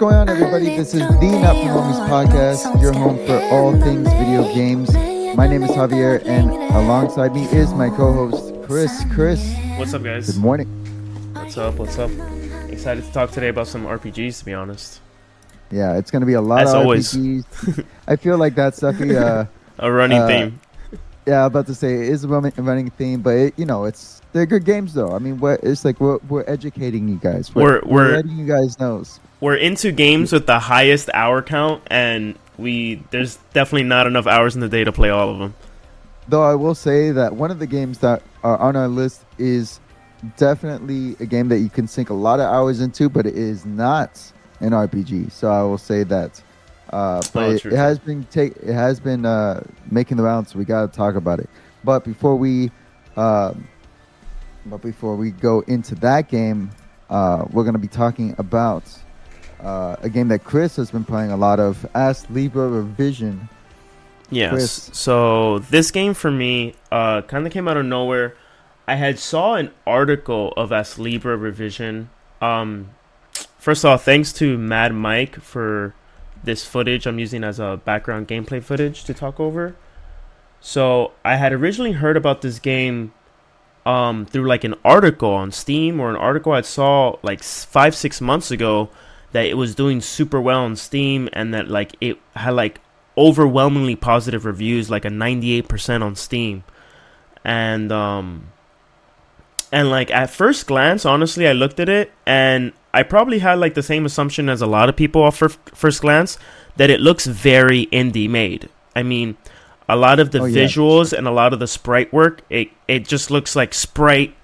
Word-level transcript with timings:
going 0.00 0.14
on, 0.14 0.28
everybody? 0.30 0.76
This 0.76 0.94
is 0.94 1.00
the 1.00 1.38
Not 1.42 1.56
for 1.56 1.68
Normies 1.68 2.08
podcast, 2.08 2.80
your 2.80 2.92
home 2.92 3.16
for 3.26 3.38
all 3.54 3.72
things 3.80 4.08
video 4.14 4.42
games. 4.54 4.92
My 5.36 5.46
name 5.46 5.62
is 5.62 5.70
Javier, 5.70 6.24
and 6.26 6.50
alongside 6.50 7.34
me 7.34 7.44
is 7.50 7.72
my 7.74 7.90
co-host 7.90 8.54
Kris. 8.66 9.04
Kris, 9.12 9.54
What's 9.76 9.92
up, 9.94 10.02
guys? 10.02 10.30
good 10.30 10.40
morning. 10.40 10.66
What's 11.34 11.58
up? 11.58 11.74
What's 11.74 11.98
up? 11.98 12.10
Excited 12.70 13.04
to 13.04 13.12
talk 13.12 13.30
today 13.30 13.48
about 13.48 13.66
some 13.66 13.84
RPGs, 13.84 14.38
to 14.38 14.44
be 14.46 14.54
honest. 14.54 15.00
Yeah, 15.70 15.96
it's 15.98 16.10
gonna 16.10 16.26
be 16.26 16.32
a 16.34 16.40
lot 16.40 16.62
As 16.62 16.70
of 16.72 16.80
always. 16.80 17.12
RPGs. 17.14 17.84
I 18.08 18.16
feel 18.16 18.38
like 18.38 18.54
that's 18.54 18.80
definitely 18.80 19.18
uh, 19.18 19.44
A 19.80 19.92
running 19.92 20.18
Uh, 20.18 20.26
theme. 20.26 20.60
yeah, 21.26 21.44
about 21.44 21.66
to 21.66 21.74
say 21.74 21.94
it 21.94 22.08
is 22.08 22.24
a 22.24 22.28
running, 22.28 22.52
running 22.56 22.88
theme, 22.90 23.20
but 23.20 23.34
it, 23.36 23.54
you 23.58 23.66
know, 23.66 23.84
it's 23.84 24.19
they're 24.32 24.46
good 24.46 24.64
games 24.64 24.94
though. 24.94 25.12
I 25.14 25.18
mean, 25.18 25.38
what 25.40 25.60
it's 25.62 25.84
like 25.84 26.00
we're, 26.00 26.18
we're 26.28 26.44
educating 26.46 27.08
you 27.08 27.16
guys. 27.16 27.54
We're- 27.54 27.80
we're- 27.84 28.16
letting 28.16 28.36
you 28.36 28.46
guys 28.46 28.78
know. 28.78 29.02
We're 29.40 29.56
into 29.56 29.90
games 29.92 30.32
with 30.32 30.46
the 30.46 30.58
highest 30.58 31.08
hour 31.14 31.40
count, 31.42 31.82
and 31.86 32.34
we 32.58 33.02
there's 33.10 33.36
definitely 33.54 33.88
not 33.88 34.06
enough 34.06 34.26
hours 34.26 34.54
in 34.54 34.60
the 34.60 34.68
day 34.68 34.84
to 34.84 34.92
play 34.92 35.08
all 35.10 35.30
of 35.30 35.38
them. 35.38 35.54
Though 36.28 36.42
I 36.42 36.54
will 36.54 36.74
say 36.74 37.10
that 37.10 37.34
one 37.34 37.50
of 37.50 37.58
the 37.58 37.66
games 37.66 37.98
that 37.98 38.22
are 38.44 38.58
on 38.58 38.76
our 38.76 38.86
list 38.88 39.24
is 39.38 39.80
definitely 40.36 41.16
a 41.20 41.26
game 41.26 41.48
that 41.48 41.58
you 41.58 41.68
can 41.70 41.88
sink 41.88 42.10
a 42.10 42.14
lot 42.14 42.40
of 42.40 42.46
hours 42.46 42.80
into, 42.80 43.08
but 43.08 43.26
it 43.26 43.34
is 43.36 43.64
not 43.64 44.20
an 44.60 44.70
RPG. 44.72 45.32
So 45.32 45.50
I 45.50 45.62
will 45.62 45.78
say 45.78 46.02
that. 46.04 46.42
Uh, 46.92 47.22
but 47.32 47.42
Oh, 47.44 47.50
it, 47.52 47.64
it 47.66 47.72
has 47.76 47.98
been 47.98 48.24
take 48.30 48.56
it 48.56 48.74
has 48.74 48.98
been 49.00 49.24
uh, 49.24 49.62
making 49.90 50.16
the 50.16 50.22
rounds, 50.22 50.52
so 50.52 50.58
we 50.58 50.64
got 50.64 50.90
to 50.92 50.96
talk 50.96 51.14
about 51.14 51.38
it. 51.38 51.48
But 51.84 52.04
before 52.04 52.36
we, 52.36 52.70
um, 53.16 53.66
but 54.66 54.82
before 54.82 55.16
we 55.16 55.30
go 55.30 55.60
into 55.60 55.94
that 55.96 56.28
game, 56.28 56.70
uh, 57.08 57.44
we're 57.50 57.64
gonna 57.64 57.78
be 57.78 57.88
talking 57.88 58.34
about 58.38 58.84
uh, 59.60 59.96
a 60.00 60.08
game 60.08 60.28
that 60.28 60.44
Kris 60.44 60.76
has 60.76 60.90
been 60.90 61.04
playing 61.04 61.30
a 61.30 61.36
lot 61.36 61.60
of, 61.60 61.86
Astlibra 61.94 62.68
Revision. 62.68 63.48
Yes. 64.30 64.50
Kris. 64.50 64.90
So 64.92 65.58
this 65.58 65.90
game 65.90 66.14
for 66.14 66.30
me 66.30 66.74
uh, 66.90 67.22
kind 67.22 67.46
of 67.46 67.52
came 67.52 67.68
out 67.68 67.76
of 67.76 67.84
nowhere. 67.84 68.36
I 68.86 68.94
had 68.94 69.18
saw 69.18 69.54
an 69.54 69.70
article 69.86 70.52
of 70.56 70.70
Astlibra 70.70 71.36
revision. 71.36 72.10
Um, 72.40 72.90
first 73.58 73.84
of 73.84 73.90
all, 73.90 73.96
thanks 73.98 74.32
to 74.34 74.58
Mad 74.58 74.92
Mike 74.94 75.40
for 75.40 75.94
this 76.42 76.64
footage 76.64 77.06
I'm 77.06 77.18
using 77.18 77.44
as 77.44 77.60
a 77.60 77.80
background 77.84 78.26
gameplay 78.26 78.62
footage 78.62 79.04
to 79.04 79.14
talk 79.14 79.38
over. 79.38 79.76
So 80.60 81.12
I 81.24 81.36
had 81.36 81.52
originally 81.52 81.92
heard 81.92 82.16
about 82.16 82.42
this 82.42 82.58
game 82.58 83.12
um, 83.86 84.26
through 84.26 84.46
like 84.46 84.64
an 84.64 84.74
article 84.84 85.30
on 85.30 85.52
Steam 85.52 86.00
or 86.00 86.10
an 86.10 86.16
article 86.16 86.52
I 86.52 86.60
saw 86.60 87.16
like 87.22 87.42
five 87.42 87.94
six 87.94 88.20
months 88.20 88.50
ago 88.50 88.90
that 89.32 89.46
it 89.46 89.54
was 89.54 89.74
doing 89.74 90.00
super 90.00 90.40
well 90.40 90.60
on 90.60 90.76
Steam 90.76 91.28
and 91.32 91.54
that 91.54 91.68
like 91.68 91.94
it 92.00 92.18
had 92.34 92.50
like 92.50 92.80
overwhelmingly 93.16 93.96
positive 93.96 94.44
reviews, 94.44 94.90
like 94.90 95.04
a 95.04 95.08
98% 95.08 96.02
on 96.02 96.16
Steam. 96.16 96.64
And 97.44 97.90
um 97.90 98.48
and 99.72 99.88
like 99.90 100.10
at 100.10 100.30
first 100.30 100.66
glance, 100.66 101.04
honestly, 101.04 101.46
I 101.46 101.52
looked 101.52 101.80
at 101.80 101.88
it 101.88 102.12
and 102.26 102.72
I 102.92 103.02
probably 103.04 103.38
had 103.38 103.58
like 103.58 103.74
the 103.74 103.82
same 103.82 104.04
assumption 104.04 104.48
as 104.48 104.60
a 104.60 104.66
lot 104.66 104.88
of 104.88 104.96
people 104.96 105.22
off 105.22 105.36
first 105.36 106.00
glance 106.00 106.38
that 106.76 106.90
it 106.90 107.00
looks 107.00 107.26
very 107.26 107.86
indie 107.86 108.28
made. 108.28 108.68
I 108.96 109.02
mean, 109.02 109.36
a 109.92 109.96
lot 109.96 110.20
of 110.20 110.30
the 110.30 110.40
Oh, 110.40 110.44
yeah. 110.44 110.64
visuals 110.64 111.12
and 111.16 111.26
a 111.26 111.30
lot 111.30 111.52
of 111.52 111.58
the 111.58 111.66
sprite 111.66 112.12
work, 112.12 112.42
it 112.50 112.68
it 112.88 113.06
just 113.06 113.30
looks 113.30 113.54
like 113.56 113.74
sprite 113.74 114.34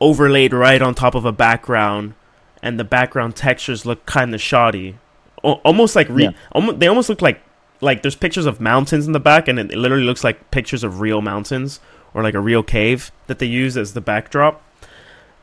overlaid 0.00 0.52
right 0.52 0.82
on 0.82 0.94
top 0.94 1.14
of 1.14 1.24
a 1.24 1.32
background 1.32 2.14
and 2.62 2.78
the 2.78 2.84
background 2.84 3.34
textures 3.36 3.86
look 3.86 4.04
kind 4.06 4.34
of 4.34 4.40
shoddy. 4.40 4.96
O- 5.44 5.60
almost 5.64 5.94
like 5.96 6.08
re- 6.10 6.24
Yeah. 6.24 6.30
almo- 6.52 6.72
they 6.72 6.86
almost 6.88 7.08
look 7.08 7.22
like 7.22 7.40
like 7.80 8.02
there's 8.02 8.16
pictures 8.16 8.46
of 8.46 8.60
mountains 8.60 9.06
in 9.06 9.12
the 9.12 9.20
back 9.20 9.48
and 9.48 9.58
it 9.58 9.70
literally 9.76 10.04
looks 10.04 10.24
like 10.24 10.50
pictures 10.50 10.82
of 10.82 11.00
real 11.00 11.20
mountains 11.22 11.78
or 12.14 12.22
like 12.22 12.34
a 12.34 12.40
real 12.40 12.62
cave 12.62 13.10
that 13.26 13.38
they 13.38 13.46
use 13.46 13.76
as 13.76 13.92
the 13.92 14.00
backdrop. 14.00 14.62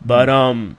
But 0.03 0.29
um 0.29 0.77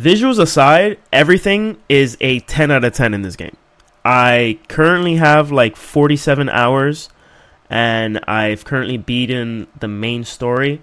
visuals 0.00 0.38
aside, 0.38 0.98
everything 1.12 1.76
is 1.88 2.16
a 2.20 2.40
10 2.40 2.70
out 2.70 2.84
of 2.84 2.92
10 2.92 3.14
in 3.14 3.22
this 3.22 3.36
game. 3.36 3.56
I 4.04 4.58
currently 4.68 5.16
have 5.16 5.52
like 5.52 5.76
47 5.76 6.48
hours 6.48 7.08
and 7.70 8.20
I've 8.26 8.64
currently 8.64 8.96
beaten 8.96 9.66
the 9.78 9.88
main 9.88 10.24
story. 10.24 10.82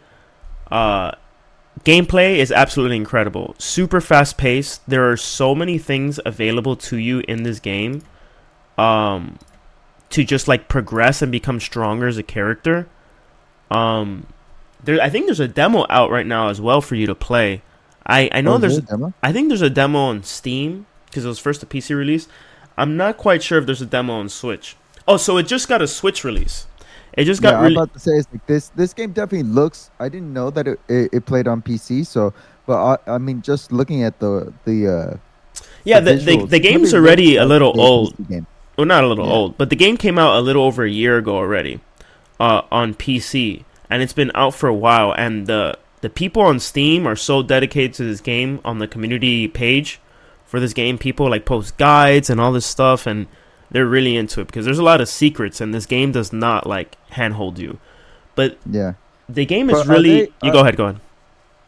Uh 0.71 1.11
gameplay 1.83 2.37
is 2.37 2.51
absolutely 2.51 2.95
incredible. 2.95 3.55
Super 3.57 3.99
fast 4.01 4.37
paced. 4.37 4.87
There 4.87 5.09
are 5.11 5.17
so 5.17 5.53
many 5.53 5.77
things 5.77 6.19
available 6.25 6.75
to 6.77 6.97
you 6.97 7.23
in 7.27 7.43
this 7.43 7.59
game. 7.59 8.01
Um 8.77 9.37
to 10.11 10.23
just 10.23 10.47
like 10.47 10.67
progress 10.69 11.21
and 11.21 11.31
become 11.31 11.59
stronger 11.59 12.07
as 12.07 12.17
a 12.17 12.23
character. 12.23 12.87
Um 13.71 14.27
there 14.83 15.01
I 15.01 15.09
think 15.09 15.25
there's 15.25 15.39
a 15.39 15.47
demo 15.47 15.85
out 15.89 16.11
right 16.11 16.25
now 16.27 16.49
as 16.49 16.61
well 16.61 16.81
for 16.81 16.95
you 16.95 17.07
to 17.07 17.15
play. 17.15 17.61
I 18.05 18.29
I 18.31 18.41
know 18.41 18.53
Oh, 18.55 18.57
there's 18.57 18.75
there 18.75 18.83
a 18.83 18.87
demo? 18.87 19.13
I 19.23 19.31
think 19.31 19.47
there's 19.49 19.61
a 19.63 19.69
demo 19.69 19.99
on 19.99 20.23
Steam 20.23 20.85
because 21.07 21.25
it 21.25 21.27
was 21.27 21.39
first 21.39 21.63
a 21.63 21.65
PC 21.65 21.95
release. 21.95 22.27
I'm 22.77 22.97
not 22.97 23.17
quite 23.17 23.41
sure 23.41 23.57
if 23.57 23.65
there's 23.65 23.81
a 23.81 23.85
demo 23.85 24.13
on 24.13 24.29
Switch. 24.29 24.75
Oh, 25.07 25.17
so 25.17 25.37
it 25.37 25.43
just 25.47 25.67
got 25.69 25.81
a 25.81 25.87
Switch 25.87 26.23
release. 26.23 26.67
It 27.15 27.25
just 27.25 27.41
yeah, 27.41 27.51
got 27.51 27.63
I'm 27.63 27.71
about 27.71 27.93
to 27.93 27.99
say 27.99 28.11
like 28.31 28.45
this. 28.47 28.69
This 28.69 28.93
game 28.93 29.11
definitely 29.11 29.49
looks. 29.49 29.89
I 29.99 30.09
didn't 30.09 30.33
know 30.33 30.49
that 30.51 30.67
it, 30.67 30.79
it, 30.89 31.09
it 31.13 31.25
played 31.25 31.47
on 31.47 31.61
PC. 31.61 32.05
So, 32.05 32.33
but 32.65 32.99
I, 33.07 33.15
I 33.15 33.17
mean, 33.17 33.41
just 33.41 33.71
looking 33.71 34.03
at 34.03 34.19
the 34.19 34.53
the 34.65 34.87
uh, 34.87 35.17
yeah. 35.83 35.99
The, 35.99 36.15
the, 36.15 36.45
the 36.45 36.59
it 36.59 36.59
game's 36.59 36.93
already 36.93 37.37
a 37.37 37.45
little 37.45 37.79
old. 37.79 38.15
Well, 38.77 38.85
not 38.85 39.03
a 39.03 39.07
little 39.07 39.25
Yeah. 39.25 39.31
old, 39.31 39.57
but 39.57 39.69
the 39.69 39.75
game 39.77 39.97
came 39.97 40.17
out 40.17 40.35
a 40.37 40.41
little 40.41 40.63
over 40.63 40.83
a 40.83 40.89
year 40.89 41.17
ago 41.17 41.35
already, 41.37 41.79
uh, 42.39 42.63
on 42.71 42.93
PC, 42.93 43.63
and 43.89 44.01
it's 44.01 44.13
been 44.13 44.31
out 44.35 44.53
for 44.53 44.67
a 44.67 44.73
while. 44.73 45.13
And 45.17 45.47
the 45.47 45.77
the 46.01 46.09
people 46.09 46.41
on 46.41 46.59
Steam 46.59 47.07
are 47.07 47.15
so 47.15 47.41
dedicated 47.41 47.93
to 47.95 48.03
this 48.03 48.21
game 48.21 48.59
on 48.65 48.79
the 48.79 48.87
community 48.87 49.47
page 49.47 49.99
for 50.45 50.59
this 50.59 50.73
game. 50.73 50.97
People 50.97 51.29
like 51.29 51.45
post 51.45 51.77
guides 51.77 52.29
and 52.29 52.41
all 52.41 52.51
this 52.51 52.65
stuff, 52.65 53.07
and 53.07 53.27
they're 53.71 53.85
really 53.85 54.15
into 54.15 54.41
it 54.41 54.47
because 54.47 54.65
there's 54.65 54.79
a 54.79 54.83
lot 54.83 55.01
of 55.01 55.07
secrets, 55.09 55.59
and 55.61 55.73
this 55.73 55.85
game 55.85 56.11
does 56.11 56.31
not 56.33 56.65
like 56.67 56.97
handhold 57.11 57.57
you. 57.59 57.79
But 58.35 58.57
Yeah. 58.69 58.93
the 59.29 59.45
game 59.45 59.69
is 59.69 59.79
are 59.79 59.91
really. 59.91 60.09
they- 60.25 60.31
you 60.43 60.51
go 60.51 60.59
ahead, 60.59 60.75
go 60.77 60.85
ahead. 60.85 61.01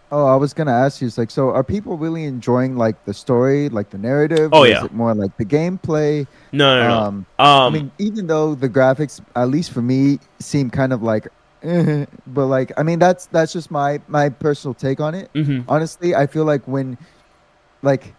Oh, 0.09 0.25
I 0.25 0.37
was 0.37 0.53
gonna 0.53 0.71
ask 0.71 1.01
you. 1.01 1.07
It's 1.07 1.17
like, 1.17 1.29
so 1.31 1.49
are 1.49 1.63
people 1.65 1.97
really 1.97 2.23
enjoying 2.23 2.77
like 2.77 3.03
the 3.03 3.13
story, 3.13 3.67
like 3.67 3.89
the 3.89 3.97
narrative? 3.97 4.51
Oh, 4.53 4.63
yeah. 4.63 4.77
Is 4.79 4.83
it 4.85 4.93
more 4.93 5.13
like 5.13 5.35
the 5.35 5.43
gameplay? 5.43 6.25
No, 6.53 6.79
no, 6.81 6.87
no. 6.87 6.97
Um, 6.97 7.25
Um, 7.39 7.45
I 7.47 7.69
mean, 7.77 7.91
even 7.99 8.27
though 8.27 8.55
the 8.55 8.69
graphics, 8.69 9.19
at 9.35 9.49
least 9.49 9.71
for 9.71 9.81
me, 9.81 10.19
seem 10.39 10.69
kind 10.69 10.93
of 10.93 11.03
like, 11.03 11.27
eh, 11.61 12.05
but 12.27 12.45
like, 12.45 12.71
I 12.77 12.83
mean, 12.83 12.99
that's 12.99 13.25
that's 13.27 13.51
just 13.51 13.69
my 13.69 13.99
my 14.07 14.29
personal 14.29 14.73
take 14.73 15.01
on 15.01 15.13
it. 15.13 15.29
mhm. 15.35 15.65
honestly 15.67 16.15
i 16.15 16.25
feel 16.25 16.45
like 16.45 16.65
when 16.67 16.97
like 17.81 18.13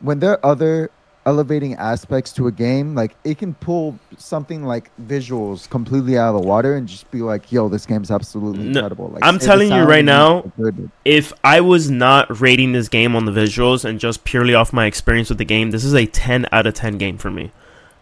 when 0.00 0.20
there 0.20 0.32
are 0.32 0.46
other 0.46 0.90
elevating 1.24 1.74
aspects 1.74 2.32
to 2.32 2.48
a 2.48 2.52
game 2.52 2.94
like 2.96 3.14
it 3.22 3.38
can 3.38 3.54
pull 3.54 3.96
something 4.18 4.64
like 4.64 4.90
visuals 5.06 5.70
completely 5.70 6.18
out 6.18 6.34
of 6.34 6.42
the 6.42 6.46
water 6.48 6.74
and 6.74 6.88
just 6.88 7.08
be 7.12 7.22
like 7.22 7.52
yo 7.52 7.68
this 7.68 7.86
game's 7.86 8.10
absolutely 8.10 8.64
No, 8.64 8.80
incredible 8.80 9.08
like 9.08 9.24
I'm 9.24 9.38
telling 9.38 9.70
you 9.70 9.82
right 9.84 10.04
now, 10.04 10.42
good. 10.58 10.90
if 11.04 11.32
I 11.44 11.60
was 11.60 11.90
not 11.90 12.40
rating 12.40 12.72
this 12.72 12.88
game 12.88 13.14
on 13.14 13.24
the 13.24 13.32
visuals 13.32 13.84
and 13.84 14.00
just 14.00 14.24
purely 14.24 14.54
off 14.54 14.72
my 14.72 14.86
experience 14.86 15.28
with 15.28 15.38
the 15.38 15.44
game, 15.44 15.70
this 15.70 15.84
is 15.84 15.94
a 15.94 16.06
10 16.06 16.46
out 16.50 16.66
of 16.66 16.74
10 16.74 16.98
game 16.98 17.18
for 17.18 17.30
me. 17.30 17.52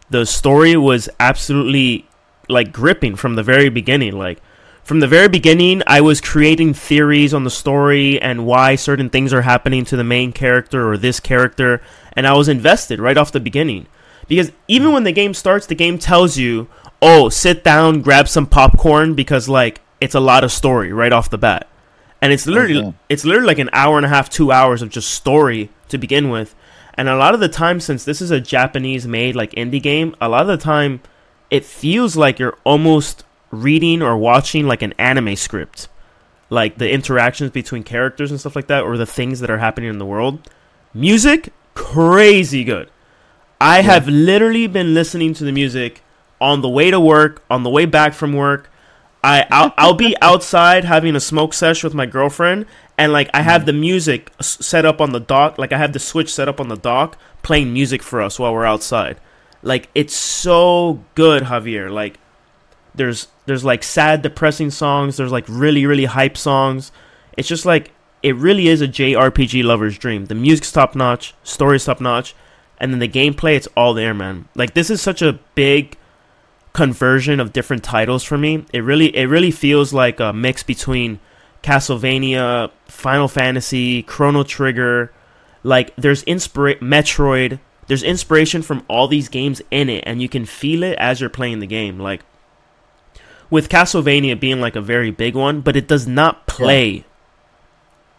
The 0.08 0.24
story 0.24 0.76
was 0.76 1.08
absolutely 1.20 2.06
like 2.48 2.72
gripping 2.72 3.16
from 3.16 3.34
the 3.36 3.42
very 3.42 3.68
beginning. 3.68 4.18
Like 4.18 4.40
from 4.82 5.00
the 5.00 5.06
very 5.06 5.28
beginning, 5.28 5.82
I 5.86 6.00
was 6.00 6.20
creating 6.20 6.74
theories 6.74 7.32
on 7.34 7.44
the 7.44 7.50
story 7.50 8.20
and 8.20 8.46
why 8.46 8.76
certain 8.76 9.10
things 9.10 9.32
are 9.32 9.42
happening 9.42 9.84
to 9.86 9.96
the 9.96 10.04
main 10.04 10.32
character 10.32 10.90
or 10.90 10.96
this 10.96 11.20
character, 11.20 11.80
and 12.14 12.26
I 12.26 12.34
was 12.34 12.48
invested 12.48 13.00
right 13.00 13.16
off 13.16 13.32
the 13.32 13.40
beginning. 13.40 13.86
Because 14.28 14.52
even 14.68 14.92
when 14.92 15.04
the 15.04 15.12
game 15.12 15.34
starts, 15.34 15.66
the 15.66 15.74
game 15.74 15.98
tells 15.98 16.36
you, 16.36 16.68
"Oh, 17.02 17.28
sit 17.28 17.64
down, 17.64 18.02
grab 18.02 18.28
some 18.28 18.46
popcorn," 18.46 19.14
because 19.14 19.48
like 19.48 19.80
it's 20.00 20.14
a 20.14 20.20
lot 20.20 20.44
of 20.44 20.52
story 20.52 20.92
right 20.92 21.12
off 21.12 21.28
the 21.30 21.38
bat 21.38 21.66
and 22.22 22.32
it's 22.32 22.46
literally 22.46 22.78
Okay. 22.78 22.92
it's 23.08 23.24
literally 23.24 23.46
like 23.46 23.58
an 23.58 23.70
hour 23.72 23.96
and 23.96 24.06
a 24.06 24.08
half, 24.08 24.28
two 24.30 24.52
hours 24.52 24.82
of 24.82 24.90
just 24.90 25.10
story 25.10 25.70
to 25.88 25.98
begin 25.98 26.30
with. 26.30 26.54
And 26.94 27.08
a 27.08 27.16
lot 27.16 27.34
of 27.34 27.40
the 27.40 27.48
time, 27.48 27.80
since 27.80 28.04
this 28.04 28.20
is 28.20 28.30
a 28.30 28.40
Japanese 28.40 29.06
made 29.06 29.34
like 29.34 29.52
indie 29.52 29.82
game, 29.82 30.14
a 30.20 30.28
lot 30.28 30.42
of 30.42 30.48
the 30.48 30.56
time 30.56 31.00
it 31.50 31.64
feels 31.64 32.16
like 32.16 32.38
you're 32.38 32.58
almost 32.64 33.24
reading 33.50 34.02
or 34.02 34.16
watching 34.16 34.66
like 34.66 34.82
an 34.82 34.92
anime 34.98 35.34
script, 35.36 35.88
like 36.50 36.78
the 36.78 36.90
interactions 36.90 37.50
between 37.50 37.82
characters 37.82 38.30
and 38.30 38.38
stuff 38.38 38.54
like 38.54 38.66
that, 38.68 38.84
or 38.84 38.96
the 38.96 39.06
things 39.06 39.40
that 39.40 39.50
are 39.50 39.58
happening 39.58 39.88
in 39.90 39.98
the 39.98 40.06
world. 40.06 40.48
Music, 40.92 41.52
crazy 41.74 42.64
good. 42.64 42.90
I 43.60 43.82
have 43.82 44.08
literally 44.08 44.66
been 44.66 44.94
listening 44.94 45.34
to 45.34 45.44
the 45.44 45.52
music 45.52 46.02
on 46.40 46.62
the 46.62 46.68
way 46.68 46.90
to 46.90 46.98
work, 46.98 47.44
on 47.50 47.62
the 47.62 47.70
way 47.70 47.84
back 47.84 48.14
from 48.14 48.32
work. 48.32 48.70
I 49.22 49.46
I'll, 49.50 49.74
I'll 49.76 49.94
be 49.94 50.16
outside 50.22 50.84
having 50.84 51.14
a 51.14 51.20
smoke 51.20 51.52
sesh 51.52 51.84
with 51.84 51.94
my 51.94 52.06
girlfriend, 52.06 52.66
and 52.96 53.12
like 53.12 53.28
I 53.34 53.42
have 53.42 53.62
mm-hmm. 53.62 53.66
the 53.66 53.72
music 53.74 54.32
set 54.40 54.84
up 54.86 55.00
on 55.00 55.12
the 55.12 55.20
dock, 55.20 55.58
like 55.58 55.72
I 55.72 55.78
have 55.78 55.92
the 55.92 55.98
switch 55.98 56.32
set 56.32 56.48
up 56.48 56.60
on 56.60 56.68
the 56.68 56.76
dock, 56.76 57.18
playing 57.42 57.72
music 57.72 58.02
for 58.02 58.22
us 58.22 58.38
while 58.38 58.52
we're 58.54 58.64
outside. 58.64 59.18
Like 59.62 59.88
it's 59.94 60.14
so 60.14 61.04
good, 61.14 61.44
Javier. 61.44 61.90
Like 61.90 62.18
there's 62.94 63.28
there's 63.46 63.64
like 63.64 63.82
sad, 63.82 64.22
depressing 64.22 64.70
songs. 64.70 65.16
There's 65.16 65.32
like 65.32 65.44
really 65.48 65.84
really 65.84 66.06
hype 66.06 66.38
songs. 66.38 66.92
It's 67.36 67.48
just 67.48 67.66
like 67.66 67.90
it 68.22 68.36
really 68.36 68.68
is 68.68 68.80
a 68.80 68.88
JRPG 68.88 69.64
lover's 69.64 69.98
dream. 69.98 70.26
The 70.26 70.34
music's 70.34 70.72
top 70.72 70.94
notch, 70.94 71.34
story's 71.42 71.84
top 71.84 72.00
notch, 72.00 72.34
and 72.78 72.92
then 72.92 72.98
the 72.98 73.08
gameplay, 73.08 73.56
it's 73.56 73.68
all 73.76 73.94
there, 73.94 74.14
man. 74.14 74.48
Like 74.54 74.74
this 74.74 74.90
is 74.90 75.00
such 75.00 75.22
a 75.22 75.38
big 75.54 75.96
conversion 76.72 77.40
of 77.40 77.52
different 77.52 77.82
titles 77.82 78.22
for 78.24 78.38
me. 78.38 78.64
It 78.72 78.80
really 78.80 79.14
it 79.16 79.26
really 79.26 79.50
feels 79.50 79.92
like 79.92 80.20
a 80.20 80.32
mix 80.32 80.62
between 80.62 81.20
Castlevania, 81.62 82.70
Final 82.86 83.28
Fantasy, 83.28 84.02
Chrono 84.02 84.42
Trigger. 84.42 85.12
Like 85.62 85.94
there's 85.96 86.24
inspira- 86.24 86.78
Metroid. 86.80 87.60
There's 87.86 88.02
inspiration 88.04 88.62
from 88.62 88.84
all 88.86 89.08
these 89.08 89.28
games 89.28 89.60
in 89.70 89.88
it, 89.88 90.04
and 90.06 90.22
you 90.22 90.28
can 90.28 90.46
feel 90.46 90.84
it 90.84 90.96
as 90.98 91.20
you're 91.20 91.28
playing 91.28 91.58
the 91.58 91.66
game. 91.66 91.98
Like 91.98 92.22
with 93.50 93.68
Castlevania 93.68 94.38
being 94.38 94.60
like 94.60 94.76
a 94.76 94.80
very 94.80 95.10
big 95.10 95.34
one, 95.34 95.60
but 95.60 95.76
it 95.76 95.88
does 95.88 96.06
not 96.06 96.46
play. 96.46 97.04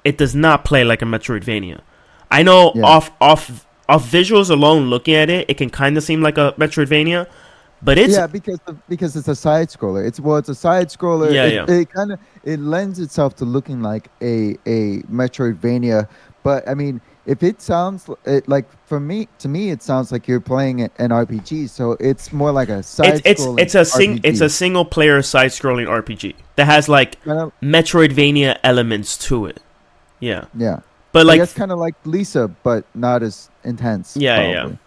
It 0.03 0.17
does 0.17 0.35
not 0.35 0.65
play 0.65 0.83
like 0.83 1.01
a 1.01 1.05
Metroidvania. 1.05 1.81
I 2.29 2.43
know 2.43 2.71
Yeah. 2.75 2.83
off 2.83 3.11
off 3.19 3.65
off 3.89 4.09
visuals 4.09 4.49
alone, 4.49 4.89
looking 4.89 5.15
at 5.15 5.29
it, 5.29 5.49
it 5.49 5.57
can 5.57 5.69
kind 5.69 5.97
of 5.97 6.03
seem 6.03 6.21
like 6.21 6.37
a 6.37 6.53
Metroidvania, 6.57 7.27
but 7.83 7.97
it's 7.97 8.13
yeah, 8.13 8.27
because 8.27 8.59
the, 8.65 8.73
because 8.87 9.15
it's 9.15 9.27
a 9.27 9.35
side 9.35 9.69
scroller. 9.69 10.05
It's 10.05 10.19
well, 10.19 10.37
it's 10.37 10.49
a 10.49 10.55
side 10.55 10.87
scroller. 10.89 11.33
Yeah, 11.33 11.45
it, 11.45 11.53
yeah. 11.53 11.75
It 11.75 11.89
kind 11.89 12.11
of 12.13 12.19
it 12.43 12.59
lends 12.59 12.99
itself 12.99 13.35
to 13.37 13.45
looking 13.45 13.81
like 13.81 14.07
a 14.21 14.57
a 14.65 15.01
Metroidvania. 15.11 16.07
But 16.43 16.67
I 16.67 16.73
mean, 16.73 17.01
if 17.25 17.43
it 17.43 17.61
sounds 17.61 18.09
it, 18.25 18.47
like 18.47 18.65
for 18.87 18.99
me, 18.99 19.27
to 19.39 19.47
me, 19.49 19.71
it 19.71 19.83
sounds 19.83 20.11
like 20.11 20.27
you're 20.27 20.39
playing 20.39 20.81
an 20.81 21.09
RPG. 21.09 21.69
So 21.69 21.93
it's 21.99 22.31
more 22.31 22.51
like 22.51 22.69
a 22.69 22.81
side. 22.81 23.21
it's 23.25 23.41
it's 23.41 23.45
it's 23.57 23.75
a 23.75 23.83
sing 23.85 24.19
it's 24.23 24.41
a 24.41 24.49
single 24.49 24.85
player 24.85 25.21
side 25.21 25.51
scrolling 25.51 25.87
RPG 25.87 26.35
that 26.55 26.65
has 26.65 26.87
like 26.87 27.21
Metroidvania 27.25 28.57
elements 28.63 29.17
to 29.27 29.47
it. 29.47 29.59
Yeah, 30.21 30.45
yeah. 30.55 30.79
but 31.11 31.25
like 31.25 31.39
that's 31.39 31.53
kind 31.53 31.71
of 31.73 31.79
like 31.79 31.95
Lisa, 32.05 32.47
but 32.63 32.85
not 32.95 33.21
as 33.23 33.49
intense. 33.65 34.15
Yeah, 34.15 34.41
yeah. 34.41 34.53
probably. 34.61 34.77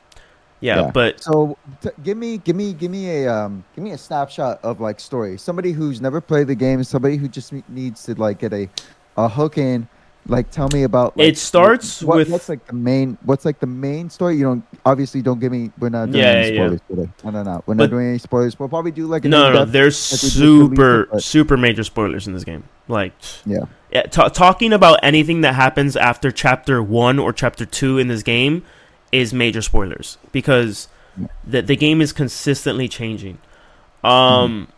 yeah, 0.60 0.80
yeah. 0.80 0.90
but 0.90 1.22
So 1.22 1.58
t- 1.82 1.90
give 2.02 2.16
me, 2.16 2.38
give 2.38 2.56
me, 2.56 2.72
give 2.72 2.90
me 2.90 3.24
a 3.24 3.32
um, 3.34 3.62
give 3.74 3.84
me 3.84 3.90
a 3.90 3.98
snapshot 3.98 4.60
of 4.64 4.80
like 4.80 4.98
story. 5.00 5.36
Somebody 5.36 5.72
who's 5.72 6.00
never 6.00 6.20
played 6.22 6.46
the 6.46 6.54
game, 6.54 6.82
somebody 6.84 7.16
who 7.16 7.28
just 7.28 7.52
ne- 7.52 7.62
needs 7.68 8.02
to 8.04 8.14
like 8.14 8.38
get 8.38 8.52
a 8.54 8.68
a 9.18 9.28
hook 9.28 9.58
in. 9.58 9.86
Like, 10.26 10.50
tell 10.50 10.70
me 10.72 10.84
about. 10.84 11.14
Like, 11.18 11.28
It 11.28 11.36
starts 11.36 12.02
what, 12.02 12.16
with- 12.16 12.30
what's 12.30 12.48
like 12.48 12.64
the 12.66 12.72
main. 12.72 13.18
What's 13.24 13.44
like 13.44 13.60
the 13.60 13.66
main 13.66 14.08
story? 14.08 14.36
You 14.38 14.44
don't 14.44 14.64
obviously 14.86 15.20
don't 15.20 15.38
give 15.38 15.52
me. 15.52 15.70
We're 15.78 15.90
not 15.90 16.10
doing 16.10 16.24
Yeah, 16.24 16.30
any 16.30 16.46
yeah, 16.46 16.52
yeah. 16.54 16.60
spoilers 16.64 16.80
today. 16.88 17.10
No, 17.24 17.30
no, 17.30 17.42
no. 17.42 17.52
We're 17.66 17.74
But- 17.74 17.82
not 17.84 17.90
doing 17.90 18.08
any 18.08 18.16
spoilers. 18.18 18.58
We'll 18.58 18.70
probably 18.70 18.90
do 18.90 19.06
like 19.06 19.24
no, 19.24 19.52
no, 19.52 19.66
there's 19.66 20.10
like 20.12 20.22
Lisa, 20.22 20.30
super 20.34 21.06
but- 21.12 21.22
super 21.22 21.58
major 21.58 21.84
spoilers 21.84 22.26
in 22.26 22.32
this 22.32 22.42
game. 22.42 22.64
Like 22.88 23.12
Yeah. 23.44 23.66
Ta 24.02 24.28
talking 24.28 24.72
about 24.72 24.98
anything 25.02 25.42
that 25.42 25.54
happens 25.54 25.96
after 25.96 26.30
chapter 26.30 26.82
one 26.82 27.18
or 27.18 27.32
chapter 27.32 27.64
two 27.64 27.98
in 27.98 28.08
this 28.08 28.22
game 28.22 28.64
is 29.12 29.32
major 29.32 29.62
spoilers 29.62 30.18
because 30.32 30.88
the 31.46 31.62
the 31.62 31.76
game 31.76 32.00
is 32.00 32.12
consistently 32.12 32.88
changing. 32.88 33.38
Mm-hmm. 34.02 34.06
Um, 34.06 34.68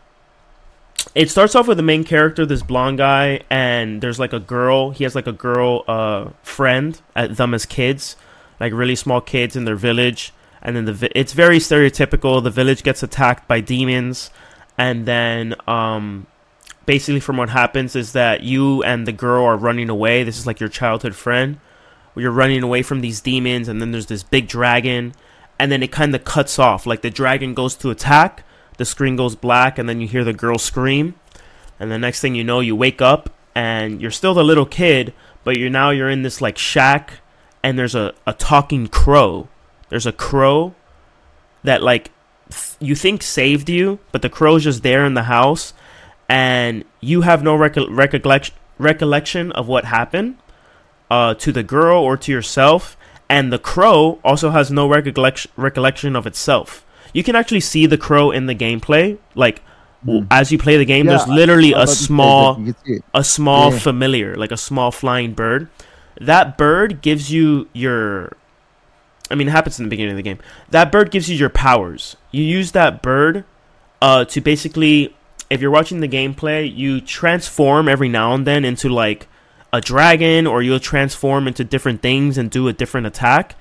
it 1.15 1.31
starts 1.31 1.55
off 1.55 1.67
with 1.67 1.79
the 1.79 1.83
main 1.83 2.05
character, 2.05 2.45
this 2.45 2.63
blonde 2.63 2.99
guy, 2.99 3.41
and 3.49 4.01
there's 4.01 4.19
like 4.19 4.33
a 4.33 4.41
girl. 4.41 4.91
He 4.91 5.05
has 5.05 5.15
like 5.15 5.27
a 5.27 5.33
girl 5.33 5.85
uh 5.89 6.31
friend 6.43 7.01
at 7.15 7.37
them 7.37 7.55
as 7.55 7.65
kids, 7.67 8.17
like 8.61 8.73
really 8.73 8.97
small 8.97 9.21
kids 9.21 9.57
in 9.57 9.65
their 9.65 9.77
village. 9.77 10.33
And 10.63 10.77
then 10.77 10.85
the 10.85 10.93
vi- 10.93 11.13
it's 11.15 11.33
very 11.33 11.59
stereotypical. 11.59 12.43
The 12.43 12.51
village 12.51 12.83
gets 12.83 13.03
attacked 13.03 13.47
by 13.49 13.61
demons, 13.61 14.31
and 14.77 15.07
then 15.07 15.55
um 15.67 16.27
basically 16.87 17.21
from 17.21 17.37
what 17.37 17.51
happens 17.51 17.95
is 17.95 18.13
that 18.13 18.43
you 18.43 18.83
and 18.83 19.07
the 19.07 19.13
girl 19.13 19.45
are 19.45 19.57
running 19.57 19.91
away. 19.91 20.23
This 20.25 20.39
is 20.39 20.47
like 20.47 20.61
your 20.61 20.69
childhood 20.69 21.15
friend. 21.15 21.59
You're 22.15 22.31
running 22.31 22.63
away 22.63 22.83
from 22.83 23.03
these 23.03 23.21
demons, 23.21 23.69
and 23.69 23.81
then 23.83 23.93
there's 23.93 24.07
this 24.07 24.23
big 24.23 24.49
dragon, 24.49 25.15
and 25.59 25.71
then 25.71 25.83
it 25.83 25.93
kind 25.93 26.15
of 26.15 26.25
cuts 26.25 26.59
off. 26.59 26.87
Like 26.87 27.03
the 27.03 27.11
dragon 27.11 27.53
goes 27.53 27.75
to 27.77 27.91
attack, 27.91 28.45
the 28.79 28.87
screen 28.87 29.17
goes 29.17 29.37
black, 29.37 29.79
and 29.79 29.87
then 29.87 30.01
you 30.01 30.09
hear 30.09 30.25
the 30.25 30.33
girl 30.33 30.57
scream, 30.57 31.15
and 31.79 31.91
the 31.91 31.99
next 31.99 32.21
thing 32.21 32.35
you 32.35 32.45
know, 32.45 32.61
you 32.61 32.75
wake 32.75 33.03
up 33.03 33.31
and 33.55 34.01
you're 34.01 34.11
still 34.11 34.35
the 34.35 34.45
little 34.45 34.67
kid, 34.67 35.15
but 35.45 35.57
you're 35.57 35.71
now 35.71 35.91
you're 35.91 36.11
in 36.11 36.23
this 36.23 36.41
like 36.41 36.57
shack, 36.57 37.21
and 37.63 37.79
there's 37.79 37.95
a 37.95 38.15
a 38.27 38.33
talking 38.33 38.87
crow. 38.87 39.49
There's 39.89 40.07
a 40.07 40.13
crow 40.13 40.75
that 41.65 41.83
like 41.83 42.11
you 42.81 42.95
think 42.95 43.23
saved 43.23 43.69
you, 43.69 43.99
but 44.13 44.23
the 44.23 44.29
crow's 44.29 44.65
just 44.65 44.83
there 44.83 45.05
in 45.05 45.15
the 45.15 45.25
house, 45.25 45.75
and 46.29 46.85
you 47.01 47.23
have 47.23 47.43
no 47.43 47.57
recol- 47.57 47.89
recollection 47.91 48.55
recollection 48.79 49.53
of 49.53 49.69
what 49.69 49.85
happened 49.87 50.37
uh, 51.11 51.35
to 51.35 51.51
the 51.53 51.63
girl 51.63 52.03
or 52.03 52.17
to 52.17 52.31
yourself, 52.33 52.97
and 53.29 53.53
the 53.53 53.59
crow 53.59 54.19
also 54.25 54.51
has 54.51 54.71
no 54.71 54.89
recollection 54.89 55.51
recollection 55.57 56.15
of 56.17 56.27
itself. 56.27 56.85
You 57.13 57.23
can 57.23 57.35
actually 57.37 57.61
see 57.61 57.87
the 57.87 57.97
crow 57.99 58.31
in 58.31 58.47
the 58.47 58.55
gameplay, 58.55 59.19
like 59.35 59.63
Mm. 60.07 60.27
as 60.31 60.53
you 60.53 60.59
play 60.59 60.77
the 60.77 60.85
game. 60.85 61.07
Yeah, 61.07 61.17
there's 61.17 61.27
literally 61.27 61.73
a 61.73 61.79
was 61.79 61.91
about 61.91 61.91
to 61.91 61.97
say 61.97 62.01
that 62.03 62.07
small 62.07 62.59
you 62.61 62.65
can 62.75 62.85
see 62.85 62.93
it. 62.93 63.05
a 63.15 63.25
small 63.25 63.73
Yeah. 63.73 63.79
familiar, 63.79 64.37
like 64.37 64.53
a 64.53 64.57
small 64.57 64.93
flying 64.93 65.33
bird. 65.33 65.69
That 66.21 66.57
bird 66.59 67.01
gives 67.03 67.33
you 67.33 67.67
your. 67.73 68.33
I 69.31 69.35
mean, 69.35 69.49
it 69.49 69.53
happens 69.53 69.81
in 69.81 69.87
the 69.87 69.91
beginning 69.91 70.13
of 70.13 70.17
the 70.17 70.23
game. 70.23 70.39
That 70.71 70.93
bird 70.93 71.11
gives 71.11 71.29
you 71.29 71.37
your 71.37 71.49
powers. 71.49 72.15
You 72.31 72.45
use 72.45 72.71
that 72.73 73.03
bird 73.03 73.45
uh, 74.01 74.27
to 74.27 74.41
basically, 74.41 75.17
if 75.51 75.61
you're 75.61 75.71
watching 75.71 76.01
the 76.01 76.09
gameplay, 76.09 76.75
you 76.75 77.01
transform 77.01 77.89
every 77.89 78.09
now 78.09 78.35
and 78.35 78.47
then 78.47 78.65
into 78.65 78.89
like 78.89 79.29
a 79.73 79.81
dragon, 79.81 80.47
or 80.47 80.63
you'll 80.63 80.81
transform 80.81 81.47
into 81.47 81.65
different 81.65 82.03
things 82.03 82.39
and 82.39 82.51
do 82.51 82.69
a 82.69 82.73
different 82.73 83.07
attack. 83.07 83.55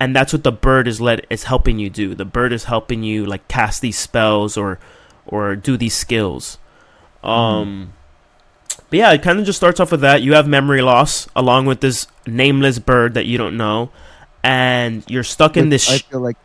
And 0.00 0.14
that's 0.16 0.32
what 0.32 0.44
the 0.44 0.52
bird 0.52 0.88
is 0.88 1.00
let 1.00 1.24
is 1.30 1.44
helping 1.44 1.78
you 1.78 1.88
do. 1.88 2.14
The 2.14 2.24
bird 2.24 2.52
is 2.52 2.64
helping 2.64 3.02
you 3.02 3.24
like 3.24 3.46
cast 3.48 3.80
these 3.80 3.98
spells 3.98 4.56
or 4.56 4.78
or 5.26 5.56
do 5.56 5.76
these 5.76 5.94
skills. 5.94 6.58
Um. 7.22 7.92
But 8.88 8.98
yeah, 8.98 9.12
it 9.12 9.22
kind 9.22 9.38
of 9.38 9.46
just 9.46 9.56
starts 9.56 9.80
off 9.80 9.90
with 9.90 10.02
that. 10.02 10.20
You 10.20 10.34
have 10.34 10.46
memory 10.46 10.82
loss 10.82 11.26
along 11.34 11.64
with 11.64 11.80
this 11.80 12.06
nameless 12.26 12.78
bird 12.78 13.14
that 13.14 13.24
you 13.24 13.38
don't 13.38 13.56
know, 13.56 13.90
and 14.42 15.02
you're 15.08 15.24
stuck 15.24 15.56
in 15.56 15.70
this. 15.70 15.90
I 15.90 15.98
feel 15.98 16.20
like, 16.20 16.36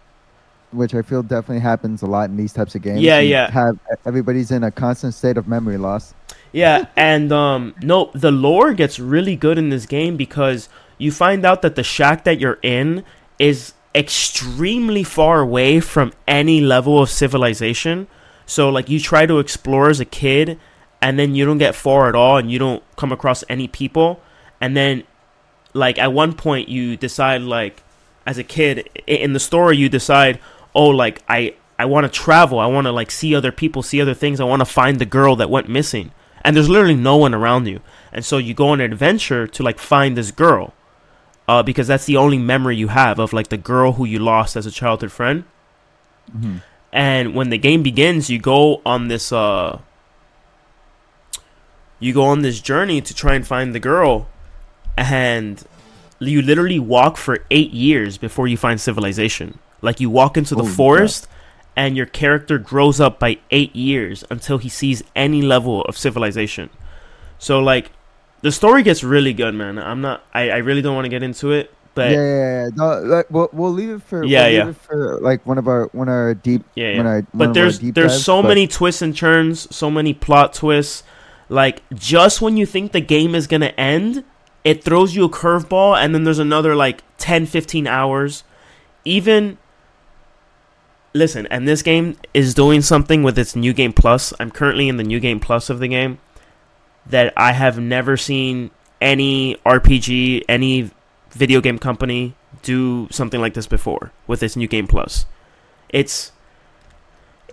which 0.72 0.94
I 0.94 1.02
feel 1.02 1.24
definitely 1.24 1.62
happens 1.62 2.02
a 2.02 2.06
lot 2.08 2.30
in 2.30 2.38
these 2.38 2.54
types 2.54 2.76
of 2.76 2.82
games. 2.82 3.02
Yeah, 3.02 3.20
You 3.20 3.30
yeah. 3.32 3.52
Have 3.52 3.80
everybody's 4.06 4.52
in 4.52 4.64
a 4.64 4.72
constant 4.72 5.14
state 5.14 5.38
of 5.38 5.48
memory 5.48 5.78
loss. 5.78 6.14
yeah, 6.52 6.88
and 6.96 7.32
um, 7.32 7.76
no, 7.82 8.12
the 8.14 8.32
lore 8.32 8.74
gets 8.74 9.00
really 9.00 9.36
good 9.36 9.58
in 9.58 9.70
this 9.70 9.86
game 9.86 10.18
because 10.18 10.70
you 10.98 11.12
find 11.12 11.46
out 11.46 11.62
that 11.62 11.76
the 11.76 11.84
shack 11.84 12.24
that 12.26 12.40
you're 12.40 12.60
in 12.64 13.04
is 13.40 13.74
extremely 13.96 15.04
far 15.04 15.42
away 15.42 15.80
from 15.80 16.12
any 16.28 16.62
level 16.62 17.02
of 17.02 17.10
civilization. 17.10 18.08
So 18.46 18.70
like 18.70 18.90
you 18.90 19.00
try 19.00 19.26
to 19.26 19.40
explore 19.40 19.90
as 19.90 20.00
a 20.00 20.06
kid, 20.06 20.60
and 21.02 21.18
then 21.20 21.36
you 21.36 21.46
don't 21.46 21.58
get 21.60 21.76
far 21.76 22.10
at 22.10 22.16
all, 22.16 22.38
and 22.38 22.52
you 22.52 22.60
don't 22.60 22.84
come 22.96 23.12
across 23.12 23.44
any 23.50 23.68
people, 23.68 24.20
and 24.60 24.76
then 24.76 25.04
like 25.74 25.98
at 26.00 26.12
one 26.14 26.34
point 26.34 26.70
you 26.70 26.98
decide 26.98 27.42
like 27.42 27.84
as 28.26 28.38
a 28.38 28.44
kid 28.44 28.90
in 29.06 29.34
the 29.34 29.40
story 29.40 29.78
you 29.78 29.88
decide 29.90 30.40
oh 30.78 30.88
like 30.88 31.22
i 31.28 31.54
i 31.78 31.86
want 31.86 32.06
to 32.06 32.20
travel 32.26 32.60
i 32.60 32.66
want 32.66 32.86
to 32.86 32.92
like 32.92 33.12
see 33.12 33.36
other 33.36 33.52
people 33.52 33.82
see 33.84 34.00
other 34.02 34.14
things 34.14 34.40
i 34.40 34.44
want 34.46 34.62
to 34.62 34.66
find 34.66 35.00
the 35.00 35.06
girl 35.06 35.36
that 35.36 35.50
went 35.50 35.68
missing. 35.68 36.12
And 36.44 36.56
there's 36.56 36.70
literally 36.70 36.96
no 36.96 37.18
one 37.18 37.34
around 37.34 37.68
you. 37.68 37.82
And 38.14 38.24
so 38.24 38.38
you 38.38 38.54
go 38.54 38.70
on 38.70 38.80
an 38.80 38.90
adventure 38.94 39.48
to 39.48 39.64
like 39.64 39.80
find 39.80 40.16
this 40.16 40.32
girl 40.32 40.74
uh, 41.50 41.62
because 41.62 41.88
that's 41.88 42.06
the 42.06 42.16
only 42.16 42.38
memory 42.38 42.78
you 42.78 42.88
have 42.88 43.20
of 43.20 43.34
like 43.34 43.50
the 43.50 43.58
girl 43.58 43.94
who 43.94 44.06
you 44.06 44.20
lost 44.20 44.56
as 44.56 44.66
a 44.66 44.72
childhood 44.72 45.12
friend. 45.12 45.44
Mhm. 46.38 46.62
and 46.94 47.36
when 47.36 47.50
the 47.50 47.58
game 47.58 47.82
begins 47.84 48.30
you 48.30 48.38
go 48.40 48.82
on 48.86 49.08
this 49.08 49.32
uh 49.32 49.80
you 52.00 52.14
go 52.14 52.24
on 52.34 52.42
this 52.44 52.60
journey 52.62 53.02
to 53.02 53.14
try 53.14 53.34
and 53.34 53.46
find 53.48 53.74
the 53.74 53.80
girl. 53.80 54.28
And 54.98 55.64
you 56.20 56.42
literally 56.42 56.80
walk 56.80 57.18
for 57.18 57.36
eight 57.52 57.72
years 57.72 58.18
before 58.18 58.48
you 58.48 58.58
find 58.58 58.80
civilization 58.80 59.60
like 59.82 60.00
you 60.00 60.10
walk 60.10 60.38
into 60.38 60.56
the 60.56 60.64
Holy 60.64 60.74
forest 60.74 61.28
and 61.76 61.96
your 61.96 62.06
character 62.08 62.58
grows 62.58 63.00
up 63.00 63.20
by 63.20 63.38
eight 63.52 63.76
years 63.76 64.24
until 64.30 64.58
he 64.58 64.70
sees 64.70 65.04
any 65.16 65.42
level 65.42 65.82
of 65.84 65.98
civilization 65.98 66.70
so 67.38 67.60
like 67.60 67.92
the 68.42 68.52
story 68.52 68.82
gets 68.84 69.04
really 69.04 69.34
good 69.34 69.54
man 69.54 69.78
i'm 69.78 70.02
not 70.02 70.24
i, 70.34 70.50
I 70.50 70.58
really 70.58 70.82
don't 70.82 70.96
want 70.96 71.06
to 71.06 71.10
get 71.10 71.22
into 71.24 71.52
it 71.52 71.72
but 71.94 72.12
yeah, 72.12 72.18
yeah, 72.18 72.64
yeah. 72.66 72.70
No, 72.76 73.00
like, 73.02 73.26
we'll, 73.32 73.50
we'll 73.54 73.72
leave 73.72 73.90
it 73.90 74.04
for 74.04 74.24
Yeah, 74.24 74.46
we'll 74.46 74.54
yeah. 74.68 74.72
for 74.74 75.18
like 75.20 75.44
one 75.48 75.58
of 75.58 75.68
our 75.68 75.88
one 75.94 76.08
of 76.08 76.14
our 76.14 76.36
deep 76.36 76.64
Yeah, 76.76 76.92
yeah. 76.92 76.98
one 76.98 77.08
our, 77.08 77.22
but 77.34 77.56
there's 77.56 77.80
deep 77.80 77.96
there's 77.96 78.12
dives, 78.12 78.24
so 78.24 78.44
but- 78.44 78.50
many 78.50 78.68
twists 78.68 79.02
and 79.02 79.18
turns, 79.18 79.76
so 79.76 79.90
many 79.90 80.14
plot 80.14 80.54
twists. 80.54 81.02
Like 81.50 81.82
just 81.96 82.40
when 82.40 82.56
you 82.56 82.68
think 82.68 82.92
the 82.92 83.02
game 83.02 83.34
is 83.34 83.48
gonna 83.48 83.74
end, 83.80 84.24
it 84.64 84.84
throws 84.84 85.16
you 85.16 85.24
a 85.24 85.30
curveball 85.30 85.98
and 85.98 86.14
then 86.14 86.24
there's 86.24 86.38
another 86.38 86.76
like 86.76 87.02
10 87.18 87.48
15 87.48 87.88
hours 87.88 88.44
even 89.04 89.58
listen 91.14 91.48
and 91.48 91.68
this 91.68 91.82
game 91.82 92.16
is 92.34 92.54
doing 92.54 92.82
something 92.82 93.24
with 93.24 93.38
its 93.40 93.56
new 93.56 93.74
game 93.74 93.92
plus 93.94 94.34
i'm 94.40 94.52
currently 94.52 94.88
in 94.88 94.98
the 94.98 95.04
new 95.04 95.20
game 95.20 95.40
plus 95.40 95.70
of 95.70 95.80
the 95.80 95.88
game 95.88 96.20
that 97.06 97.34
i 97.38 97.54
have 97.54 97.80
never 97.80 98.16
seen 98.18 98.70
any 99.02 99.56
rpg 99.66 100.44
any 100.48 100.92
video 101.32 101.60
game 101.62 101.80
company 101.80 102.36
do 102.62 103.08
something 103.10 103.40
like 103.42 103.54
this 103.54 103.68
before 103.68 104.12
with 104.28 104.44
its 104.44 104.56
new 104.56 104.68
game 104.68 104.86
plus 104.88 105.26
it's 105.90 106.32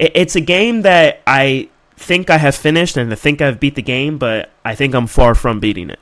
it's 0.00 0.34
a 0.34 0.40
game 0.40 0.82
that 0.82 1.20
i 1.26 1.68
think 1.96 2.28
i 2.28 2.38
have 2.38 2.54
finished 2.54 2.96
and 2.96 3.10
i 3.12 3.14
think 3.14 3.40
i've 3.40 3.60
beat 3.60 3.76
the 3.76 3.82
game 3.82 4.18
but 4.18 4.50
i 4.64 4.74
think 4.74 4.94
i'm 4.94 5.06
far 5.06 5.34
from 5.34 5.60
beating 5.60 5.88
it 5.90 6.00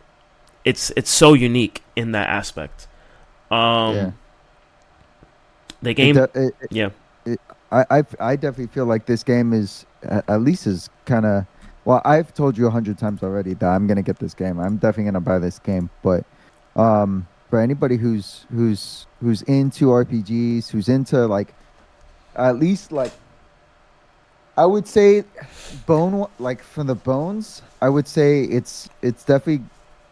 it's 0.65 0.91
it's 0.97 1.11
so 1.11 1.35
unique 1.35 1.83
in 1.97 2.13
that 2.13 2.29
aspect. 2.29 2.87
Um, 3.51 3.95
yeah. 3.97 4.11
The 5.83 5.93
game, 5.93 6.17
it- 6.17 6.31
it- 6.37 6.55
yeah, 6.71 6.91
I, 7.73 8.05
I 8.21 8.37
definitely 8.37 8.73
feel 8.73 8.85
like 8.85 9.07
this 9.07 9.23
game 9.23 9.53
is 9.53 9.87
at 10.03 10.41
least 10.41 10.67
is 10.67 10.91
kind 11.07 11.25
of. 11.27 11.47
Well, 11.85 12.01
I've 12.05 12.33
told 12.33 12.57
you 12.57 12.67
a 12.67 12.71
hundred 12.71 12.99
times 12.99 13.23
already 13.23 13.55
that 13.55 13.69
I'm 13.69 13.87
gonna 13.87 14.03
get 14.03 14.19
this 14.19 14.35
game. 14.35 14.61
I'm 14.61 14.77
definitely 14.77 15.05
gonna 15.05 15.21
buy 15.21 15.39
this 15.39 15.59
game. 15.59 15.91
But 16.03 16.25
um, 16.77 17.27
for 17.51 17.61
anybody 17.61 17.97
who's 17.97 18.47
who's 18.53 19.07
who's 19.21 19.43
into 19.43 19.87
RPGs, 19.87 20.71
who's 20.71 20.89
into 20.89 21.27
like 21.27 21.55
at 22.37 22.59
least 22.59 22.93
like 22.93 23.13
I 24.57 24.67
would 24.67 24.87
say 24.87 25.25
bone 25.87 26.27
like 26.39 26.63
from 26.63 26.87
the 26.87 26.95
bones. 26.95 27.63
I 27.81 27.89
would 27.89 28.07
say 28.07 28.45
it's 28.45 28.89
it's 29.01 29.25
definitely 29.25 29.65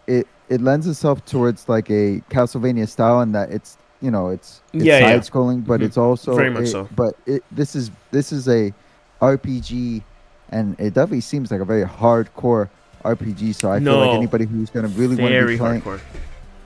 it 0.07 0.27
it 0.49 0.61
lends 0.61 0.87
itself 0.87 1.25
towards 1.25 1.69
like 1.69 1.91
a 1.91 2.23
Castlevania 2.31 2.89
style 2.89 3.21
in 3.21 3.33
that 3.33 3.51
it's 3.51 3.77
you 4.01 4.11
know 4.11 4.29
it's, 4.29 4.61
it's 4.73 4.85
Yeah, 4.85 4.99
yeah. 4.99 5.21
side 5.21 5.23
scrolling, 5.33 5.65
but 5.67 5.81
Mhm. 5.81 5.85
it's 5.85 5.97
also 5.99 6.35
Very 6.37 6.51
much 6.51 6.65
it- 6.65 6.69
so. 6.69 6.89
But 6.97 7.15
it 7.27 7.43
this 7.53 7.75
is 7.77 7.91
this 8.11 8.33
is 8.33 8.49
a 8.49 8.73
RPG, 9.21 10.03
and 10.51 10.75
it 10.81 10.95
definitely 10.95 11.21
seems 11.21 11.51
like 11.51 11.61
a 11.61 11.65
very 11.65 11.85
hardcore 11.85 12.69
RPG. 13.05 13.55
So 13.55 13.71
I 13.71 13.81
feel 13.81 13.99
like 13.99 14.15
anybody 14.15 14.45
who's 14.47 14.71
gonna 14.71 14.89
really 14.89 15.17
want 15.17 15.33
to 15.35 15.47
be 15.47 15.57
playing, 15.59 15.83
hardcore. 15.83 16.01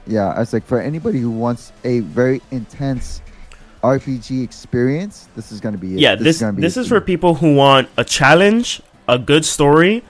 yeah, 0.07 0.29
I 0.29 0.41
was 0.41 0.53
like 0.53 0.65
for 0.67 0.81
anybody 0.81 1.19
who 1.19 1.31
wants 1.31 1.73
a 1.85 2.01
very 2.01 2.41
intense 2.51 3.21
RPG 3.83 4.43
experience, 4.43 5.29
this 5.37 5.53
is 5.53 5.61
gonna 5.61 5.77
be 5.77 5.95
it. 5.95 6.01
Yeah, 6.01 6.15
this 6.15 6.37
is 6.37 6.41
gonna 6.43 6.53
be 6.55 6.63
this 6.63 6.77
is 6.77 6.89
for 6.89 7.01
people 7.01 7.35
who 7.35 7.55
want 7.55 7.89
a 7.97 8.05
challenge, 8.05 8.81
a 9.09 9.19
good 9.19 9.45
story, 9.45 10.03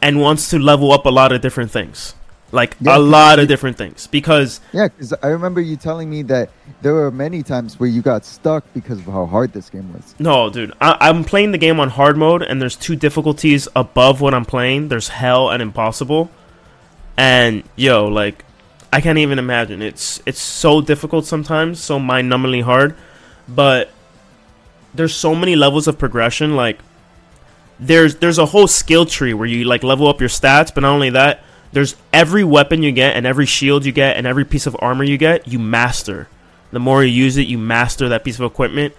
and 0.00 0.20
wants 0.20 0.50
to 0.50 0.58
level 0.58 0.90
up 0.92 1.06
a 1.06 1.10
lot 1.10 1.30
of 1.32 1.40
different 1.40 1.70
things, 1.70 2.14
like 2.52 2.76
Yeah, 2.80 2.96
a 2.96 2.98
lot 2.98 3.38
of 3.38 3.48
different 3.48 3.76
things. 3.76 4.06
Because 4.06 4.60
Yeah, 4.72 4.88
because 4.88 5.12
I 5.22 5.28
remember 5.28 5.60
you 5.60 5.76
telling 5.76 6.08
me 6.08 6.22
that 6.24 6.50
there 6.82 6.94
were 6.94 7.10
many 7.10 7.42
times 7.42 7.80
where 7.80 7.88
you 7.88 8.02
got 8.02 8.24
stuck 8.24 8.64
because 8.74 8.98
of 8.98 9.06
how 9.06 9.26
hard 9.26 9.52
this 9.52 9.70
game 9.70 9.92
was. 9.92 10.14
No, 10.18 10.50
dude. 10.50 10.72
I, 10.80 10.96
I'm 11.00 11.24
playing 11.24 11.52
the 11.52 11.58
game 11.58 11.80
on 11.80 11.88
hard 11.88 12.16
mode, 12.16 12.42
and 12.42 12.60
there's 12.60 12.76
two 12.76 12.94
difficulties 12.94 13.66
above 13.74 14.20
what 14.20 14.34
I'm 14.34 14.44
playing. 14.44 14.88
There's 14.88 15.08
hell 15.08 15.50
and 15.50 15.62
impossible, 15.62 16.30
and 17.16 17.64
yo, 17.74 18.06
like, 18.06 18.44
I 18.92 19.00
can't 19.00 19.18
even 19.18 19.38
imagine. 19.38 19.80
It's 19.80 20.22
it's 20.26 20.40
so 20.40 20.80
difficult 20.82 21.24
sometimes, 21.24 21.80
so 21.80 21.98
mind-numbingly 21.98 22.62
hard. 22.62 22.94
But 23.48 23.90
there's 24.94 25.14
so 25.14 25.34
many 25.34 25.56
levels 25.56 25.88
of 25.88 25.98
progression. 25.98 26.54
Like, 26.56 26.78
there's 27.80 28.16
there's 28.16 28.38
a 28.38 28.46
whole 28.46 28.68
skill 28.68 29.06
tree 29.06 29.32
where 29.32 29.46
you 29.46 29.64
like 29.64 29.82
level 29.82 30.06
up 30.08 30.20
your 30.20 30.28
stats, 30.28 30.72
but 30.74 30.82
not 30.82 30.92
only 30.92 31.10
that, 31.10 31.42
there's 31.72 31.96
every 32.12 32.44
weapon 32.44 32.82
you 32.82 32.92
get 32.92 33.16
and 33.16 33.26
every 33.26 33.46
shield 33.46 33.84
you 33.84 33.92
get 33.92 34.16
and 34.16 34.26
every 34.26 34.44
piece 34.44 34.66
of 34.66 34.76
armor 34.80 35.04
you 35.04 35.16
get, 35.16 35.48
you 35.48 35.58
master. 35.58 36.28
The 36.70 36.78
more 36.78 37.02
you 37.02 37.10
use 37.10 37.36
it, 37.36 37.46
you 37.46 37.58
master 37.58 38.08
that 38.08 38.24
piece 38.24 38.38
of 38.38 38.44
equipment 38.44 38.94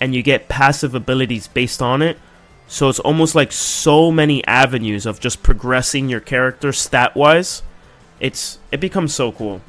and 0.00 0.14
you 0.14 0.22
get 0.22 0.48
passive 0.48 0.94
abilities 0.94 1.48
based 1.48 1.80
on 1.80 2.02
it. 2.02 2.18
So 2.66 2.88
it's 2.88 2.98
almost 2.98 3.34
like 3.34 3.52
so 3.52 4.10
many 4.10 4.44
avenues 4.46 5.06
of 5.06 5.20
just 5.20 5.42
progressing 5.42 6.08
your 6.08 6.20
character 6.20 6.72
stat 6.72 7.14
wise. 7.14 7.62
It's 8.20 8.58
it 8.72 8.80
becomes 8.80 9.14
so 9.14 9.32
cool. 9.32 9.60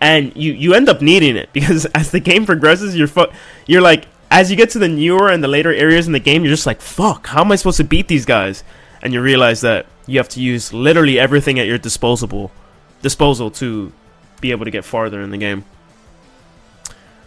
And 0.00 0.36
you 0.36 0.52
you 0.52 0.74
end 0.74 0.88
up 0.88 1.00
needing 1.00 1.36
it 1.36 1.50
because 1.52 1.86
as 1.86 2.10
the 2.10 2.20
game 2.20 2.44
progresses, 2.44 2.96
you're 2.96 3.08
fu- 3.08 3.32
you're 3.66 3.80
like 3.80 4.06
as 4.30 4.50
you 4.50 4.56
get 4.56 4.70
to 4.70 4.78
the 4.78 4.88
newer 4.88 5.28
and 5.28 5.42
the 5.42 5.48
later 5.48 5.72
areas 5.74 6.06
in 6.06 6.12
the 6.12 6.20
game, 6.20 6.44
you're 6.44 6.54
just 6.54 6.66
like, 6.66 6.80
"Fuck, 6.80 7.28
how 7.28 7.40
am 7.40 7.50
I 7.50 7.56
supposed 7.56 7.78
to 7.78 7.84
beat 7.84 8.06
these 8.08 8.24
guys?" 8.26 8.62
And 9.02 9.12
you 9.12 9.20
realize 9.20 9.62
that 9.62 9.86
you 10.10 10.18
have 10.18 10.28
to 10.28 10.40
use 10.40 10.72
literally 10.72 11.18
everything 11.18 11.60
at 11.60 11.66
your 11.66 11.78
disposable 11.78 12.50
disposal 13.00 13.50
to 13.52 13.92
be 14.40 14.50
able 14.50 14.64
to 14.64 14.70
get 14.70 14.84
farther 14.84 15.20
in 15.20 15.30
the 15.30 15.38
game. 15.38 15.64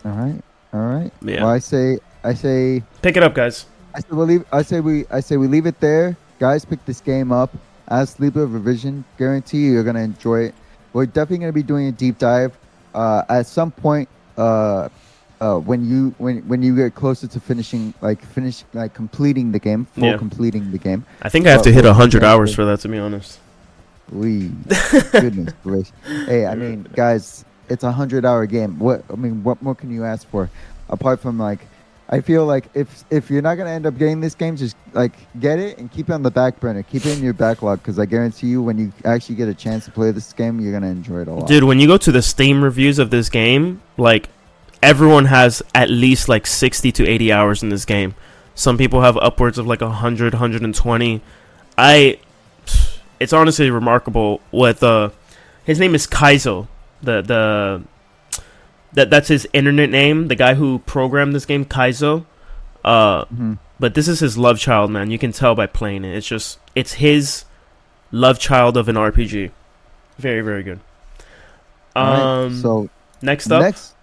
All 0.03 0.11
right, 0.11 0.41
all 0.73 0.81
right. 0.81 1.11
Yeah. 1.21 1.43
Well, 1.43 1.49
I 1.49 1.59
say, 1.59 1.99
I 2.25 2.33
say, 2.33 2.83
Pick 3.01 3.15
it 3.15 3.23
up, 3.23 3.33
guys. 3.33 3.65
I 3.95 4.01
say 4.01 4.07
we 4.11 4.25
leave. 4.25 4.45
I 4.51 4.61
say 4.63 4.79
we. 4.81 5.05
I 5.09 5.21
say 5.21 5.37
we 5.37 5.47
leave 5.47 5.65
it 5.65 5.79
there. 5.79 6.17
Guys, 6.39 6.65
pick 6.65 6.83
this 6.85 6.99
game 6.99 7.31
up. 7.31 7.55
Astlibra 7.89 8.45
Revision, 8.45 9.05
guarantee 9.17 9.65
you 9.65 9.73
you're 9.73 9.83
gonna 9.83 10.01
enjoy 10.01 10.41
it. 10.45 10.55
We're 10.91 11.05
definitely 11.05 11.39
gonna 11.39 11.53
be 11.53 11.63
doing 11.63 11.87
a 11.87 11.91
deep 11.91 12.17
dive 12.17 12.57
uh, 12.93 13.23
at 13.29 13.45
some 13.45 13.71
point. 13.71 14.09
Uh, 14.35 14.89
uh, 15.43 15.59
when 15.59 15.85
you 15.85 16.15
when 16.19 16.37
when 16.47 16.63
you 16.63 16.73
get 16.73 16.95
closer 16.95 17.27
to 17.27 17.39
finishing, 17.39 17.93
like 17.99 18.23
finish, 18.23 18.63
like 18.73 18.93
completing 18.93 19.51
the 19.51 19.59
game, 19.59 19.85
full 19.85 20.05
Yeah. 20.05 20.17
completing 20.17 20.71
the 20.71 20.77
game. 20.77 21.05
I 21.21 21.27
think 21.27 21.47
I 21.47 21.51
have 21.51 21.63
to 21.63 21.71
hit 21.71 21.83
100 21.83 22.23
hours 22.23 22.55
for 22.55 22.63
that, 22.63 22.79
to 22.81 22.87
be 22.87 22.97
honest. 22.97 23.39
We 24.09 24.51
goodness 25.11 25.53
gracious. 25.61 25.91
Hey, 26.27 26.45
I 26.45 26.55
mean, 26.55 26.87
guys, 26.95 27.43
it's 27.67 27.83
a 27.83 27.91
hundred 27.91 28.25
hour 28.25 28.45
game. 28.45 28.79
What 28.79 29.03
I 29.11 29.15
mean, 29.15 29.43
what 29.43 29.61
more 29.61 29.75
can 29.75 29.91
you 29.91 30.05
ask 30.05 30.25
for? 30.29 30.49
Apart 30.89 31.19
from 31.19 31.37
like, 31.37 31.59
I 32.09 32.21
feel 32.21 32.45
like 32.45 32.69
if 32.73 33.03
if 33.09 33.29
you're 33.29 33.41
not 33.41 33.55
gonna 33.55 33.71
end 33.71 33.85
up 33.85 33.97
getting 33.97 34.21
this 34.21 34.35
game, 34.35 34.55
just 34.55 34.77
like 34.93 35.13
get 35.41 35.59
it 35.59 35.77
and 35.77 35.91
keep 35.91 36.09
it 36.09 36.13
on 36.13 36.23
the 36.23 36.31
back 36.31 36.61
burner. 36.61 36.83
Keep 36.83 37.05
it 37.05 37.17
in 37.17 37.23
your 37.23 37.33
backlog 37.33 37.79
because 37.79 37.99
I 37.99 38.05
guarantee 38.05 38.47
you, 38.47 38.61
when 38.61 38.77
you 38.77 38.93
actually 39.03 39.35
get 39.35 39.49
a 39.49 39.53
chance 39.53 39.83
to 39.85 39.91
play 39.91 40.11
this 40.11 40.31
game, 40.31 40.61
you're 40.61 40.71
gonna 40.71 40.91
enjoy 40.91 41.21
it 41.21 41.27
a 41.27 41.33
lot. 41.33 41.47
Dude, 41.47 41.65
when 41.65 41.79
you 41.81 41.87
go 41.87 41.97
to 41.97 42.11
the 42.13 42.21
Steam 42.21 42.63
reviews 42.63 42.97
of 42.99 43.09
this 43.09 43.29
game, 43.29 43.81
like 43.97 44.29
everyone 44.83 45.25
has 45.25 45.63
at 45.73 45.89
least 45.89 46.29
like 46.29 46.45
60 46.45 46.91
to 46.91 47.07
80 47.07 47.31
hours 47.31 47.63
in 47.63 47.69
this 47.69 47.85
game. 47.85 48.13
Some 48.55 48.77
people 48.77 49.01
have 49.01 49.17
upwards 49.17 49.57
of 49.57 49.65
like 49.65 49.81
100, 49.81 50.33
120. 50.33 51.21
I 51.77 52.19
it's 53.19 53.33
honestly 53.33 53.69
remarkable 53.71 54.41
with 54.51 54.83
uh 54.83 55.09
his 55.63 55.79
name 55.79 55.95
is 55.95 56.05
Keizo. 56.05 56.67
The 57.01 57.21
the 57.21 57.81
that 58.93 59.09
that's 59.09 59.27
his 59.29 59.47
internet 59.53 59.89
name, 59.89 60.27
the 60.27 60.35
guy 60.35 60.53
who 60.53 60.79
programmed 60.79 61.33
this 61.33 61.45
game 61.45 61.65
Keizo. 61.65 62.25
Uh 62.85 63.25
Mhm. 63.25 63.57
but 63.79 63.95
this 63.95 64.07
is 64.07 64.19
his 64.19 64.37
love 64.37 64.59
child, 64.59 64.91
man. 64.91 65.09
You 65.09 65.17
can 65.17 65.31
tell 65.31 65.55
by 65.55 65.65
playing 65.67 66.03
it. 66.05 66.15
It's 66.15 66.27
just 66.27 66.59
it's 66.75 66.93
his 66.93 67.45
love 68.11 68.37
child 68.37 68.77
of 68.77 68.87
an 68.89 68.95
RPG. 68.97 69.49
Very 70.19 70.41
very 70.41 70.61
good. 70.63 70.79
All 71.95 72.03
right, 72.05 72.43
Um 72.45 72.55
so 72.61 72.89
next 73.21 73.51
up 73.51 73.61
next 73.63 73.93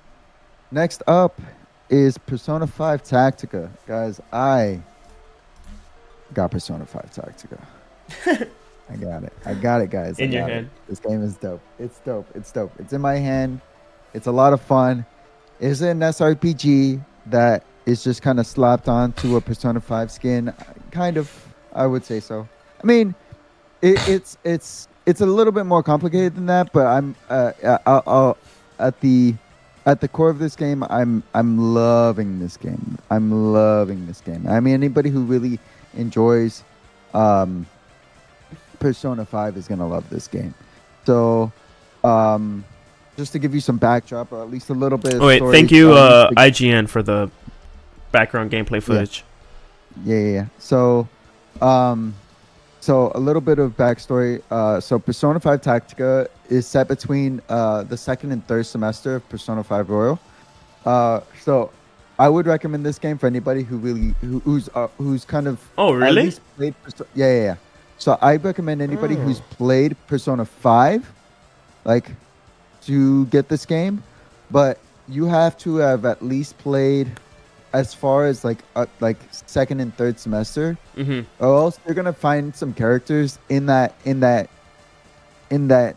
next 0.71 1.03
up 1.07 1.41
is 1.89 2.17
Persona 2.19 2.67
5 2.67 3.03
Tactica, 3.03 3.71
guys. 3.87 4.21
I 4.33 4.81
got 6.33 6.51
Persona 6.51 6.87
5 6.87 7.11
Tactica. 7.11 7.65
I 8.91 8.97
got 8.97 9.25
it. 9.25 9.33
I 9.45 9.55
got 9.55 9.81
it, 9.83 9.91
guys. 9.91 10.19
In 10.19 10.33
your 10.33 10.43
got 10.43 10.51
it. 10.51 10.55
hand. 10.55 10.71
This 10.89 11.01
game 11.01 11.23
is 11.23 11.37
dope. 11.37 11.61
It's 11.79 11.99
dope. 12.01 12.29
It's 12.35 12.51
dope. 12.51 12.73
It's 12.79 12.93
in 12.93 13.01
my 13.01 13.17
hand. 13.17 13.61
It's 14.15 14.27
a 14.27 14.33
lot 14.33 14.53
of 14.53 14.61
fun. 14.61 15.07
It's 15.61 15.81
an 15.81 16.01
SRPG 16.01 17.05
that 17.27 17.65
is 17.87 18.03
just 18.03 18.23
kind 18.23 18.41
of 18.41 18.47
slapped 18.47 18.89
onto 18.89 19.37
a 19.37 19.41
Persona 19.41 19.81
5 19.81 20.11
skin. 20.11 20.53
Kind 20.91 21.17
of, 21.17 21.31
I 21.73 21.87
would 21.87 22.05
say 22.05 22.21
so. 22.21 22.49
I 22.83 22.87
mean, 22.87 23.15
it, 23.83 24.09
it's 24.09 24.39
it's 24.45 24.89
it's 25.07 25.21
a 25.21 25.27
little 25.27 25.53
bit 25.53 25.65
more 25.65 25.83
complicated 25.83 26.35
than 26.35 26.47
that, 26.47 26.73
but 26.73 26.87
I'm 26.87 27.15
uh, 27.29 27.53
I'll, 27.87 28.03
I'll, 28.07 28.39
at 28.79 29.01
the 29.01 29.35
at 29.91 30.01
the 30.01 30.09
core 30.09 30.31
of 30.31 30.39
this 30.39 30.55
game, 30.55 30.85
I'm 30.85 31.23
I'm 31.35 31.75
loving 31.75 32.39
this 32.39 32.57
game. 32.57 32.99
I'm 33.11 33.53
loving 33.53 34.07
this 34.07 34.21
game. 34.21 34.47
I 34.49 34.61
mean, 34.61 34.75
anybody 34.75 35.11
who 35.11 35.23
really 35.25 35.59
enjoys 35.95 36.63
um, 37.13 37.67
Persona 38.79 39.25
5 39.25 39.57
is 39.57 39.67
gonna 39.67 39.87
love 39.87 40.09
this 40.09 40.29
game. 40.29 40.55
So, 41.05 41.51
um, 42.05 42.65
just 43.17 43.33
to 43.33 43.41
give 43.41 43.53
you 43.53 43.61
some 43.61 43.79
backdrop, 43.79 44.33
or 44.33 44.43
at 44.43 44.51
least 44.51 44.71
a 44.71 44.75
little 44.75 44.97
bit. 44.97 45.15
Of 45.15 45.23
Oh, 45.23 45.27
wait, 45.27 45.43
thank 45.51 45.73
you, 45.73 45.91
um, 45.91 45.99
uh, 46.37 46.41
IGN, 46.41 46.89
for 46.89 47.03
the 47.03 47.29
background 48.13 48.53
gameplay 48.53 48.81
footage. 48.81 49.25
Yeah, 50.05 50.17
yeah, 50.19 50.33
yeah. 50.33 50.47
So, 50.59 51.09
um, 51.61 52.15
so 52.81 53.13
a 53.15 53.21
little 53.21 53.43
bit 53.43 53.59
of 53.59 53.77
backstory. 53.77 54.43
Uh, 54.51 54.81
so 54.81 54.99
Persona 54.99 55.39
5 55.41 55.61
Tactica 55.61 56.27
is 56.49 56.67
set 56.67 56.89
between 56.89 57.41
uh, 57.49 57.83
the 57.85 57.97
second 57.97 58.33
and 58.33 58.47
third 58.47 58.67
semester 58.67 59.17
of 59.17 59.29
Persona 59.29 59.63
5 59.63 59.91
Royal. 59.91 60.19
Uh, 60.85 61.21
so 61.43 61.71
I 62.19 62.29
would 62.29 62.47
recommend 62.47 62.85
this 62.85 62.99
game 62.99 63.19
for 63.19 63.27
anybody 63.27 63.63
who 63.63 63.77
really 63.79 64.15
who, 64.21 64.41
who's 64.41 64.69
uh, 64.75 64.89
who's 64.99 65.25
kind 65.25 65.47
of 65.47 65.61
Oh, 65.79 65.93
really? 65.93 66.33
played 66.57 66.75
yeah, 67.15 67.33
yeah, 67.33 67.43
yeah. 67.43 67.57
So 67.99 68.19
I 68.23 68.37
recommend 68.37 68.81
anybody 68.81 69.15
Oh. 69.17 69.21
who's 69.21 69.41
played 69.41 69.95
Persona 70.07 70.45
5, 70.45 71.11
like 71.85 72.11
to 72.83 73.27
get 73.27 73.49
this 73.49 73.67
game, 73.67 74.03
but 74.51 74.79
you 75.07 75.27
have 75.27 75.59
to 75.59 75.77
have 75.77 76.07
at 76.07 76.23
least 76.23 76.57
played 76.59 77.11
as 77.73 77.95
far 77.95 78.27
as 78.27 78.45
like 78.45 78.59
uh, 78.77 78.87
like 79.01 79.17
second 79.31 79.81
and 79.81 79.95
third 79.97 80.19
semester, 80.19 80.77
hmm 80.97 81.21
or 81.39 81.57
else 81.57 81.79
you're 81.87 81.95
gonna 81.95 82.13
find 82.13 82.55
some 82.55 82.73
characters 82.75 83.39
in 83.49 83.67
that 83.67 83.95
in 84.05 84.21
that 84.21 84.51
in 85.51 85.69
that 85.69 85.97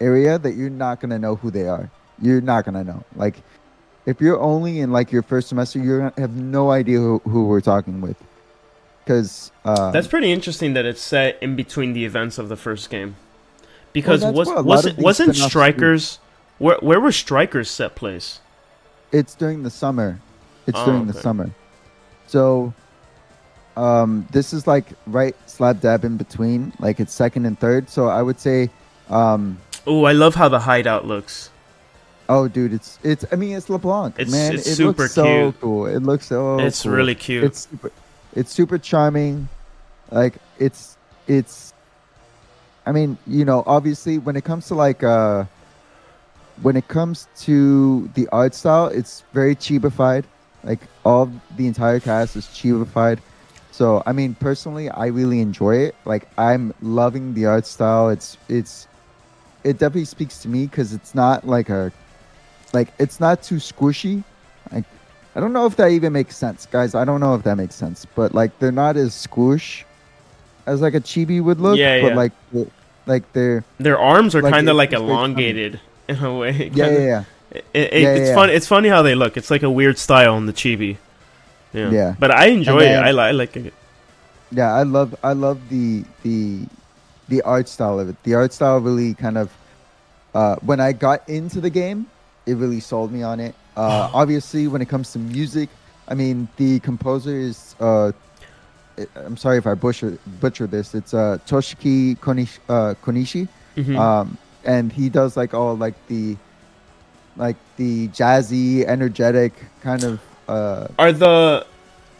area 0.00 0.38
that 0.38 0.54
you're 0.54 0.70
not 0.70 1.00
gonna 1.00 1.18
know 1.18 1.36
who 1.36 1.50
they 1.50 1.68
are. 1.68 1.90
You're 2.20 2.40
not 2.40 2.64
gonna 2.64 2.84
know. 2.84 3.04
Like 3.14 3.36
if 4.06 4.20
you're 4.20 4.40
only 4.40 4.80
in 4.80 4.92
like 4.92 5.12
your 5.12 5.22
first 5.22 5.48
semester, 5.48 5.78
you're 5.78 5.98
gonna 5.98 6.12
have 6.18 6.36
no 6.36 6.70
idea 6.70 6.98
who, 6.98 7.18
who 7.24 7.46
we're 7.46 7.60
talking 7.60 8.00
with. 8.00 8.16
Because 9.04 9.52
uh, 9.64 9.92
That's 9.92 10.08
pretty 10.08 10.32
interesting 10.32 10.74
that 10.74 10.84
it's 10.84 11.00
set 11.00 11.40
in 11.40 11.54
between 11.54 11.92
the 11.92 12.04
events 12.04 12.38
of 12.38 12.48
the 12.48 12.56
first 12.56 12.90
game. 12.90 13.14
Because 13.92 14.20
that's 14.20 14.36
was 14.36 14.48
wasn't 14.64 14.98
wasn't. 14.98 15.36
Strikers 15.36 16.18
where 16.58 16.78
where 16.80 17.00
were 17.00 17.12
Strikers 17.12 17.70
set 17.70 17.94
place? 17.94 18.40
it's 19.12 19.34
during 19.34 19.62
the 19.62 19.70
summer. 19.70 20.20
It's 20.66 20.78
Oh, 20.78 20.84
during 20.86 21.06
the 21.06 21.12
summer. 21.14 21.50
So 22.26 22.72
um 23.76 24.26
this 24.30 24.52
is 24.52 24.66
like 24.66 24.86
right 25.06 25.36
slap 25.46 25.80
dab 25.80 26.04
in 26.04 26.16
between, 26.16 26.72
like 26.80 26.98
it's 27.00 27.12
second 27.14 27.46
and 27.46 27.58
third. 27.58 27.88
So 27.90 28.08
I 28.08 28.22
would 28.22 28.40
say 28.40 28.70
um 29.10 29.58
Oh, 29.86 30.04
I 30.04 30.12
love 30.12 30.34
how 30.34 30.48
the 30.48 30.58
hideout 30.60 31.04
looks. 31.06 31.50
oh 32.28 32.48
dude, 32.48 32.72
it's 32.72 32.98
it's 33.04 33.24
I 33.30 33.36
mean 33.36 33.56
it's 33.56 33.68
LeBlanc. 33.68 34.14
It's- 34.18 34.30
man. 34.32 34.54
it's 34.54 34.66
it 34.66 34.74
super 34.76 35.02
looks 35.02 35.14
so 35.14 35.24
cute. 35.52 35.60
cool. 35.60 35.86
It 35.86 36.00
looks 36.02 36.26
so 36.26 36.58
it's 36.58 36.82
cool. 36.82 36.92
really 36.92 37.14
cute. 37.14 37.44
It's 37.44 37.68
super 37.70 37.92
it's 38.34 38.50
super 38.52 38.78
charming. 38.78 39.48
Like 40.10 40.34
it's 40.58 40.96
it's 41.28 41.72
I 42.86 42.92
mean, 42.92 43.18
you 43.26 43.44
know, 43.44 43.62
obviously 43.66 44.18
when 44.18 44.36
it 44.36 44.44
comes 44.44 44.68
to 44.68 44.74
like 44.74 45.02
uh 45.04 45.44
when 46.62 46.76
it 46.76 46.88
comes 46.88 47.28
to 47.44 48.08
the 48.14 48.26
art 48.32 48.54
style, 48.54 48.86
it's 48.86 49.22
very 49.34 49.54
chibified. 49.54 50.24
Like 50.66 50.80
all 51.04 51.30
the 51.56 51.66
entire 51.66 52.00
cast 52.00 52.36
is 52.36 52.44
chibified. 52.46 53.20
So 53.70 54.02
I 54.04 54.12
mean 54.12 54.34
personally 54.34 54.90
I 54.90 55.06
really 55.06 55.40
enjoy 55.40 55.76
it. 55.76 55.94
Like 56.04 56.28
I'm 56.36 56.74
loving 56.82 57.32
the 57.32 57.46
art 57.46 57.66
style. 57.66 58.10
It's 58.10 58.36
it's 58.48 58.88
it 59.64 59.74
definitely 59.74 60.04
speaks 60.04 60.42
to 60.42 60.48
me 60.48 60.66
because 60.66 60.92
it's 60.92 61.14
not 61.14 61.46
like 61.46 61.70
a 61.70 61.92
like 62.72 62.88
it's 62.98 63.20
not 63.20 63.42
too 63.42 63.56
squishy. 63.56 64.24
Like 64.72 64.84
I 65.34 65.40
don't 65.40 65.52
know 65.52 65.66
if 65.66 65.76
that 65.76 65.88
even 65.88 66.12
makes 66.12 66.36
sense, 66.36 66.66
guys. 66.66 66.94
I 66.94 67.04
don't 67.04 67.20
know 67.20 67.34
if 67.34 67.42
that 67.44 67.56
makes 67.56 67.74
sense, 67.74 68.06
but 68.14 68.34
like 68.34 68.58
they're 68.58 68.72
not 68.72 68.96
as 68.96 69.14
squish 69.14 69.84
as 70.66 70.80
like 70.80 70.94
a 70.94 71.00
chibi 71.00 71.42
would 71.42 71.60
look. 71.60 71.78
Yeah, 71.78 72.00
but 72.00 72.08
yeah. 72.08 72.14
like 72.14 72.32
like 73.06 73.32
they're 73.32 73.64
Their 73.78 73.98
arms 73.98 74.34
are 74.34 74.42
like, 74.42 74.52
kind 74.52 74.68
of 74.68 74.76
like 74.76 74.92
it's 74.92 75.00
very 75.00 75.08
funny. 75.08 75.18
elongated 75.18 75.80
in 76.08 76.18
a 76.24 76.34
way. 76.34 76.70
yeah, 76.74 76.90
yeah, 76.90 76.98
yeah. 76.98 77.24
It, 77.74 77.92
it, 77.92 78.02
Yeah, 78.02 78.14
it's 78.14 78.28
yeah, 78.28 78.34
fun. 78.34 78.50
It's 78.50 78.66
funny 78.66 78.88
how 78.88 79.02
they 79.02 79.14
look. 79.14 79.36
It's 79.36 79.50
like 79.50 79.62
a 79.62 79.70
weird 79.70 79.98
style 79.98 80.36
in 80.36 80.46
the 80.46 80.52
chibi. 80.52 80.96
Yeah. 81.72 81.90
Yeah. 81.90 82.14
But 82.18 82.30
I 82.30 82.46
enjoy 82.46 82.80
then- 82.80 83.04
it. 83.04 83.18
I, 83.18 83.28
I 83.28 83.30
like 83.32 83.56
it. 83.56 83.72
Yeah, 84.50 84.72
I 84.72 84.84
love 84.84 85.14
I 85.24 85.32
love 85.32 85.58
the 85.68 86.04
the 86.22 86.66
the 87.28 87.42
art 87.42 87.68
style 87.68 87.98
of 87.98 88.08
it. 88.08 88.16
The 88.22 88.34
art 88.34 88.52
style 88.52 88.78
really 88.78 89.14
kind 89.14 89.36
of 89.36 89.50
uh 90.34 90.56
when 90.62 90.78
I 90.80 90.92
got 90.92 91.28
into 91.28 91.60
the 91.60 91.70
game, 91.70 92.06
it 92.46 92.54
really 92.56 92.78
sold 92.80 93.10
me 93.10 93.22
on 93.24 93.40
it. 93.40 93.54
Uh 93.76 94.08
obviously 94.14 94.68
when 94.68 94.80
it 94.80 94.88
comes 94.88 95.12
to 95.12 95.18
music, 95.18 95.68
I 96.08 96.14
mean 96.14 96.48
the 96.56 96.78
composer 96.80 97.36
is 97.36 97.74
uh 97.80 98.12
I'm 99.16 99.36
sorry 99.36 99.58
if 99.58 99.66
I 99.66 99.74
butcher 99.74 100.16
butcher 100.40 100.66
this. 100.68 100.94
It's 100.94 101.12
uh 101.12 101.38
Toshiki 101.46 102.16
Konishi, 102.18 102.58
uh, 102.68 102.94
Konishi. 103.04 103.48
Mhm. 103.76 103.98
Um 103.98 104.38
and 104.64 104.92
he 104.92 105.08
does 105.08 105.36
like 105.36 105.54
all 105.54 105.76
like 105.76 105.94
the 106.06 106.36
like 107.36 107.56
the 107.76 108.08
jazzy, 108.08 108.84
energetic 108.84 109.52
kind 109.82 110.02
of 110.04 110.20
uh 110.48 110.88
are 110.98 111.12
the 111.12 111.66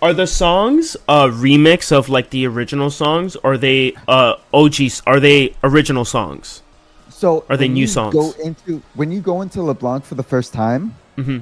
are 0.03 0.13
the 0.13 0.27
songs 0.27 0.97
a 1.09 1.27
remix 1.29 1.91
of 1.91 2.09
like 2.09 2.31
the 2.31 2.47
original 2.47 2.91
songs? 2.91 3.37
Or 3.37 3.53
are 3.53 3.59
they 3.59 3.95
uh 4.09 4.35
OGs? 4.53 5.03
Are 5.07 5.21
they 5.21 5.55
original 5.65 6.05
songs? 6.05 6.63
so 7.09 7.45
Are 7.49 7.57
they 7.57 7.69
new 7.69 7.87
songs? 7.87 8.15
Go 8.15 8.33
into 8.43 8.83
when 8.95 9.11
you 9.11 9.21
go 9.21 9.41
into 9.43 9.63
LeBlanc 9.63 10.05
for 10.05 10.17
the 10.17 10.23
first 10.23 10.53
time, 10.53 10.95
hmm 11.17 11.39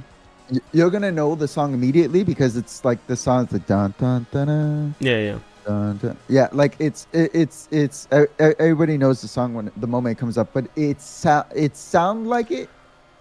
you're 0.72 0.90
gonna 0.90 1.10
know 1.10 1.34
the 1.34 1.48
song 1.48 1.72
immediately 1.72 2.22
because 2.22 2.54
it's 2.56 2.84
like 2.84 3.04
the 3.06 3.16
song's 3.16 3.50
like 3.50 3.66
dun 3.66 3.94
dun 3.98 4.26
dun 4.30 4.46
dun 4.46 4.94
Yeah, 5.00 5.18
yeah. 5.18 5.38
dun. 5.66 5.96
dun. 5.96 6.16
Yeah, 6.28 6.48
like 6.52 6.76
it's 6.78 7.06
it, 7.14 7.30
it's 7.34 7.66
it's 7.72 8.06
everybody 8.38 8.98
knows 8.98 9.22
the 9.22 9.26
song 9.28 9.54
when 9.54 9.72
the 9.78 9.86
moment 9.86 10.18
it 10.18 10.20
comes 10.20 10.36
up, 10.36 10.52
but 10.52 10.66
it's 10.76 11.24
it 11.56 11.76
sound 11.76 12.28
like 12.28 12.50
it, 12.50 12.68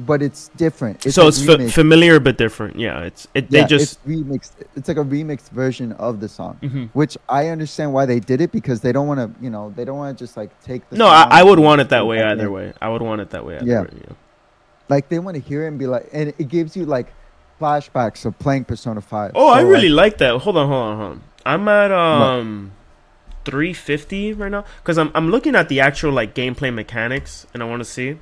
but 0.05 0.21
it's 0.21 0.49
different. 0.57 1.03
so 1.11 1.27
it's 1.27 1.43
fa- 1.43 1.67
familiar 1.69 2.19
but 2.19 2.37
different. 2.37 2.77
Yeah, 2.77 3.01
it's 3.01 3.27
it. 3.33 3.49
They 3.49 3.63
just 3.65 3.99
it's 4.05 4.07
remixed. 4.07 4.51
It's 4.75 4.87
like 4.87 4.97
a 4.97 5.03
remixed 5.03 5.49
version 5.49 5.91
of 5.93 6.19
the 6.19 6.27
song, 6.27 6.57
Mhm. 6.61 6.89
which 6.93 7.17
I 7.29 7.49
understand 7.49 7.93
why 7.93 8.05
they 8.05 8.19
did 8.19 8.41
it 8.41 8.51
because 8.51 8.81
they 8.81 8.91
don't 8.91 9.07
want 9.07 9.19
to, 9.19 9.43
you 9.43 9.49
know, 9.49 9.71
they 9.75 9.85
don't 9.85 9.97
want 9.97 10.17
to 10.17 10.23
just 10.23 10.35
like 10.37 10.49
take 10.63 10.87
the. 10.89 10.97
no. 10.97 11.07
I, 11.07 11.23
song 11.23 11.31
I 11.31 11.43
would 11.43 11.59
want 11.59 11.81
it 11.81 11.89
that 11.89 12.05
way 12.07 12.21
either 12.23 12.43
thing. 12.43 12.51
way. 12.51 12.73
I 12.81 12.89
would 12.89 13.01
want 13.01 13.21
it 13.21 13.29
that 13.31 13.45
way 13.45 13.55
either 13.57 13.65
Yeah. 13.65 13.81
way. 13.81 13.89
Yeah. 14.07 14.13
Like 14.89 15.09
they 15.09 15.19
want 15.19 15.35
to 15.35 15.41
hear 15.41 15.63
it 15.65 15.67
and 15.69 15.79
be 15.79 15.87
like, 15.87 16.09
and 16.13 16.33
it 16.37 16.47
gives 16.49 16.75
you 16.75 16.85
like 16.85 17.07
flashbacks 17.61 18.25
of 18.25 18.37
playing 18.39 18.65
Persona 18.65 18.99
Five. 19.01 19.31
Oh, 19.35 19.47
I 19.49 19.61
really 19.61 19.89
like, 19.89 20.13
like 20.13 20.17
that. 20.19 20.37
Hold 20.39 20.57
on, 20.57 20.67
hold 20.67 20.83
on, 20.83 20.97
hold 20.97 21.11
on. 21.11 21.21
I'm 21.45 21.67
at 21.67 21.91
um 21.91 22.71
350 23.45 24.33
right 24.33 24.51
now 24.51 24.63
because 24.81 24.97
I'm 24.97 25.11
I'm 25.15 25.29
looking 25.29 25.55
at 25.55 25.69
the 25.69 25.79
actual 25.79 26.11
like 26.11 26.33
gameplay 26.33 26.73
mechanics 26.73 27.45
and 27.53 27.61
I 27.61 27.65
want 27.65 27.81
to 27.81 27.85
see. 27.85 28.17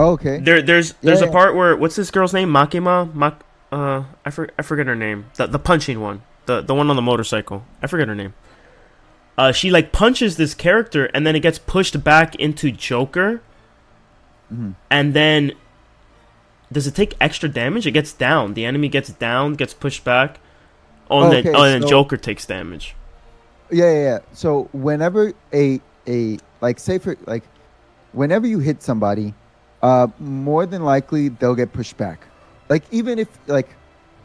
Oh, 0.00 0.12
okay. 0.16 0.38
There 0.40 0.60
there's 0.62 0.90
Yeah, 0.90 0.96
there's 1.06 1.22
a 1.22 1.26
yeah. 1.26 1.30
part 1.38 1.54
where 1.54 1.76
what's 1.76 1.96
this 1.96 2.10
girl's 2.10 2.32
name? 2.34 2.48
Makima? 2.50 3.12
Mak 3.14 3.42
uh 3.72 4.04
I 4.24 4.30
for, 4.30 4.48
I 4.58 4.62
forget 4.62 4.86
her 4.86 4.96
name. 4.96 5.26
The 5.36 5.46
the 5.46 5.58
punching 5.58 6.00
one. 6.00 6.22
The 6.46 6.60
the 6.60 6.74
one 6.74 6.90
on 6.90 6.96
the 6.96 7.02
motorcycle. 7.02 7.64
I 7.82 7.86
forget 7.86 8.08
her 8.08 8.14
name. 8.14 8.34
Uh 9.38 9.52
she 9.52 9.70
like 9.70 9.92
punches 9.92 10.36
this 10.36 10.54
character 10.54 11.06
and 11.14 11.26
then 11.26 11.34
it 11.36 11.40
gets 11.40 11.58
pushed 11.58 12.02
back 12.02 12.34
into 12.36 12.70
Joker 12.72 13.40
Mhm. 14.52 14.74
and 14.90 15.14
then 15.14 15.52
does 16.72 16.86
it 16.86 16.94
take 16.94 17.14
extra 17.20 17.48
damage? 17.48 17.86
It 17.86 17.92
gets 17.92 18.12
down. 18.12 18.54
The 18.54 18.64
enemy 18.64 18.88
gets 18.88 19.10
down, 19.10 19.54
gets 19.54 19.74
pushed 19.74 20.04
back. 20.04 20.38
Oh, 21.10 21.22
and 21.22 21.32
Okay, 21.34 21.42
then, 21.42 21.56
oh, 21.56 21.64
and 21.64 21.82
then 21.82 21.88
Joker 21.88 22.16
takes 22.16 22.46
damage. 22.46 22.94
Yeah, 23.70 23.90
yeah, 23.92 24.02
yeah. 24.02 24.18
So 24.32 24.68
whenever 24.72 25.32
a 25.52 25.80
a 26.08 26.38
like 26.60 26.78
say 26.78 26.98
for 26.98 27.16
like 27.26 27.44
whenever 28.12 28.46
you 28.46 28.58
hit 28.58 28.82
somebody, 28.82 29.34
uh, 29.82 30.06
more 30.18 30.66
than 30.66 30.84
likely 30.84 31.28
they'll 31.28 31.54
get 31.54 31.72
pushed 31.72 31.96
back. 31.96 32.26
Like 32.68 32.84
even 32.90 33.18
if 33.18 33.28
like 33.46 33.68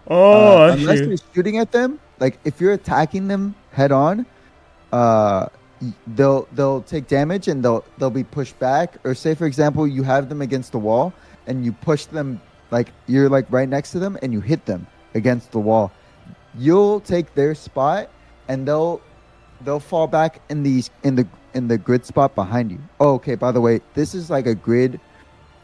Oh, 0.08 0.70
uh, 0.70 0.74
unless 0.74 1.00
you're 1.00 1.18
shooting 1.34 1.58
at 1.58 1.72
them, 1.72 2.00
like 2.20 2.38
if 2.46 2.62
you're 2.62 2.74
attacking 2.74 3.28
them 3.28 3.56
head 3.72 3.92
on, 3.92 4.26
uh, 4.92 5.48
they'll 6.16 6.48
they'll 6.54 6.82
take 6.82 7.08
damage 7.08 7.48
and 7.48 7.64
they'll 7.64 7.84
they'll 7.98 8.12
be 8.12 8.24
pushed 8.24 8.58
back. 8.60 8.98
Or 9.04 9.16
say 9.16 9.34
for 9.34 9.46
example, 9.46 9.88
you 9.88 10.04
have 10.04 10.30
them 10.30 10.42
against 10.42 10.72
the 10.72 10.80
wall 10.80 11.14
and 11.48 11.66
you 11.66 11.72
push 11.72 12.06
them 12.06 12.40
like 12.70 12.90
you're 13.08 13.30
like 13.30 13.46
right 13.50 13.68
next 13.68 13.92
to 13.92 14.00
them 14.00 14.18
and 14.22 14.32
you 14.32 14.42
hit 14.42 14.66
them 14.66 14.86
against 15.16 15.52
the 15.52 15.60
wall. 15.60 15.92
You'll 16.58 17.00
take 17.00 17.34
their 17.34 17.56
spot 17.56 18.10
and 18.48 18.68
they'll 18.68 19.02
they'll 19.62 19.80
fall 19.80 20.06
back 20.06 20.40
in 20.50 20.62
these 20.62 20.92
in 21.04 21.16
the 21.16 21.28
in 21.56 21.68
the 21.68 21.80
grid 21.80 22.06
spot 22.06 22.36
behind 22.36 22.72
you. 22.72 22.80
Oh, 23.00 23.16
okay. 23.16 23.34
By 23.34 23.52
the 23.52 23.62
way, 23.62 23.82
this 23.96 24.14
is 24.14 24.30
like 24.30 24.46
a 24.46 24.54
grid. 24.54 25.00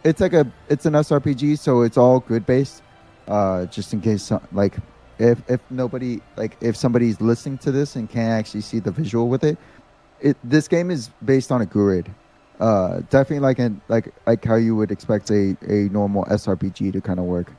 It's 0.04 0.20
like 0.22 0.34
a 0.34 0.52
it's 0.70 0.86
an 0.86 0.94
SRPG, 0.94 1.58
so 1.60 1.82
it's 1.82 1.98
all 1.98 2.20
grid 2.22 2.46
based. 2.46 2.82
Uh, 3.28 3.66
just 3.68 3.94
in 3.94 4.02
case, 4.02 4.32
like, 4.52 4.76
if 5.20 5.40
if 5.48 5.60
nobody 5.70 6.20
like 6.38 6.58
if 6.62 6.76
somebody's 6.76 7.22
listening 7.22 7.58
to 7.60 7.72
this 7.72 7.96
and 7.96 8.10
can't 8.10 8.32
actually 8.32 8.62
see 8.62 8.80
the 8.80 8.92
visual 8.92 9.30
with 9.30 9.44
it, 9.44 9.58
it 10.20 10.36
this 10.44 10.68
game 10.68 10.90
is 10.92 11.10
based 11.24 11.52
on 11.52 11.62
a 11.62 11.66
grid. 11.66 12.10
Uh, 12.60 13.02
definitely 13.10 13.40
like 13.40 13.60
an 13.60 13.80
like 13.90 14.14
like 14.26 14.44
how 14.44 14.56
you 14.56 14.76
would 14.76 14.92
expect 14.92 15.30
a 15.30 15.56
a 15.68 15.88
normal 15.92 16.26
SRPG 16.26 16.94
to 16.94 17.02
kind 17.02 17.20
of 17.20 17.26
work. 17.26 17.52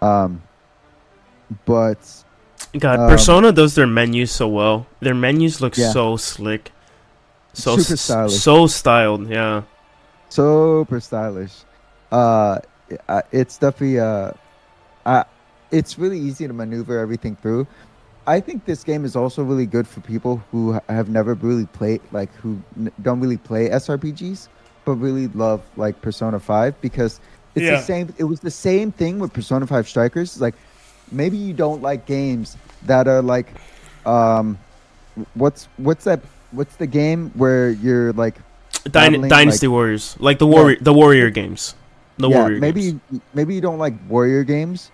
Um, 0.00 0.40
but 1.64 1.98
God, 2.78 3.00
um, 3.00 3.08
Persona 3.10 3.52
does 3.52 3.74
their 3.74 3.86
menus 3.86 4.30
so 4.30 4.48
well. 4.48 4.86
Their 5.00 5.14
menus 5.14 5.60
look 5.60 5.76
Yeah. 5.76 5.90
so 5.92 6.16
slick, 6.16 6.72
so 7.52 7.76
Super 7.76 7.96
stylish. 7.96 8.32
so 8.40 8.66
styled. 8.66 9.28
Yeah. 9.28 9.62
super 10.28 11.00
stylish. 11.00 11.52
Uh, 12.10 12.58
it's 13.32 13.58
definitely 13.58 14.00
uh, 14.00 14.32
uh, 15.04 15.24
it's 15.70 15.98
really 15.98 16.18
easy 16.18 16.46
to 16.46 16.52
maneuver 16.52 16.98
everything 16.98 17.36
through. 17.36 17.66
I 18.26 18.40
think 18.40 18.64
this 18.66 18.84
game 18.84 19.04
is 19.04 19.16
also 19.16 19.42
really 19.42 19.66
good 19.66 19.86
for 19.88 20.00
people 20.00 20.42
who 20.50 20.78
have 20.88 21.08
never 21.08 21.34
really 21.34 21.66
played, 21.66 22.00
like 22.12 22.32
who 22.36 22.60
n- 22.78 22.92
don't 23.02 23.20
really 23.20 23.38
play 23.38 23.70
SRPGs, 23.70 24.48
but 24.84 24.92
really 24.94 25.28
love 25.28 25.62
like 25.76 26.00
Persona 26.02 26.38
Five 26.38 26.78
because 26.80 27.20
it's 27.54 27.64
Yeah. 27.64 27.76
the 27.76 27.82
same. 27.82 28.14
It 28.18 28.24
was 28.24 28.40
the 28.40 28.50
same 28.50 28.92
thing 28.92 29.18
with 29.18 29.32
Persona 29.32 29.66
Five 29.66 29.88
Strikers. 29.88 30.32
It's 30.32 30.40
Like 30.40 30.54
maybe 31.10 31.36
you 31.38 31.54
don't 31.54 31.80
like 31.82 32.04
games 32.06 32.56
that 32.86 33.08
are 33.08 33.22
like, 33.22 33.48
um, 34.06 34.58
what's 35.34 35.68
what's 35.78 36.04
that? 36.04 36.20
What's 36.52 36.76
the 36.76 36.86
game 36.86 37.30
where 37.34 37.70
you're 37.70 38.12
like 38.14 38.36
Dyn- 38.84 39.28
Dynasty 39.28 39.66
like- 39.66 39.72
Warriors, 39.72 40.16
like 40.18 40.38
the 40.38 40.46
warrior, 40.46 40.76
the 40.80 40.92
warrior 40.92 41.30
games, 41.30 41.74
the 42.18 42.28
yeah, 42.28 42.40
warrior. 42.40 42.58
maybe 42.60 42.80
games. 42.82 43.00
you- 43.10 43.20
maybe 43.34 43.54
you 43.54 43.60
don't 43.60 43.78
like 43.78 43.94
warrior 44.08 44.44
games, 44.44 44.90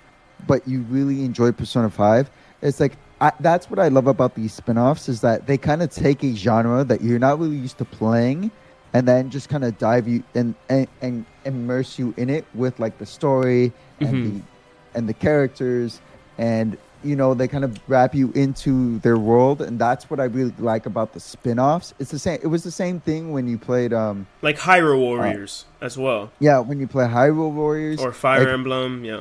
but 0.46 0.66
you 0.68 0.82
really 0.82 1.24
enjoy 1.24 1.52
Persona 1.52 1.90
Five. 1.90 2.30
It's 2.62 2.80
like 2.80 2.96
I, 3.20 3.32
that's 3.40 3.70
what 3.70 3.78
I 3.78 3.88
love 3.88 4.06
about 4.06 4.34
these 4.34 4.52
spin-offs 4.52 5.08
is 5.08 5.20
that 5.22 5.46
they 5.46 5.56
kind 5.56 5.82
of 5.82 5.90
take 5.90 6.22
a 6.24 6.34
genre 6.34 6.84
that 6.84 7.00
you're 7.00 7.18
not 7.18 7.38
really 7.38 7.56
used 7.56 7.78
to 7.78 7.84
playing, 7.84 8.50
and 8.92 9.06
then 9.08 9.30
just 9.30 9.48
kind 9.48 9.64
of 9.64 9.76
dive 9.78 10.06
you 10.08 10.22
and, 10.34 10.54
and 10.68 10.86
and 11.02 11.24
immerse 11.44 11.98
you 11.98 12.12
in 12.16 12.28
it 12.30 12.44
with 12.54 12.78
like 12.80 12.98
the 12.98 13.06
story 13.06 13.72
and 14.00 14.08
Mhm. 14.08 14.24
the 14.40 14.98
and 14.98 15.08
the 15.08 15.14
characters 15.14 16.00
and 16.38 16.76
you 17.04 17.16
know 17.16 17.34
they 17.34 17.48
kind 17.48 17.64
of 17.64 17.78
wrap 17.88 18.14
you 18.14 18.32
into 18.32 18.98
their 19.00 19.18
world 19.18 19.60
and 19.60 19.78
that's 19.78 20.08
what 20.10 20.20
i 20.20 20.24
really 20.24 20.54
like 20.58 20.86
about 20.86 21.12
the 21.12 21.20
spin-offs. 21.20 21.94
It's 21.98 22.10
the 22.10 22.18
same 22.18 22.40
it 22.42 22.46
was 22.46 22.62
the 22.64 22.70
same 22.70 23.00
thing 23.00 23.32
when 23.32 23.46
you 23.46 23.58
played 23.58 23.92
um 23.92 24.26
like 24.42 24.58
Hyrule 24.58 24.98
Warriors 24.98 25.66
as 25.80 25.98
well, 25.98 26.32
yeah 26.40 26.58
when 26.58 26.80
you 26.80 26.86
play 26.86 27.06
hyrule 27.06 27.52
warriors. 27.52 28.00
Or 28.00 28.12
Fire 28.12 28.40
like- 28.40 28.48
Emblem. 28.48 29.04
Yeah, 29.04 29.20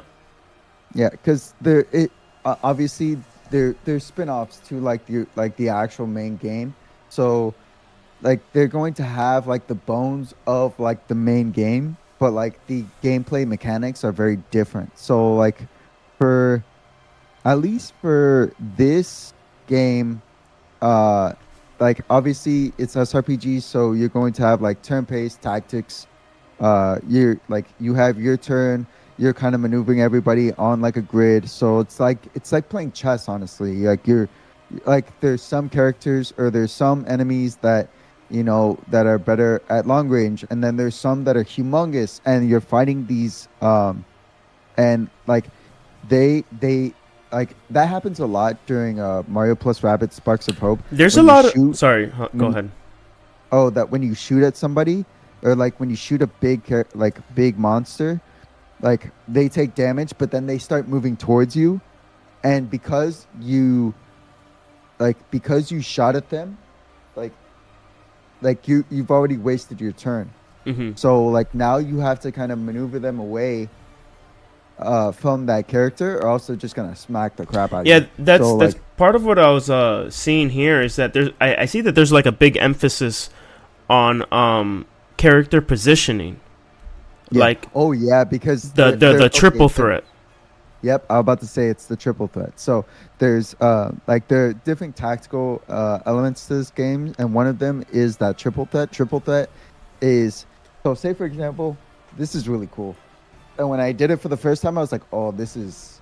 yeah 0.94 1.10
because 1.10 1.54
they're 1.62 1.86
it 1.92 2.12
uh, 2.46 2.56
obviously 2.64 3.18
they're 3.50 3.76
they're 3.86 4.00
spin-offs 4.00 4.60
to 4.68 4.80
like 4.80 5.06
the 5.06 5.28
like 5.36 5.56
the 5.58 5.70
actual 5.70 6.08
main 6.08 6.38
game. 6.38 6.76
So 7.10 7.54
like 8.22 8.42
they're 8.54 8.68
going 8.68 8.94
to 8.96 9.04
have 9.04 9.48
like 9.48 9.68
the 9.68 9.76
bones 9.76 10.34
of 10.48 10.78
like 10.80 11.08
the 11.08 11.16
main 11.16 11.52
game 11.52 11.98
but 12.20 12.32
like 12.32 12.66
the 12.68 12.86
gameplay 13.04 13.46
mechanics 13.46 14.06
are 14.06 14.14
very 14.14 14.38
different. 14.50 14.98
So 14.98 15.36
like 15.36 15.62
for 16.18 16.64
at 17.46 17.60
least 17.60 17.94
for 18.02 18.54
this 18.78 19.34
game 19.68 20.22
uh 20.82 21.34
like 21.80 22.02
obviously 22.10 22.74
it's 22.78 22.96
srpg 22.96 23.62
so 23.62 23.94
you're 23.94 24.10
going 24.10 24.34
to 24.34 24.42
have 24.42 24.62
like 24.62 24.82
turn-based 24.82 25.42
tactics. 25.42 26.08
Uh 26.60 27.00
you're 27.08 27.40
like 27.50 27.66
you 27.80 27.94
have 27.94 28.20
your 28.20 28.38
turn. 28.38 28.86
You're 29.18 29.34
kind 29.34 29.54
of 29.54 29.62
maneuvering 29.62 30.02
everybody 30.02 30.54
on 30.54 30.82
like 30.82 30.98
a 30.98 31.02
grid. 31.02 31.50
So 31.50 31.80
it's 31.80 32.00
like 32.00 32.20
it's 32.36 32.52
like 32.52 32.70
playing 32.70 32.92
chess 32.92 33.28
honestly. 33.28 33.74
Like 33.78 34.08
you're 34.08 34.30
like 34.86 35.20
there's 35.20 35.42
some 35.42 35.70
characters 35.70 36.34
or 36.38 36.50
there's 36.50 36.72
some 36.72 37.06
enemies 37.08 37.58
that 37.58 37.90
you 38.30 38.44
know 38.44 38.78
that 38.90 39.06
are 39.06 39.20
better 39.20 39.62
at 39.70 39.86
long 39.86 40.10
range 40.10 40.46
and 40.50 40.64
then 40.64 40.78
there's 40.78 40.96
some 40.96 41.24
that 41.26 41.36
are 41.36 41.44
humongous 41.44 42.22
and 42.26 42.50
you're 42.50 42.62
fighting 42.62 43.06
these 43.06 43.48
um 43.62 44.04
and 44.78 45.10
like 45.28 45.46
they 46.08 46.44
they 46.60 46.94
like 47.34 47.56
that 47.72 47.88
happens 47.90 48.20
a 48.20 48.26
lot 48.26 48.56
during 48.66 49.00
uh 49.00 49.24
mario 49.28 49.56
plus 49.56 49.82
rabbids 49.82 50.14
sparks 50.14 50.48
of 50.48 50.58
hope 50.58 50.80
there's 50.92 51.18
a 51.18 51.24
lot 51.24 51.44
of. 51.46 51.76
Sorry, 51.76 52.10
huh, 52.10 52.30
go 52.38 52.46
when- 52.46 52.52
ahead. 52.54 52.72
oh 53.52 53.70
that 53.72 53.90
when 53.90 54.02
you 54.04 54.14
shoot 54.16 54.44
at 54.44 54.56
somebody 54.56 55.04
or 55.42 55.56
like 55.56 55.80
when 55.80 55.90
you 55.90 55.96
shoot 55.96 56.22
a 56.22 56.28
big 56.28 56.62
like 56.96 57.18
big 57.36 57.58
monster 57.58 58.22
like 58.82 59.12
they 59.28 59.50
take 59.50 59.76
damage 59.76 60.14
but 60.18 60.30
then 60.32 60.46
they 60.46 60.58
start 60.58 60.88
moving 60.88 61.16
towards 61.18 61.56
you 61.56 61.82
and 62.44 62.70
because 62.70 63.26
you 63.40 63.94
like 65.00 65.18
because 65.32 65.72
you 65.72 65.82
shot 65.82 66.16
at 66.16 66.30
them 66.30 66.58
like 67.16 67.34
like 68.42 68.68
you 68.68 68.84
you've 68.90 69.12
already 69.12 69.38
wasted 69.38 69.80
your 69.82 69.92
turn 69.94 70.30
hmm 70.66 70.92
so 70.96 71.26
like 71.26 71.54
now 71.56 71.78
you 71.78 72.00
have 72.00 72.20
to 72.20 72.32
kind 72.32 72.52
of 72.52 72.60
maneuver 72.60 73.00
them 73.00 73.20
away 73.20 73.68
uh 74.80 75.12
from 75.12 75.46
that 75.46 75.68
character 75.68 76.18
or 76.18 76.28
also 76.28 76.56
just 76.56 76.76
gonna 76.76 76.96
smack 76.96 77.36
the 77.36 77.46
crap 77.46 77.74
out 77.74 77.82
of 77.82 77.86
Yeah, 77.88 78.06
that's 78.18 78.44
So, 78.44 78.58
that's 78.58 78.74
like- 78.74 78.98
part 78.98 79.16
of 79.16 79.24
what 79.26 79.38
I 79.40 79.50
was 79.52 79.70
uh, 79.70 80.10
seeing 80.10 80.50
here 80.50 80.82
is 80.82 80.96
that 80.96 81.14
there's 81.14 81.30
I, 81.40 81.56
I 81.58 81.66
see 81.66 81.82
that 81.82 81.94
there's 81.96 82.12
like 82.12 82.26
a 82.26 82.32
big 82.32 82.58
emphasis 82.58 83.30
on 83.90 84.24
um 84.34 84.86
character 85.18 85.62
positioning, 85.62 86.40
Yeah. 87.32 87.40
like 87.42 87.68
oh 87.76 87.92
yeah 87.92 88.24
because 88.24 88.72
the 88.74 88.84
they're- 88.84 88.92
the, 88.92 88.98
they're- 88.98 89.18
the 89.20 89.30
triple 89.30 89.70
so- 89.70 89.76
threat. 89.84 90.04
Yep, 90.82 91.06
I 91.10 91.14
was 91.14 91.22
about 91.22 91.40
to 91.40 91.48
say 91.48 91.68
it's 91.68 91.86
the 91.86 91.96
triple 91.96 92.28
threat. 92.28 92.60
So 92.60 92.84
there's 93.20 93.56
uh 93.62 93.92
like 94.06 94.28
there 94.28 94.48
are 94.48 94.54
different 94.54 94.98
tactical 94.98 95.62
uh 95.70 96.00
elements 96.06 96.48
to 96.48 96.56
this 96.56 96.72
game, 96.72 97.14
and 97.18 97.34
one 97.34 97.48
of 97.48 97.58
them 97.58 97.86
is 97.94 98.18
that 98.18 98.38
triple 98.38 98.66
threat. 98.66 98.92
Triple 98.92 99.22
threat 99.22 99.50
is 100.02 100.46
so 100.84 100.94
say 100.94 101.14
for 101.14 101.24
example, 101.26 101.78
this 102.18 102.36
is 102.36 102.50
really 102.50 102.68
cool. 102.72 102.98
And 103.58 103.70
when 103.70 103.80
I 103.80 103.92
did 103.92 104.12
it 104.12 104.18
for 104.18 104.30
the 104.30 104.38
first 104.38 104.62
time, 104.62 104.78
I 104.78 104.82
was 104.82 104.92
like, 104.92 105.04
oh, 105.12 105.32
this 105.32 105.56
is 105.56 106.02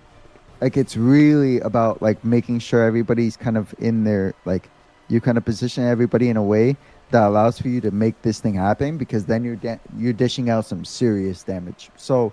like 0.62 0.78
it's 0.78 0.96
really 0.96 1.60
about 1.62 2.02
like 2.02 2.24
making 2.24 2.60
sure 2.60 2.84
everybody's 2.84 3.36
kind 3.36 3.58
of 3.58 3.74
in 3.80 4.04
their 4.04 4.34
like 4.46 4.70
you 5.08 5.20
kind 5.20 5.38
of 5.38 5.44
position 5.44 5.84
everybody 5.84 6.30
in 6.30 6.38
a 6.38 6.44
way 6.44 6.78
that 7.10 7.28
allows 7.28 7.60
for 7.60 7.68
you 7.68 7.82
to 7.82 7.92
make 7.92 8.22
this 8.22 8.40
thing 8.40 8.54
happen 8.54 8.98
because 8.98 9.26
then 9.26 9.44
you're 9.44 9.58
da- 9.58 9.80
you're 9.98 10.14
dishing 10.14 10.50
out 10.50 10.66
some 10.66 10.86
serious 10.86 11.44
damage. 11.44 11.90
So 11.98 12.32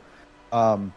um 0.53 0.93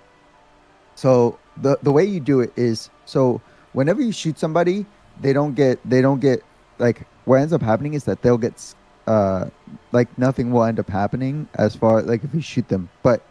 so 0.95 1.39
the 1.57 1.79
the 1.81 1.91
way 1.91 2.05
you 2.05 2.19
do 2.19 2.41
it 2.41 2.51
is 2.55 2.89
so 3.05 3.41
whenever 3.73 4.01
you 4.01 4.11
shoot 4.11 4.37
somebody, 4.37 4.85
they 5.21 5.33
don't 5.33 5.55
get 5.55 5.79
they 5.89 6.01
don't 6.01 6.19
get 6.19 6.43
like 6.77 7.07
what 7.25 7.37
ends 7.37 7.53
up 7.53 7.61
happening 7.61 7.93
is 7.93 8.03
that 8.03 8.21
they'll 8.21 8.37
get 8.37 8.75
uh 9.07 9.49
like 9.91 10.15
nothing 10.17 10.51
will 10.51 10.63
end 10.63 10.79
up 10.79 10.89
happening 10.89 11.47
as 11.55 11.75
far 11.75 12.01
like 12.03 12.23
if 12.23 12.35
you 12.35 12.41
shoot 12.41 12.67
them. 12.67 12.89
But 13.01 13.23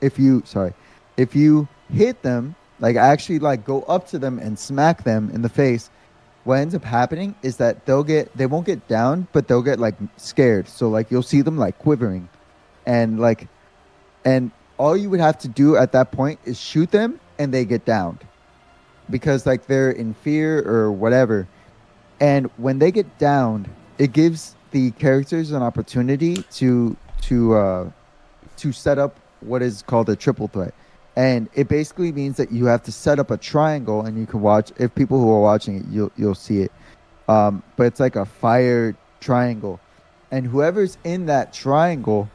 if 0.00 0.18
you 0.18 0.42
sorry, 0.44 0.72
if 1.16 1.34
you 1.34 1.68
hit 1.92 2.22
them, 2.22 2.54
like 2.78 2.96
actually 2.96 3.38
like 3.38 3.64
go 3.64 3.82
up 3.82 4.08
to 4.08 4.18
them 4.18 4.38
and 4.38 4.58
smack 4.58 5.04
them 5.04 5.30
in 5.32 5.42
the 5.42 5.48
face, 5.48 5.90
what 6.44 6.58
ends 6.58 6.74
up 6.74 6.84
happening 6.84 7.34
is 7.42 7.58
that 7.58 7.84
they'll 7.86 8.04
get 8.04 8.34
they 8.36 8.46
won't 8.46 8.66
get 8.66 8.86
down, 8.88 9.28
but 9.32 9.48
they'll 9.48 9.62
get 9.62 9.78
like 9.78 9.94
scared. 10.16 10.68
So 10.68 10.88
like 10.88 11.10
you'll 11.10 11.22
see 11.22 11.42
them 11.42 11.58
like 11.58 11.78
quivering. 11.78 12.28
And 12.86 13.20
like 13.20 13.48
and 14.24 14.50
all 14.78 14.96
you 14.96 15.10
would 15.10 15.20
have 15.20 15.38
to 15.40 15.48
do 15.48 15.76
at 15.76 15.92
that 15.92 16.10
point 16.10 16.40
is 16.44 16.58
shoot 16.58 16.90
them 16.90 17.20
and 17.38 17.52
they 17.52 17.64
get 17.64 17.84
downed. 17.84 18.18
Because 19.10 19.44
like 19.44 19.66
they're 19.66 19.90
in 19.90 20.14
fear 20.14 20.66
or 20.66 20.90
whatever. 20.90 21.46
And 22.20 22.50
when 22.56 22.78
they 22.78 22.90
get 22.90 23.18
downed 23.18 23.68
it 23.98 24.12
gives 24.12 24.56
the 24.70 24.92
characters 24.92 25.50
an 25.50 25.62
opportunity 25.62 26.36
to 26.52 26.96
to 27.20 27.54
uh 27.54 27.90
to 28.56 28.72
set 28.72 28.98
up 28.98 29.19
what 29.42 29.62
is 29.62 29.82
called 29.82 30.08
a 30.08 30.16
triple 30.16 30.48
threat. 30.48 30.74
And 31.16 31.48
it 31.54 31.68
basically 31.68 32.12
means 32.12 32.36
that 32.36 32.52
you 32.52 32.66
have 32.66 32.82
to 32.84 32.92
set 32.92 33.18
up 33.18 33.30
a 33.30 33.36
triangle 33.36 34.02
and 34.02 34.18
you 34.18 34.26
can 34.26 34.40
watch 34.40 34.72
if 34.78 34.94
people 34.94 35.20
who 35.20 35.30
are 35.30 35.40
watching 35.40 35.78
it 35.78 35.84
you'll 35.90 36.12
you'll 36.16 36.34
see 36.34 36.60
it. 36.60 36.72
Um 37.28 37.62
but 37.76 37.84
it's 37.84 38.00
like 38.00 38.16
a 38.16 38.24
fire 38.24 38.96
triangle. 39.20 39.80
And 40.30 40.46
whoever's 40.46 40.98
in 41.04 41.26
that 41.26 41.52
triangle 41.52 42.28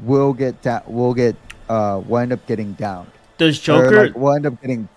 will 0.00 0.32
get 0.32 0.60
down 0.62 0.82
will 0.86 1.14
get 1.14 1.36
uh 1.68 2.02
will 2.06 2.18
end 2.18 2.32
up 2.32 2.44
getting 2.46 2.72
down 2.74 3.06
Does 3.38 3.58
Joker? 3.58 4.06
like, 4.06 4.16
will 4.16 4.34
end 4.34 4.46
up 4.46 4.60
getting 4.60 4.88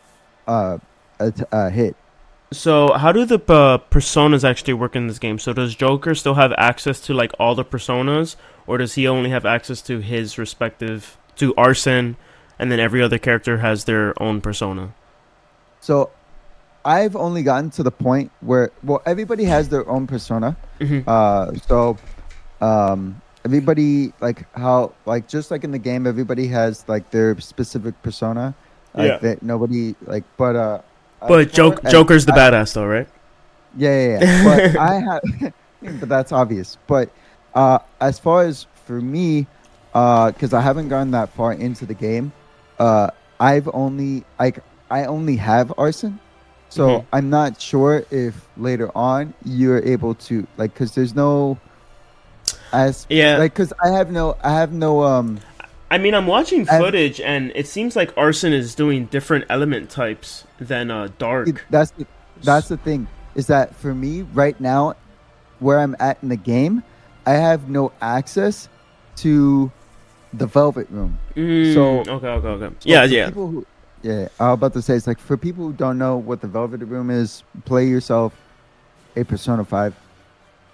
uh 0.48 0.80
a, 1.20 1.32
t- 1.32 1.44
a 1.52 1.70
hit. 1.70 1.96
So 2.52 2.94
how 2.94 3.12
do 3.12 3.26
the 3.26 3.36
uh, 3.36 3.78
personas 3.92 4.44
actually 4.44 4.74
work 4.74 4.96
in 4.96 5.06
this 5.06 5.20
game? 5.20 5.38
So 5.38 5.54
does 5.54 5.76
Joker 5.76 6.16
still 6.16 6.34
have 6.34 6.52
access 6.58 7.00
to 7.02 7.14
like 7.14 7.32
all 7.40 7.54
the 7.54 7.64
personas, 7.64 8.38
or 8.66 8.80
does 8.80 8.96
he 8.96 9.08
only 9.08 9.30
have 9.30 9.46
access 9.46 9.84
to 9.84 10.00
his 10.00 10.40
respective 10.40 11.19
to 11.40 11.54
Arsène, 11.56 12.16
and 12.60 12.72
then 12.72 12.80
every 12.80 13.02
other 13.02 13.18
character 13.18 13.58
has 13.60 13.86
their 13.86 14.14
own 14.22 14.42
persona? 14.42 14.94
so 15.82 16.10
i've 16.84 17.16
only 17.16 17.42
gotten 17.42 17.70
to 17.70 17.84
the 17.84 17.92
point 17.92 18.30
where 18.42 18.70
well 18.84 19.02
everybody 19.06 19.46
has 19.46 19.70
their 19.70 19.88
own 19.90 20.06
persona 20.06 20.58
hmm 20.82 21.00
uh 21.08 21.54
so 21.68 21.96
um 22.60 23.22
everybody 23.46 24.12
like 24.20 24.44
how 24.60 24.92
like 25.06 25.26
just 25.28 25.52
like 25.52 25.64
in 25.64 25.72
the 25.72 25.80
game 25.80 26.06
everybody 26.06 26.48
has 26.48 26.84
like 26.90 27.10
their 27.12 27.40
specific 27.40 27.96
persona 28.04 28.54
like 28.94 29.08
Yeah. 29.08 29.18
that 29.20 29.44
nobody 29.44 29.96
like 30.06 30.26
but 30.36 30.56
uh 30.58 30.82
But 31.26 31.40
as 31.48 31.52
Joke, 31.52 31.76
far 31.80 31.88
as- 31.88 31.92
Joker's 31.94 32.26
the 32.26 32.34
I- 32.34 32.40
badass 32.40 32.74
though, 32.74 32.86
right? 32.88 33.08
Yeah, 33.78 33.96
yeah, 33.96 34.20
yeah. 34.20 34.44
But 34.48 34.60
I 34.80 34.94
have, 35.08 35.22
but 36.00 36.10
that's 36.10 36.32
obvious. 36.32 36.78
But 36.88 37.08
uh, 37.54 37.80
as 38.02 38.18
far 38.20 38.44
as 38.44 38.68
for 38.88 39.00
me, 39.00 39.46
because 39.94 40.54
I 40.54 40.62
haven't 40.62 40.90
gone 40.90 41.12
that 41.12 41.30
far 41.30 41.54
into 41.54 41.86
the 41.86 41.94
game, 41.94 42.32
uh, 42.80 43.10
I've 43.40 43.70
only 43.74 44.24
like 44.40 44.60
I 44.92 45.06
only 45.06 45.36
have 45.38 45.70
arsène, 45.78 46.18
so 46.70 46.88
Mhm. 47.00 47.06
I'm 47.14 47.30
not 47.30 47.62
sure 47.62 48.04
if 48.12 48.48
later 48.58 48.92
on 48.96 49.34
you're 49.46 49.80
able 49.84 50.16
to 50.30 50.46
like 50.58 50.74
because 50.74 50.94
there's 50.96 51.16
no 51.16 51.58
as 52.74 53.06
Yeah. 53.10 53.38
like 53.38 53.54
because 53.54 53.74
I 53.84 53.90
have 53.90 54.12
no 54.12 54.36
I 54.44 54.52
have 54.54 54.72
no 54.72 55.04
um 55.04 55.40
I 55.92 55.98
mean, 55.98 56.14
I'm 56.14 56.28
watching 56.28 56.66
footage, 56.68 57.20
and 57.20 57.52
it 57.56 57.66
seems 57.66 57.96
like 57.96 58.14
Arsène 58.14 58.52
is 58.54 58.76
doing 58.76 59.06
different 59.06 59.46
element 59.50 59.90
types 59.90 60.44
than 60.60 60.92
uh, 60.92 61.08
Dark. 61.18 61.66
that's 61.72 61.90
the, 61.98 62.06
that's 62.44 62.68
the 62.68 62.78
thing 62.78 63.08
is 63.34 63.48
that 63.48 63.76
for 63.76 63.96
me 63.96 64.22
right 64.34 64.60
now 64.62 64.94
where 65.60 65.80
i'm 65.80 65.96
at 66.00 66.18
in 66.24 66.30
the 66.30 66.36
game 66.38 66.82
i 67.26 67.32
have 67.32 67.70
no 67.70 67.92
access 68.02 68.70
to 69.16 69.72
the 70.34 70.46
velvet 70.46 70.88
room 70.90 71.18
Mm, 71.36 71.74
so- 71.74 72.00
okay, 72.02 72.28
okay, 72.28 72.48
okay. 72.48 72.76
So 72.80 72.90
yeah, 72.90 73.04
yeah. 73.06 73.28
people 73.28 73.48
who, 73.48 73.66
yeah 74.02 74.28
i 74.40 74.48
was 74.50 74.54
about 74.54 74.74
to 74.74 74.82
say 74.82 74.94
it's 74.96 75.08
like 75.08 75.20
for 75.20 75.36
people 75.38 75.66
who 75.66 75.74
don't 75.74 75.98
know 75.98 76.18
what 76.18 76.40
the 76.42 76.48
velvet 76.48 76.82
room 76.86 77.10
is 77.10 77.44
play 77.66 77.86
yourself 77.88 78.34
a 79.16 79.24
persona 79.26 79.66
5 79.66 79.94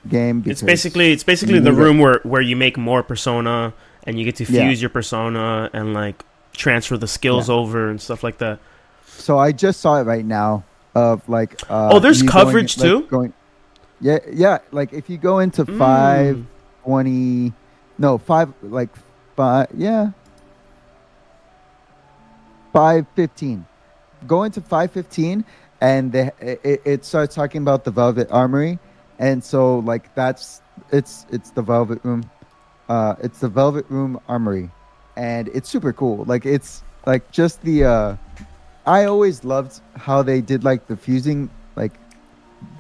game. 0.10 0.44
It's 0.46 0.62
basically 0.62 1.12
it's 1.12 1.24
basically 1.24 1.58
the 1.60 1.72
need 1.72 1.80
it. 1.80 1.82
room 1.84 1.98
where 2.00 2.20
where 2.24 2.42
you 2.42 2.56
make 2.56 2.78
more 2.78 3.02
persona 3.02 3.74
and 4.06 4.20
you 4.20 4.26
get 4.26 4.36
to 4.36 4.46
fuse 4.46 4.58
Yeah. 4.58 4.70
your 4.72 4.90
persona 4.90 5.70
and 5.74 5.96
like 5.96 6.24
transfer 6.54 6.96
the 6.98 7.08
skills 7.08 7.50
over 7.50 7.90
and 7.90 8.00
stuff 8.00 8.22
like 8.24 8.38
that. 8.38 8.60
So 9.08 9.40
I 9.40 9.52
just 9.52 9.80
saw 9.80 10.00
it 10.00 10.04
right 10.04 10.24
now 10.26 10.64
of 10.94 11.28
like. 11.28 11.60
Uh, 11.70 11.90
Oh, 11.94 12.00
there's 12.00 12.22
you 12.22 12.28
going- 12.30 12.46
coverage 12.46 12.78
like, 12.78 12.86
too? 12.88 13.02
Going, 13.08 13.34
yeah, 14.00 14.20
yeah. 14.32 14.60
Like 14.72 14.94
if 14.94 15.10
you 15.10 15.18
go 15.18 15.40
into 15.40 15.66
Mm. 15.66 15.78
five 15.80 16.46
twenty, 16.84 17.54
no 17.98 18.20
five 18.20 18.54
like 18.62 18.90
five, 19.36 19.68
yeah, 19.76 20.12
five 22.74 23.06
fifteen. 23.16 23.66
Going 24.28 24.52
to 24.54 24.62
five 24.62 24.92
fifteen, 24.92 25.46
and 25.82 26.12
the, 26.12 26.34
it, 26.40 26.82
it 26.84 27.06
starts 27.06 27.36
talking 27.36 27.62
about 27.62 27.84
the 27.84 27.92
Velvet 27.92 28.32
Armory, 28.32 28.80
and 29.20 29.44
so 29.44 29.80
like 29.80 30.14
that's 30.16 30.62
it's 30.92 31.26
it's 31.32 31.52
the 31.52 31.62
Velvet 31.62 32.00
Room, 32.04 32.30
uh, 32.90 33.16
it's 33.22 33.40
the 33.40 33.50
Velvet 33.50 33.86
Room 33.90 34.20
Armory, 34.28 34.72
and 35.16 35.48
it's 35.50 35.70
super 35.70 35.94
cool. 35.94 36.24
Like 36.26 36.46
it's 36.46 36.84
like 37.06 37.30
just 37.32 37.62
the 37.62 37.84
uh 37.84 38.16
I 38.88 39.06
always 39.06 39.44
loved 39.44 39.82
how 39.96 40.24
they 40.24 40.42
did 40.42 40.64
like 40.64 40.88
the 40.88 40.98
fusing, 40.98 41.50
like 41.76 41.94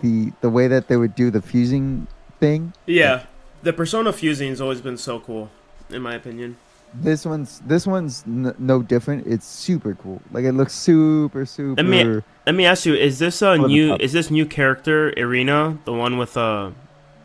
the 0.01 0.31
the 0.41 0.49
way 0.49 0.67
that 0.67 0.87
they 0.87 0.97
would 0.97 1.15
do 1.15 1.29
the 1.29 1.41
fusing 1.41 2.07
thing. 2.39 2.73
Yeah, 2.85 3.25
the 3.61 3.73
persona 3.73 4.13
fusing 4.13 4.49
has 4.49 4.61
always 4.61 4.81
been 4.81 4.97
so 4.97 5.19
cool, 5.19 5.51
in 5.89 6.01
my 6.01 6.15
opinion. 6.15 6.57
This 6.93 7.25
one's 7.25 7.61
this 7.65 7.85
one's 7.85 8.23
n- 8.25 8.55
no 8.57 8.81
different. 8.81 9.27
It's 9.27 9.45
super 9.45 9.95
cool. 9.95 10.21
Like 10.31 10.45
it 10.45 10.53
looks 10.53 10.73
super 10.73 11.45
super. 11.45 11.81
Let 11.83 11.85
me- 11.85 12.21
Let 12.45 12.55
me 12.55 12.65
ask 12.65 12.85
you: 12.85 12.93
Is 12.95 13.19
this 13.19 13.41
a 13.41 13.57
new? 13.57 13.95
Is 13.95 14.13
this 14.13 14.29
new 14.31 14.45
character 14.45 15.11
Erina, 15.17 15.77
the 15.83 15.91
one 15.93 16.17
with 16.17 16.37
uh, 16.37 16.71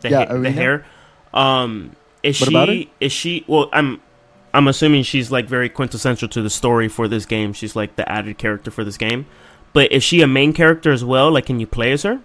the, 0.01 0.09
Yeah, 0.09 0.25
ha- 0.25 0.37
the 0.37 0.51
hair? 0.51 0.85
Um, 1.33 1.95
is 2.23 2.41
What 2.41 2.67
she? 2.69 2.89
Is 2.99 3.11
she? 3.13 3.45
Well, 3.47 3.69
I'm. 3.71 4.01
I'm 4.53 4.67
assuming 4.67 5.03
she's 5.03 5.31
like 5.31 5.47
very 5.47 5.69
quintessential 5.69 6.27
to 6.29 6.41
the 6.41 6.49
story 6.49 6.89
for 6.89 7.07
this 7.07 7.25
game. 7.25 7.53
She's 7.53 7.73
like 7.75 7.95
the 7.95 8.11
added 8.11 8.37
character 8.37 8.69
for 8.71 8.83
this 8.83 8.97
game. 8.97 9.25
But 9.73 9.93
is 9.93 10.03
she 10.03 10.21
a 10.21 10.27
main 10.27 10.51
character 10.51 10.91
as 10.91 11.05
well? 11.05 11.31
Like, 11.31 11.45
can 11.45 11.61
you 11.61 11.67
play 11.67 11.93
as 11.93 12.03
her? 12.03 12.19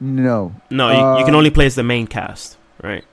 no. 0.00 0.54
No, 0.70 0.90
you, 0.90 1.18
you 1.20 1.24
can 1.24 1.34
Uh, 1.34 1.38
only 1.38 1.50
play 1.50 1.66
as 1.66 1.74
the 1.74 1.82
main 1.82 2.06
cast, 2.06 2.56
right? 2.82 3.04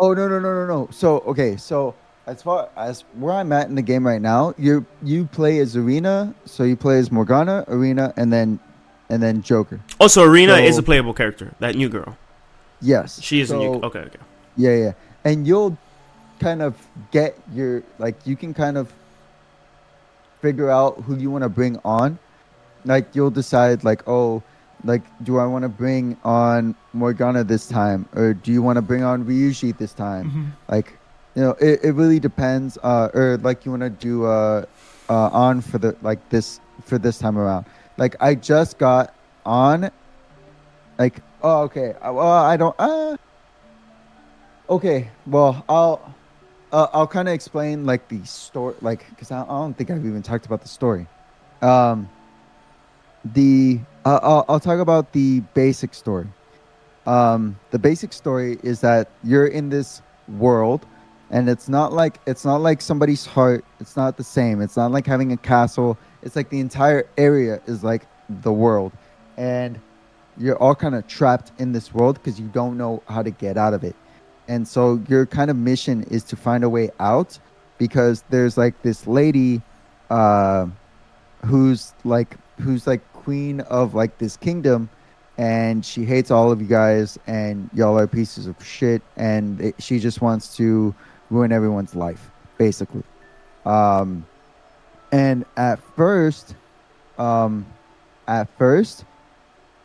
Oh 0.00 0.12
no 0.14 0.26
no 0.26 0.40
no 0.40 0.54
no 0.54 0.66
no. 0.66 0.88
So 0.90 1.20
okay 1.20 1.56
so. 1.56 1.94
As 2.26 2.42
far 2.42 2.68
as 2.76 3.00
where 3.14 3.32
I'm 3.32 3.50
at 3.50 3.68
in 3.68 3.74
the 3.74 3.82
game 3.82 4.06
right 4.06 4.20
now, 4.20 4.54
you 4.56 4.86
you 5.02 5.24
play 5.24 5.58
as 5.58 5.74
Erina, 5.74 6.32
so 6.44 6.62
you 6.62 6.76
play 6.76 6.98
as 6.98 7.10
Morgana, 7.10 7.64
Erina, 7.66 8.12
and 8.16 8.32
then 8.32 8.60
and 9.08 9.20
then 9.20 9.42
Joker. 9.42 9.80
Oh, 9.94 10.04
also, 10.04 10.24
Erina 10.28 10.62
is 10.62 10.78
a 10.78 10.82
playable 10.82 11.12
character. 11.12 11.52
That 11.58 11.74
new 11.74 11.88
girl. 11.88 12.16
Yes, 12.80 13.20
She 13.20 13.40
is 13.40 13.50
a 13.50 13.56
new. 13.56 13.74
Okay, 13.82 14.00
okay. 14.00 14.18
Yeah, 14.56 14.76
yeah. 14.76 14.92
And 15.24 15.44
you'll 15.44 15.76
kind 16.38 16.62
of 16.62 16.76
get 17.10 17.36
your 17.52 17.82
like 17.98 18.14
you 18.24 18.36
can 18.36 18.54
kind 18.54 18.78
of 18.78 18.92
figure 20.40 20.70
out 20.70 21.00
who 21.02 21.16
you 21.16 21.30
want 21.30 21.42
to 21.42 21.48
bring 21.48 21.78
on. 21.84 22.18
Like 22.84 23.14
you'll 23.14 23.30
decide 23.30 23.82
like, 23.82 24.06
oh, 24.06 24.42
like 24.84 25.02
do 25.24 25.38
I 25.38 25.46
want 25.46 25.62
to 25.64 25.68
bring 25.68 26.16
on 26.24 26.74
Morgana 26.92 27.44
this 27.44 27.68
time 27.68 28.08
or 28.14 28.34
do 28.34 28.52
you 28.52 28.62
want 28.62 28.76
to 28.76 28.82
bring 28.82 29.02
on 29.02 29.24
Ryuji 29.24 29.76
this 29.78 29.92
time? 29.92 30.54
Like, 30.68 30.98
you 31.34 31.42
know, 31.42 31.50
it, 31.60 31.80
it 31.82 31.92
really 31.92 32.18
depends 32.20 32.78
uh 32.82 33.08
or 33.14 33.38
like 33.42 33.64
you 33.64 33.70
want 33.72 33.82
to 33.82 33.90
do 33.90 34.24
uh 34.24 34.64
uh 35.08 35.28
on 35.32 35.60
for 35.60 35.78
the 35.78 35.96
like 36.02 36.28
this 36.30 36.60
for 36.84 36.98
this 36.98 37.18
time 37.18 37.36
around. 37.38 37.66
Like 37.98 38.16
I 38.20 38.34
just 38.34 38.78
got 38.78 39.14
on 39.44 39.90
like 40.98 41.20
oh 41.42 41.62
okay. 41.62 41.92
Uh, 42.00 42.12
Well, 42.12 42.28
I 42.30 42.56
don't 42.56 42.74
uh 42.78 43.16
Okay, 44.68 45.10
well, 45.26 45.64
I'll 45.68 46.14
uh, 46.72 46.86
I'll 46.92 47.06
kind 47.08 47.26
of 47.28 47.34
explain 47.34 47.84
like 47.84 48.08
the 48.08 48.24
story, 48.24 48.76
like 48.80 49.08
because 49.10 49.32
I, 49.32 49.42
I 49.42 49.46
don't 49.46 49.74
think 49.76 49.90
I've 49.90 50.06
even 50.06 50.22
talked 50.22 50.46
about 50.46 50.62
the 50.62 50.68
story. 50.68 51.08
Um, 51.60 52.08
the 53.24 53.80
uh, 54.04 54.20
I'll 54.22 54.44
I'll 54.48 54.60
talk 54.60 54.80
about 54.80 55.12
the 55.12 55.40
basic 55.54 55.94
story. 55.94 56.26
Um, 57.06 57.58
the 57.70 57.78
basic 57.78 58.12
story 58.12 58.58
is 58.62 58.80
that 58.80 59.08
you're 59.24 59.46
in 59.46 59.70
this 59.70 60.02
world, 60.28 60.86
and 61.30 61.48
it's 61.48 61.68
not 61.68 61.92
like 61.92 62.20
it's 62.26 62.44
not 62.44 62.60
like 62.60 62.80
somebody's 62.80 63.26
heart. 63.26 63.64
It's 63.80 63.96
not 63.96 64.16
the 64.16 64.24
same. 64.24 64.60
It's 64.62 64.76
not 64.76 64.92
like 64.92 65.06
having 65.06 65.32
a 65.32 65.36
castle. 65.36 65.98
It's 66.22 66.36
like 66.36 66.50
the 66.50 66.60
entire 66.60 67.06
area 67.18 67.60
is 67.66 67.82
like 67.84 68.06
the 68.28 68.52
world, 68.52 68.92
and 69.36 69.80
you're 70.36 70.56
all 70.56 70.74
kind 70.74 70.94
of 70.94 71.06
trapped 71.06 71.52
in 71.58 71.72
this 71.72 71.92
world 71.92 72.16
because 72.16 72.40
you 72.40 72.48
don't 72.48 72.76
know 72.78 73.02
how 73.08 73.22
to 73.22 73.30
get 73.30 73.56
out 73.56 73.74
of 73.74 73.84
it 73.84 73.96
and 74.50 74.66
so 74.66 75.00
your 75.08 75.26
kind 75.26 75.48
of 75.48 75.56
mission 75.56 76.02
is 76.10 76.24
to 76.24 76.36
find 76.36 76.64
a 76.64 76.68
way 76.68 76.90
out 76.98 77.38
because 77.78 78.24
there's 78.30 78.58
like 78.58 78.82
this 78.82 79.06
lady 79.06 79.62
uh 80.10 80.66
who's 81.46 81.94
like 82.04 82.36
who's 82.58 82.84
like 82.84 83.00
queen 83.30 83.60
of 83.60 83.94
like 83.94 84.18
this 84.18 84.36
kingdom 84.36 84.90
and 85.38 85.86
she 85.86 86.04
hates 86.04 86.32
all 86.32 86.50
of 86.50 86.60
you 86.60 86.66
guys 86.66 87.16
and 87.28 87.70
y'all 87.72 87.96
are 87.96 88.08
pieces 88.08 88.48
of 88.48 88.56
shit 88.60 89.02
and 89.16 89.60
it, 89.60 89.74
she 89.78 90.00
just 90.00 90.20
wants 90.20 90.56
to 90.56 90.92
ruin 91.30 91.52
everyone's 91.52 91.94
life 91.94 92.28
basically. 92.58 93.04
Um 93.64 94.26
and 95.12 95.44
at 95.56 95.78
first 95.94 96.56
um 97.18 97.64
at 98.26 98.48
first 98.58 99.04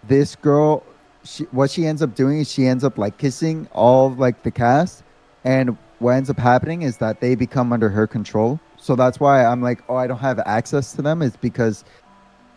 this 0.08 0.36
girl 0.36 0.82
she, 1.24 1.44
what 1.52 1.70
she 1.70 1.86
ends 1.86 2.02
up 2.02 2.16
doing 2.16 2.40
is 2.40 2.52
she 2.52 2.66
ends 2.66 2.84
up 2.84 2.98
like 2.98 3.20
kissing 3.20 3.70
all 3.74 4.08
of, 4.08 4.18
like 4.18 4.42
the 4.42 4.50
cast 4.50 5.04
and 5.44 5.78
what 6.00 6.14
ends 6.14 6.32
up 6.32 6.40
happening 6.40 6.82
is 6.82 6.98
that 6.98 7.22
they 7.22 7.36
become 7.36 7.72
under 7.72 7.90
her 7.90 8.08
control. 8.08 8.60
So 8.78 8.96
that's 8.96 9.20
why 9.20 9.46
i'm 9.46 9.62
like 9.62 9.84
oh 9.88 9.96
i 9.96 10.08
don't 10.08 10.18
have 10.30 10.40
access 10.48 10.94
to 10.94 11.04
them 11.04 11.22
is 11.22 11.38
because 11.38 11.84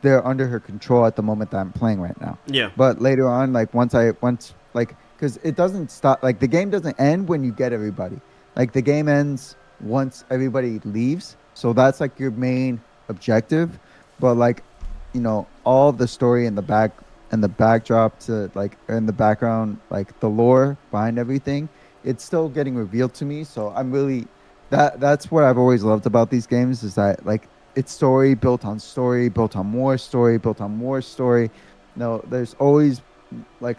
they're 0.03 0.27
under 0.27 0.47
her 0.47 0.61
control 0.61 1.05
at 1.07 1.17
the 1.17 1.23
moment 1.23 1.51
that 1.51 1.59
i'm 1.59 1.73
playing 1.73 2.01
right 2.01 2.21
now. 2.21 2.39
Yeah. 2.47 2.71
but 2.77 3.01
later 3.01 3.29
on 3.29 3.53
like 3.53 3.73
once 3.75 3.95
i 3.95 4.13
once 4.21 4.55
like 4.75 4.95
because 5.17 5.37
it 5.39 5.57
doesn't 5.57 5.91
stop 5.91 6.23
like 6.23 6.39
the 6.39 6.47
game 6.47 6.71
doesn't 6.71 6.99
end 7.01 7.29
when 7.29 7.43
you 7.43 7.53
get 7.53 7.73
everybody. 7.73 8.21
Like 8.55 8.73
the 8.73 8.83
game 8.83 9.09
ends 9.09 9.57
once 9.81 10.25
everybody 10.31 10.79
leaves. 10.85 11.37
So 11.55 11.73
that's 11.73 12.01
like 12.01 12.19
your 12.19 12.31
main 12.31 12.81
objective. 13.09 13.79
But 14.21 14.35
like 14.35 14.63
you 15.13 15.21
know 15.21 15.47
all 15.65 15.93
the 15.93 16.07
story 16.07 16.47
in 16.47 16.55
the 16.55 16.63
back 16.63 16.93
and 17.31 17.43
the 17.43 17.49
backdrop 17.49 18.19
to 18.21 18.51
like 18.55 18.77
in 18.89 19.07
the 19.07 19.13
background 19.13 19.79
like 19.91 20.19
the 20.21 20.29
lore 20.29 20.77
behind 20.91 21.19
everything 21.19 21.69
it's 22.05 22.25
still 22.25 22.49
getting 22.49 22.75
revealed 22.75 23.13
to 23.15 23.25
me. 23.25 23.45
So 23.45 23.71
i'm 23.77 23.91
really 23.91 24.27
that 24.71 25.01
that's 25.01 25.31
what 25.31 25.45
i've 25.45 25.59
always 25.59 25.83
loved 25.83 26.07
about 26.07 26.31
these 26.31 26.47
games 26.47 26.83
is 26.83 26.95
that 26.95 27.25
like 27.27 27.49
it's 27.79 27.93
story 27.93 28.35
built 28.35 28.65
on 28.65 28.79
story 28.79 29.29
built 29.29 29.55
on 29.57 29.67
more 29.67 29.97
story 29.97 30.37
built 30.39 30.61
on 30.61 30.73
more 30.77 31.01
story. 31.01 31.51
No 31.97 32.09
there's 32.33 32.55
always 32.55 33.01
like 33.61 33.79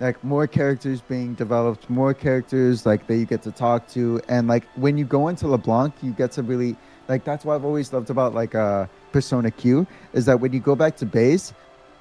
like 0.00 0.22
more 0.22 0.46
characters 0.46 1.00
being 1.00 1.34
developed 1.34 1.88
more 1.88 2.12
characters 2.12 2.84
like 2.84 3.06
that 3.06 3.16
you 3.16 3.24
get 3.24 3.42
to 3.42 3.52
talk 3.52 3.88
to. 3.96 4.20
And 4.28 4.48
like 4.48 4.64
when 4.74 4.98
you 4.98 5.04
go 5.04 5.28
into 5.28 5.46
leblanc 5.48 5.94
you 6.02 6.12
get 6.12 6.32
to 6.32 6.42
really 6.42 6.76
like 7.08 7.24
that's 7.24 7.44
what 7.44 7.54
i've 7.54 7.64
always 7.64 7.92
loved 7.92 8.10
about 8.10 8.34
like 8.34 8.54
uh 8.54 8.84
persona 9.12 9.50
q 9.50 9.86
is 10.12 10.26
that 10.26 10.40
when 10.40 10.52
you 10.52 10.58
go 10.58 10.74
back 10.74 10.96
to 10.96 11.06
base 11.06 11.54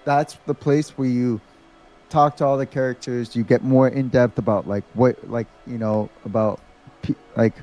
that's 0.04 0.34
the 0.48 0.54
place 0.54 0.90
where 0.98 1.08
you 1.08 1.40
talk 2.10 2.38
to 2.38 2.46
all 2.46 2.58
the 2.58 2.66
characters. 2.66 3.36
You 3.36 3.44
get 3.44 3.64
more 3.64 3.88
in 3.88 4.10
depth 4.10 4.38
about 4.38 4.68
like 4.68 4.84
what 4.94 5.30
like 5.30 5.48
you 5.68 5.78
know 5.78 6.10
about 6.24 6.60
like 7.36 7.54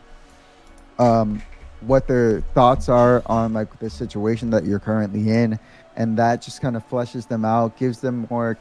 um 0.98 1.42
what 1.86 2.06
their 2.06 2.40
thoughts 2.54 2.88
are 2.88 3.22
on 3.26 3.52
like 3.52 3.78
the 3.78 3.90
situation 3.90 4.50
that 4.50 4.64
you're 4.64 4.78
currently 4.78 5.30
in 5.30 5.58
and 5.96 6.16
that 6.16 6.40
just 6.40 6.60
kind 6.60 6.76
of 6.76 6.88
fleshes 6.88 7.28
them 7.28 7.44
out 7.44 7.76
gives 7.76 8.00
them 8.00 8.26
more 8.30 8.56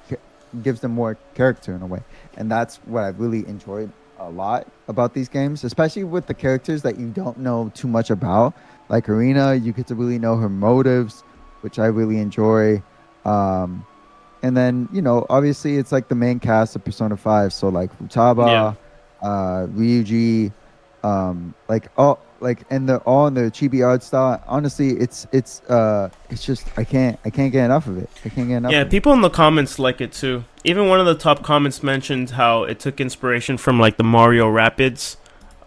gives 0.63 0.81
them 0.81 0.91
more 0.91 1.17
character 1.33 1.73
in 1.73 1.81
a 1.81 1.85
way. 1.85 2.01
And 2.35 2.51
that's 2.51 2.77
what 2.85 3.03
i 3.03 3.09
really 3.09 3.47
enjoyed 3.47 3.91
a 4.19 4.29
lot 4.29 4.67
about 4.87 5.13
these 5.13 5.29
games 5.29 5.63
especially 5.63 6.03
with 6.03 6.27
the 6.27 6.33
characters 6.33 6.81
that 6.83 6.99
you 6.99 7.09
don't 7.09 7.37
know 7.37 7.71
too 7.73 7.87
much 7.87 8.09
about. 8.09 8.53
Like 8.89 9.07
erina 9.07 9.55
you 9.55 9.71
get 9.71 9.87
to 9.87 9.95
really 9.95 10.19
know 10.19 10.35
her 10.35 10.49
motives 10.49 11.23
which 11.61 11.79
i 11.79 11.85
really 11.85 12.17
enjoy 12.17 12.81
um 13.23 13.85
and 14.43 14.57
then 14.57 14.89
you 14.91 15.01
know 15.01 15.25
obviously 15.29 15.77
it's 15.77 15.91
like 15.91 16.07
the 16.07 16.15
main 16.15 16.39
cast 16.39 16.75
of 16.75 16.83
persona 16.83 17.15
5 17.15 17.53
so 17.53 17.69
like 17.69 17.97
futaba 17.99 18.75
uh 19.21 19.67
ryuji 19.67 20.51
um 21.03 21.53
like 21.69 21.87
all 21.97 22.19
like 22.41 22.63
and 22.69 22.89
they're 22.89 22.99
all 23.07 23.27
in 23.27 23.33
the 23.35 23.43
chibi 23.51 23.85
art 23.85 24.01
style 24.03 24.41
honestly 24.47 24.89
it's 24.91 25.27
it's 25.31 25.61
uh 25.69 26.09
it's 26.29 26.43
just 26.43 26.65
i 26.77 26.83
can't 26.83 27.19
i 27.23 27.29
can't 27.29 27.51
get 27.51 27.63
enough 27.65 27.85
of 27.87 27.97
it 27.97 28.09
i 28.25 28.29
can't 28.29 28.47
get 28.47 28.57
enough 28.57 28.71
Yeah, 28.71 28.81
of 28.81 28.87
it. 28.87 28.91
people 28.91 29.13
in 29.13 29.21
the 29.21 29.29
comments 29.29 29.77
like 29.79 30.01
it 30.01 30.11
too. 30.11 30.43
Even 30.63 30.87
one 30.87 30.99
of 30.99 31.05
the 31.05 31.15
top 31.15 31.43
comments 31.43 31.81
mentioned 31.83 32.31
how 32.31 32.63
it 32.63 32.79
took 32.79 32.99
inspiration 32.99 33.57
from 33.57 33.79
like 33.79 33.97
the 33.97 34.03
Mario 34.03 34.45
Rabbids 34.51 35.17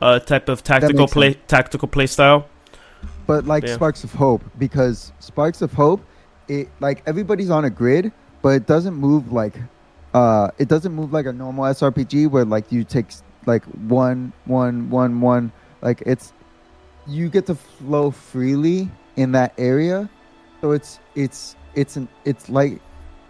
uh, 0.01 0.19
type 0.19 0.49
of 0.49 0.63
tactical 0.63 1.07
play 1.09 1.35
tactical 1.49 1.89
play 1.89 2.07
style. 2.07 2.47
but 3.27 3.45
like 3.47 3.65
Yeah. 3.65 3.75
sparks 3.75 4.05
of 4.05 4.13
hope 4.13 4.43
because 4.59 5.13
sparks 5.21 5.63
of 5.63 5.73
hope 5.73 6.01
it 6.49 6.69
like 6.81 7.03
everybody's 7.07 7.51
on 7.51 7.65
a 7.65 7.71
grid 7.71 8.13
but 8.43 8.51
it 8.51 8.67
doesn't 8.67 8.95
move 8.95 9.33
like 9.33 9.55
uh, 10.13 10.51
it 10.59 10.69
doesn't 10.69 10.93
move 10.93 11.13
like 11.13 11.27
a 11.27 11.33
normal 11.33 11.65
SRPG 11.65 12.31
where 12.31 12.45
like 12.45 12.71
you 12.71 12.85
take 12.85 13.07
like 13.47 13.65
one, 13.65 14.33
one, 14.45 14.89
one, 14.91 15.21
one. 15.21 15.51
Like 15.83 16.03
it's 16.07 16.33
you 17.07 17.29
get 17.29 17.47
to 17.47 17.55
flow 17.55 18.11
freely 18.11 18.88
in 19.17 19.33
that 19.33 19.53
area, 19.59 20.09
so 20.61 20.73
it's 20.73 20.99
it's 21.14 21.57
it's 21.75 21.97
an 21.97 22.09
it's 22.25 22.49
like 22.49 22.81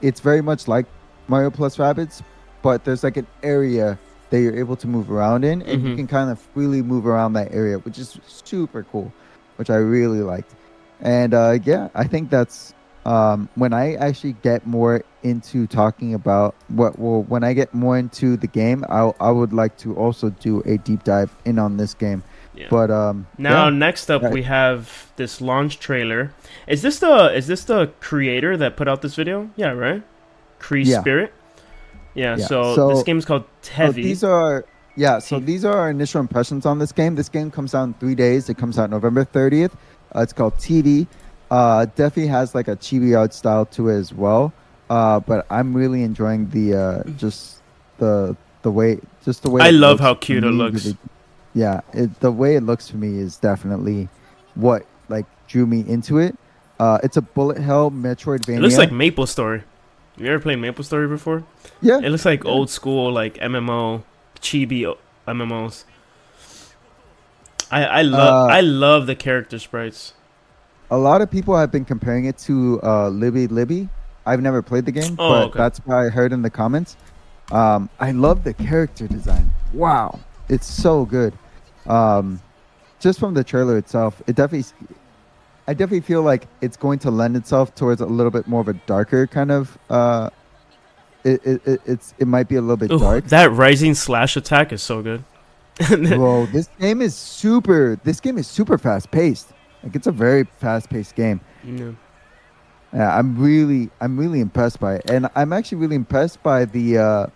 it's 0.02 0.20
very 0.20 0.42
much 0.42 0.68
like 0.68 0.87
Mario 1.28 1.50
Plus 1.50 1.76
Rabbids, 1.76 2.22
but 2.62 2.84
there's 2.84 3.02
like 3.02 3.16
an 3.16 3.26
area 3.42 3.98
that 4.30 4.40
you're 4.40 4.56
able 4.56 4.76
to 4.76 4.87
move 4.87 5.10
around 5.10 5.44
in, 5.44 5.62
and 5.62 5.82
you 5.82 5.90
Mhm. 5.90 5.96
can 5.96 6.06
kind 6.06 6.30
of 6.30 6.38
freely 6.38 6.82
move 6.82 7.06
around 7.06 7.34
that 7.34 7.52
area, 7.52 7.78
which 7.78 7.98
is 7.98 8.18
super 8.26 8.84
cool, 8.90 9.12
which 9.56 9.70
I 9.70 9.76
really 9.76 10.20
liked. 10.20 10.54
And 11.00 11.34
uh, 11.34 11.58
yeah, 11.64 11.88
I 11.94 12.04
think 12.04 12.30
that's 12.30 12.72
um, 13.04 13.48
when 13.56 13.72
I 13.74 13.94
actually 13.94 14.34
get 14.42 14.66
more 14.66 15.02
into 15.22 15.66
talking 15.66 16.14
about 16.14 16.54
what. 16.68 16.98
Well, 16.98 17.22
when 17.24 17.44
I 17.44 17.52
get 17.52 17.74
more 17.74 17.98
into 17.98 18.37
the 18.37 18.46
game, 18.46 18.84
I 18.88 19.12
I 19.20 19.30
would 19.30 19.52
like 19.52 19.76
to 19.78 19.94
also 19.96 20.30
do 20.30 20.62
a 20.64 20.78
deep 20.78 21.04
dive 21.04 21.34
in 21.44 21.58
on 21.58 21.76
this 21.76 21.92
game. 21.94 22.22
Yeah. 22.56 22.68
But 22.70 22.90
um, 22.90 23.26
Now, 23.36 23.64
yeah. 23.64 23.70
next 23.70 24.10
up, 24.10 24.22
we 24.30 24.42
have 24.42 25.10
this 25.16 25.40
launch 25.40 25.80
trailer. 25.80 26.32
Is 26.68 26.82
this 26.82 26.98
the 27.00 27.34
is 27.34 27.46
this 27.46 27.64
the 27.64 27.90
creator 28.00 28.56
that 28.56 28.76
put 28.76 28.86
out 28.88 29.02
this 29.02 29.14
video? 29.16 29.50
Yeah, 29.56 29.70
right. 29.72 30.02
Cree 30.60 30.84
Yeah. 30.84 31.00
Spirit. 31.00 31.32
Yeah. 32.14 32.36
So, 32.36 32.74
So- 32.76 32.88
this 32.90 33.02
game's 33.02 33.24
called 33.24 33.44
So 33.62 33.72
Tevi. 33.72 33.94
these 33.94 34.22
are 34.24 34.64
yeah. 34.96 35.18
So 35.18 35.40
Tev- 35.40 35.46
these 35.46 35.64
are 35.64 35.76
our 35.76 35.90
initial 35.90 36.20
impressions 36.20 36.64
on 36.64 36.78
this 36.78 36.92
game. 36.92 37.16
This 37.16 37.28
game 37.28 37.50
comes 37.50 37.74
out 37.74 37.84
in 37.84 37.94
three 37.94 38.14
days. 38.14 38.48
It 38.48 38.56
comes 38.56 38.78
out 38.78 38.88
November 38.90 39.24
thirtieth. 39.24 39.74
Uh, 40.14 40.20
it's 40.20 40.32
called 40.32 40.54
Tevi. 40.58 41.06
Uh, 41.50 41.86
definitely 41.96 42.28
has 42.28 42.54
like 42.54 42.68
a 42.68 42.76
chibi 42.76 43.18
art 43.18 43.34
style 43.34 43.66
to 43.66 43.88
it 43.88 43.98
as 43.98 44.12
well. 44.14 44.52
Uh, 44.88 45.18
but 45.20 45.44
I'm 45.50 45.74
really 45.74 46.02
enjoying 46.04 46.48
the 46.50 46.74
uh, 46.76 47.02
just 47.16 47.58
the 47.98 48.36
the 48.62 48.70
way 48.70 49.00
just 49.24 49.42
the 49.42 49.50
way. 49.50 49.60
I 49.62 49.70
love 49.70 49.98
how 49.98 50.14
cute 50.14 50.44
it 50.44 50.50
looks. 50.52 50.94
Really- 51.54 51.60
yeah, 51.64 51.80
it, 51.92 52.20
the 52.20 52.30
way 52.32 52.56
it 52.56 52.62
looks 52.62 52.88
to 52.88 52.96
me 52.96 53.18
is 53.18 53.36
definitely 53.36 54.08
what 54.54 54.84
like 55.08 55.26
drew 55.48 55.66
me 55.66 55.84
into 55.88 56.18
it. 56.18 56.36
Uh, 56.78 56.98
it's 57.02 57.16
a 57.16 57.22
bullet 57.22 57.58
hell 57.58 57.90
Metroidvania. 57.90 58.56
it 58.58 58.60
looks 58.60 58.78
like 58.78 58.90
Maple 58.92 59.26
Story. 59.26 59.62
You 60.16 60.26
ever 60.26 60.40
played 60.40 60.58
Maple 60.58 60.84
Story 60.84 61.08
before? 61.08 61.42
yeah, 61.80 61.98
It 61.98 62.10
looks 62.10 62.24
like 62.24 62.44
Yeah. 62.44 62.50
old 62.50 62.70
school, 62.70 63.12
like 63.12 63.34
MMO, 63.38 64.02
chibi 64.40 64.84
o- 64.84 64.98
MMOs. 65.26 65.84
I 67.70 67.84
I 67.84 68.02
love 68.02 68.50
Uh, 68.50 68.52
I 68.52 68.60
love 68.60 69.06
the 69.06 69.14
character 69.16 69.58
sprites. 69.58 70.12
a 70.90 70.98
lot 70.98 71.22
of 71.22 71.30
people 71.30 71.56
have 71.56 71.70
been 71.72 71.84
comparing 71.84 72.26
it 72.26 72.38
to 72.38 72.78
uh, 72.82 73.08
Libby 73.08 73.46
Libby. 73.48 73.88
I've 74.26 74.40
never 74.42 74.62
played 74.62 74.84
the 74.86 74.92
game, 74.92 75.16
Oh, 75.18 75.28
but 75.28 75.42
okay. 75.48 75.58
that's 75.58 75.78
what 75.84 75.96
I 75.96 76.08
heard 76.08 76.32
in 76.32 76.42
the 76.42 76.50
comments. 76.50 76.96
Um, 77.52 77.90
I 78.00 78.12
love 78.12 78.42
the 78.44 78.54
character 78.54 79.06
design. 79.06 79.52
Wow, 79.72 80.20
it's 80.48 80.66
so 80.66 81.04
good. 81.04 81.34
Um, 81.86 82.40
just 83.00 83.18
from 83.18 83.34
the 83.34 83.44
trailer 83.44 83.76
itself, 83.76 84.22
it 84.26 84.36
definitely, 84.36 84.70
I 85.66 85.74
definitely 85.74 86.00
feel 86.00 86.22
like 86.22 86.46
it's 86.60 86.76
going 86.76 86.98
to 87.00 87.10
lend 87.10 87.36
itself 87.36 87.74
towards 87.74 88.00
a 88.00 88.06
little 88.06 88.30
bit 88.30 88.46
more 88.46 88.60
of 88.60 88.68
a 88.68 88.74
darker 88.74 89.26
kind 89.26 89.50
of. 89.50 89.76
Uh, 89.90 90.30
it, 91.24 91.40
it, 91.44 91.66
it 91.66 91.80
it's 91.86 92.14
it 92.18 92.28
might 92.28 92.48
be 92.48 92.56
a 92.56 92.60
little 92.60 92.76
bit 92.76 92.90
Ooh, 92.92 92.98
dark. 92.98 93.24
that 93.26 93.50
rising 93.50 93.94
slash 93.94 94.36
attack 94.36 94.72
is 94.72 94.82
so 94.82 95.02
good. 95.02 95.24
Bro, 95.88 96.46
this 96.46 96.68
game 96.78 97.00
is 97.00 97.14
super. 97.14 97.98
This 98.04 98.20
game 98.20 98.38
is 98.38 98.46
super 98.46 98.78
fast 98.78 99.10
paced. 99.10 99.52
Like 99.82 99.96
it's 99.96 100.06
a 100.06 100.12
very 100.12 100.44
fast 100.44 100.88
paced 100.90 101.14
game. 101.14 101.40
Yeah. 101.64 101.92
Yeah, 102.92 103.18
I'm 103.18 103.36
really, 103.36 103.90
I'm 104.00 104.16
really 104.16 104.38
impressed 104.40 104.78
by 104.78 104.96
it, 104.96 105.10
and 105.10 105.28
I'm 105.34 105.52
actually 105.52 105.78
really 105.78 105.96
impressed 105.96 106.40
by 106.44 106.64
the, 106.64 106.98
uh, 106.98 107.26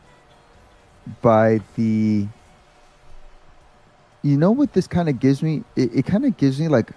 by 1.20 1.61
the. 1.74 2.28
You 4.22 4.37
know 4.37 4.50
what 4.50 4.72
this 4.72 4.87
kind 4.87 5.09
of 5.09 5.20
gives 5.20 5.42
me? 5.42 5.64
It, 5.76 5.94
it 5.94 6.07
kind 6.07 6.24
of 6.24 6.37
gives 6.37 6.61
me 6.61 6.68
like, 6.68 6.90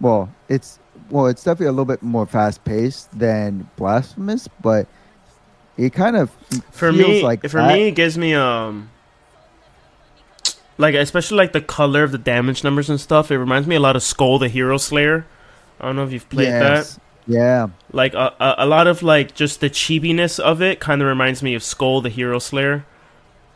well, 0.00 0.28
it's 0.48 0.78
well, 1.10 1.26
it's 1.26 1.42
definitely 1.42 1.66
a 1.66 1.72
little 1.72 1.84
bit 1.86 2.02
more 2.02 2.26
fast 2.26 2.64
paced 2.64 3.16
than 3.18 3.68
Blasphemous, 3.76 4.48
but 4.62 4.86
it 5.76 5.92
kind 5.92 6.16
of 6.16 6.30
For 6.70 6.92
feels 6.92 7.22
me, 7.22 7.22
like 7.22 7.46
for 7.48 7.62
that. 7.62 7.68
me, 7.72 7.88
it 7.88 7.92
gives 7.92 8.18
me 8.18 8.34
um, 8.34 8.90
like 10.78 10.94
especially 10.94 11.36
like 11.36 11.52
the 11.52 11.60
color 11.60 12.02
of 12.02 12.12
the 12.12 12.18
damage 12.18 12.64
numbers 12.64 12.88
and 12.90 13.00
stuff. 13.00 13.30
It 13.30 13.38
reminds 13.38 13.66
me 13.66 13.76
a 13.76 13.80
lot 13.80 13.96
of 13.96 14.02
Skull 14.02 14.38
the 14.38 14.48
Hero 14.48 14.76
Slayer. 14.78 15.26
I 15.80 15.86
don't 15.86 15.96
know 15.96 16.04
if 16.04 16.12
you've 16.12 16.28
played 16.28 16.48
Yes. 16.48 16.94
that. 16.94 17.02
Yeah, 17.26 17.68
Like 17.92 18.14
a, 18.14 18.34
a 18.40 18.54
a 18.58 18.66
lot 18.66 18.86
of 18.88 19.02
like 19.02 19.34
just 19.34 19.60
the 19.60 19.70
chibiness 19.70 20.40
of 20.40 20.60
it 20.60 20.80
kind 20.80 21.00
of 21.00 21.06
reminds 21.06 21.42
me 21.42 21.54
of 21.54 21.62
Skull 21.62 22.00
the 22.00 22.08
Hero 22.08 22.38
Slayer. 22.38 22.84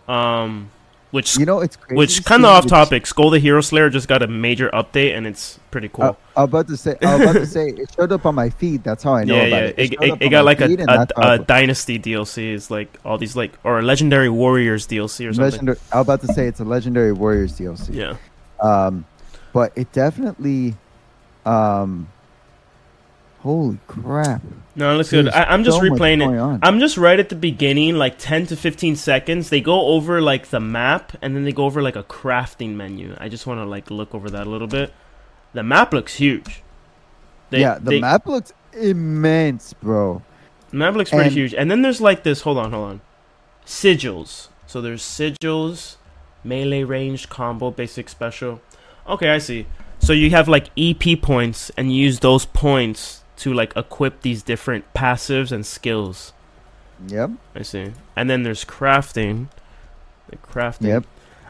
Um, 0.06 0.70
which 1.14 1.38
you 1.38 1.46
know 1.46 1.60
it's 1.60 1.76
crazy. 1.76 1.96
which 1.96 2.24
kind 2.24 2.44
of 2.44 2.50
off 2.50 2.66
topic. 2.66 3.06
Skull 3.06 3.30
the 3.30 3.38
Hero 3.38 3.60
Slayer 3.60 3.88
just 3.88 4.08
got 4.08 4.20
a 4.22 4.26
major 4.26 4.68
update 4.70 5.16
and 5.16 5.28
it's 5.28 5.60
pretty 5.70 5.88
cool. 5.88 6.04
Uh, 6.06 6.14
I 6.36 6.40
was 6.40 6.48
about 6.48 6.66
to 6.66 6.76
say, 6.76 6.96
I 7.02 7.14
was 7.14 7.22
about 7.22 7.32
to 7.34 7.46
say, 7.46 7.68
it 7.68 7.94
showed 7.94 8.10
up 8.10 8.26
on 8.26 8.34
my 8.34 8.50
feed. 8.50 8.82
That's 8.82 9.04
how 9.04 9.14
I 9.14 9.22
know 9.22 9.36
yeah, 9.36 9.42
about 9.42 9.62
yeah. 9.62 9.68
it. 9.68 9.78
It, 9.78 9.92
showed 9.92 10.02
it, 10.02 10.22
it 10.22 10.28
got 10.30 10.44
like 10.44 10.60
a, 10.60 10.64
a, 10.64 10.76
that's 10.76 11.12
how 11.16 11.22
I- 11.22 11.34
a 11.36 11.38
Dynasty 11.38 12.00
DLC. 12.00 12.52
Is 12.52 12.68
like 12.68 12.98
all 13.04 13.16
these 13.16 13.36
like 13.36 13.52
or 13.62 13.78
a 13.78 13.82
Legendary 13.82 14.28
Warriors 14.28 14.88
DLC 14.88 15.28
or 15.28 15.32
something. 15.32 15.52
legendary. 15.52 15.78
I 15.92 15.98
was 15.98 16.06
about 16.06 16.20
to 16.22 16.32
say 16.32 16.48
it's 16.48 16.58
a 16.58 16.64
Legendary 16.64 17.12
Warriors 17.12 17.56
DLC. 17.56 17.94
Yeah. 17.94 18.16
Um, 18.60 19.04
but 19.52 19.72
it 19.76 19.92
definitely, 19.92 20.74
um, 21.46 22.08
holy 23.44 23.78
crap! 23.86 24.42
No, 24.74 24.92
it 24.92 24.96
looks 24.96 25.10
good. 25.10 25.28
I, 25.28 25.44
I'm 25.44 25.62
just 25.62 25.78
so 25.78 25.84
replaying 25.84 26.20
it. 26.20 26.36
on. 26.38 26.58
I'm 26.62 26.80
just 26.80 26.96
right 26.96 27.20
at 27.20 27.28
the 27.28 27.36
beginning, 27.36 27.94
like 27.94 28.18
10 28.18 28.46
to 28.48 28.56
15 28.56 28.96
seconds. 28.96 29.50
They 29.50 29.60
go 29.60 29.86
over 29.88 30.20
like 30.20 30.48
the 30.48 30.58
map, 30.58 31.12
and 31.22 31.36
then 31.36 31.44
they 31.44 31.52
go 31.52 31.64
over 31.66 31.80
like 31.80 31.94
a 31.94 32.02
crafting 32.02 32.74
menu. 32.74 33.14
I 33.20 33.28
just 33.28 33.46
want 33.46 33.60
to 33.60 33.64
like 33.64 33.88
look 33.92 34.12
over 34.12 34.28
that 34.30 34.48
a 34.48 34.50
little 34.50 34.66
bit. 34.66 34.92
The 35.52 35.62
map 35.62 35.92
looks 35.92 36.16
huge. 36.16 36.62
They- 37.50 37.60
yeah, 37.60 37.78
the 37.78 37.90
they- 37.92 38.00
map 38.00 38.26
looks 38.26 38.52
immense, 38.72 39.74
bro. 39.74 40.22
the 40.70 40.76
map 40.76 40.94
looks 40.96 41.10
pretty 41.10 41.26
and- 41.26 41.32
huge. 41.32 41.54
And 41.54 41.70
then 41.70 41.82
there's 41.82 42.00
like 42.00 42.24
this. 42.24 42.40
Hold 42.40 42.58
on, 42.58 42.72
hold 42.72 42.88
on. 42.90 43.00
Sigils. 43.64 44.48
So 44.66 44.80
there's 44.80 45.02
sigils, 45.02 45.96
melee 46.42 46.82
ranged 46.82 47.28
combo, 47.28 47.70
basic 47.70 48.08
special. 48.08 48.60
Okay, 49.06 49.30
I 49.30 49.38
see. 49.38 49.66
So 50.00 50.12
you 50.12 50.30
have 50.30 50.48
like 50.48 50.70
EP 50.76 51.20
points, 51.22 51.70
and 51.76 51.92
you 51.92 52.02
use 52.02 52.18
those 52.20 52.44
points 52.46 53.22
to 53.36 53.52
like 53.52 53.76
equip 53.76 54.22
these 54.22 54.42
different 54.42 54.84
passives 54.94 55.52
and 55.52 55.64
skills. 55.64 56.32
Yep, 57.08 57.30
I 57.54 57.62
see. 57.62 57.92
And 58.16 58.30
then 58.30 58.42
there's 58.42 58.64
crafting. 58.64 59.48
The 60.28 60.36
crafting. 60.36 60.86
yep. 60.88 61.04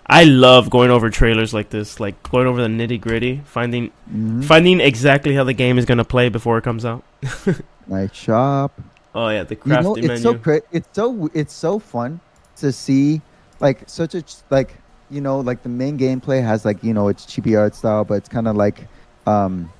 I 0.07 0.25
love 0.25 0.69
going 0.69 0.91
over 0.91 1.09
trailers 1.09 1.55
like 1.55 1.71
this, 1.71 1.99
like 1.99 2.23
going 2.31 2.47
over 2.47 2.61
the 2.61 2.69
nitty 2.69 3.01
gritty, 3.01 3.41
finding 3.47 3.91
mhm. 4.13 4.45
finding 4.45 4.81
exactly 4.81 5.35
how 5.35 5.45
the 5.45 5.55
game 5.55 5.79
is 5.79 5.87
gonna 5.87 6.05
play 6.05 6.29
before 6.29 6.59
it 6.59 6.65
comes 6.65 6.85
out. 6.85 7.03
Nice 7.87 8.15
shop. 8.15 8.81
Oh 9.15 9.29
yeah, 9.29 9.45
the 9.45 9.57
You 9.65 9.73
know, 9.73 9.95
it's 9.95 10.07
menu. 10.07 10.23
so 10.23 10.35
cra- 10.35 10.63
it's 10.73 10.89
so 10.93 11.31
it's 11.35 11.53
so 11.53 11.79
fun 11.79 12.21
to 12.57 12.73
see, 12.73 13.21
like 13.61 13.83
such 13.89 14.15
a 14.15 14.25
like 14.51 14.75
you 15.11 15.21
know 15.21 15.41
like 15.41 15.63
the 15.63 15.69
main 15.69 15.99
gameplay 15.99 16.43
has 16.43 16.65
like 16.65 16.83
you 16.83 16.95
know 16.95 17.09
it's 17.09 17.27
chibi 17.27 17.59
art 17.59 17.75
style, 17.75 18.05
but 18.05 18.15
it's 18.15 18.29
kind 18.29 18.49
of 18.49 18.57
like, 18.57 18.87
um, 19.27 19.71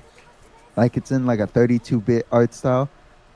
like 0.75 0.97
it's 0.97 1.11
in 1.11 1.25
like 1.25 1.39
a 1.39 1.47
32-bit 1.47 2.27
art 2.31 2.53
style. 2.53 2.89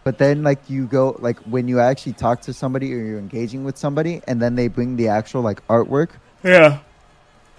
But 0.03 0.17
then 0.17 0.43
like 0.43 0.69
you 0.69 0.87
go 0.87 1.15
like 1.19 1.37
when 1.41 1.67
you 1.67 1.79
actually 1.79 2.13
talk 2.13 2.41
to 2.41 2.53
somebody 2.53 2.93
or 2.93 2.97
you're 2.97 3.19
engaging 3.19 3.63
with 3.63 3.77
somebody, 3.77 4.21
and 4.27 4.41
then 4.41 4.55
they 4.55 4.67
bring 4.67 4.95
the 4.95 5.07
actual 5.09 5.41
like 5.41 5.65
artwork. 5.67 6.09
yeah, 6.43 6.79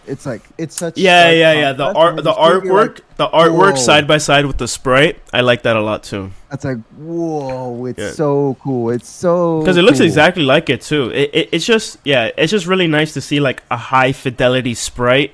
It's 0.06 0.24
like 0.24 0.42
it's 0.58 0.74
such 0.74 0.96
yeah, 0.96 1.20
stark 1.24 1.36
yeah, 1.36 1.52
yeah. 1.52 1.72
The 1.74 1.84
art, 1.92 2.16
the 2.16 2.30
it's 2.30 2.32
still 2.32 2.64
you're 2.64 2.72
artwork, 2.74 2.88
like- 2.96 3.16
the 3.18 3.28
artwork 3.28 3.74
whoa. 3.76 3.84
side 3.84 4.08
by 4.08 4.16
side 4.18 4.46
with 4.46 4.56
the 4.56 4.66
sprite. 4.66 5.20
I 5.32 5.42
like 5.42 5.62
that 5.62 5.76
a 5.76 5.82
lot 5.82 6.02
too, 6.02 6.30
that's 6.50 6.64
like 6.64 6.78
whoa, 6.96 7.84
it's 7.86 7.98
Yeah. 7.98 8.10
so 8.12 8.56
cool. 8.62 8.88
It's 8.90 9.08
so 9.08 9.60
because 9.60 9.76
it 9.76 9.82
looks 9.82 9.98
cool. 9.98 10.06
exactly 10.06 10.42
like 10.42 10.70
it 10.70 10.80
too. 10.80 11.10
It, 11.10 11.30
it, 11.34 11.48
it's 11.52 11.66
just 11.66 11.98
yeah, 12.04 12.30
it's 12.38 12.50
just 12.50 12.66
really 12.66 12.88
nice 12.88 13.12
to 13.14 13.20
see 13.20 13.38
like 13.38 13.62
a 13.70 13.76
high 13.76 14.12
fidelity 14.12 14.74
sprite 14.74 15.32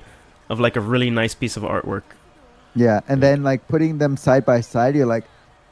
of 0.49 0.59
like 0.59 0.75
a 0.75 0.81
really 0.81 1.09
nice 1.09 1.33
piece 1.33 1.55
of 1.57 1.63
artwork. 1.63 2.03
Yeah, 2.77 3.01
and 3.09 3.21
then 3.21 3.43
like 3.43 3.67
putting 3.67 3.97
them 3.97 4.17
side 4.17 4.45
by 4.45 4.61
side, 4.61 4.95
you're 4.95 5.07
like, 5.07 5.25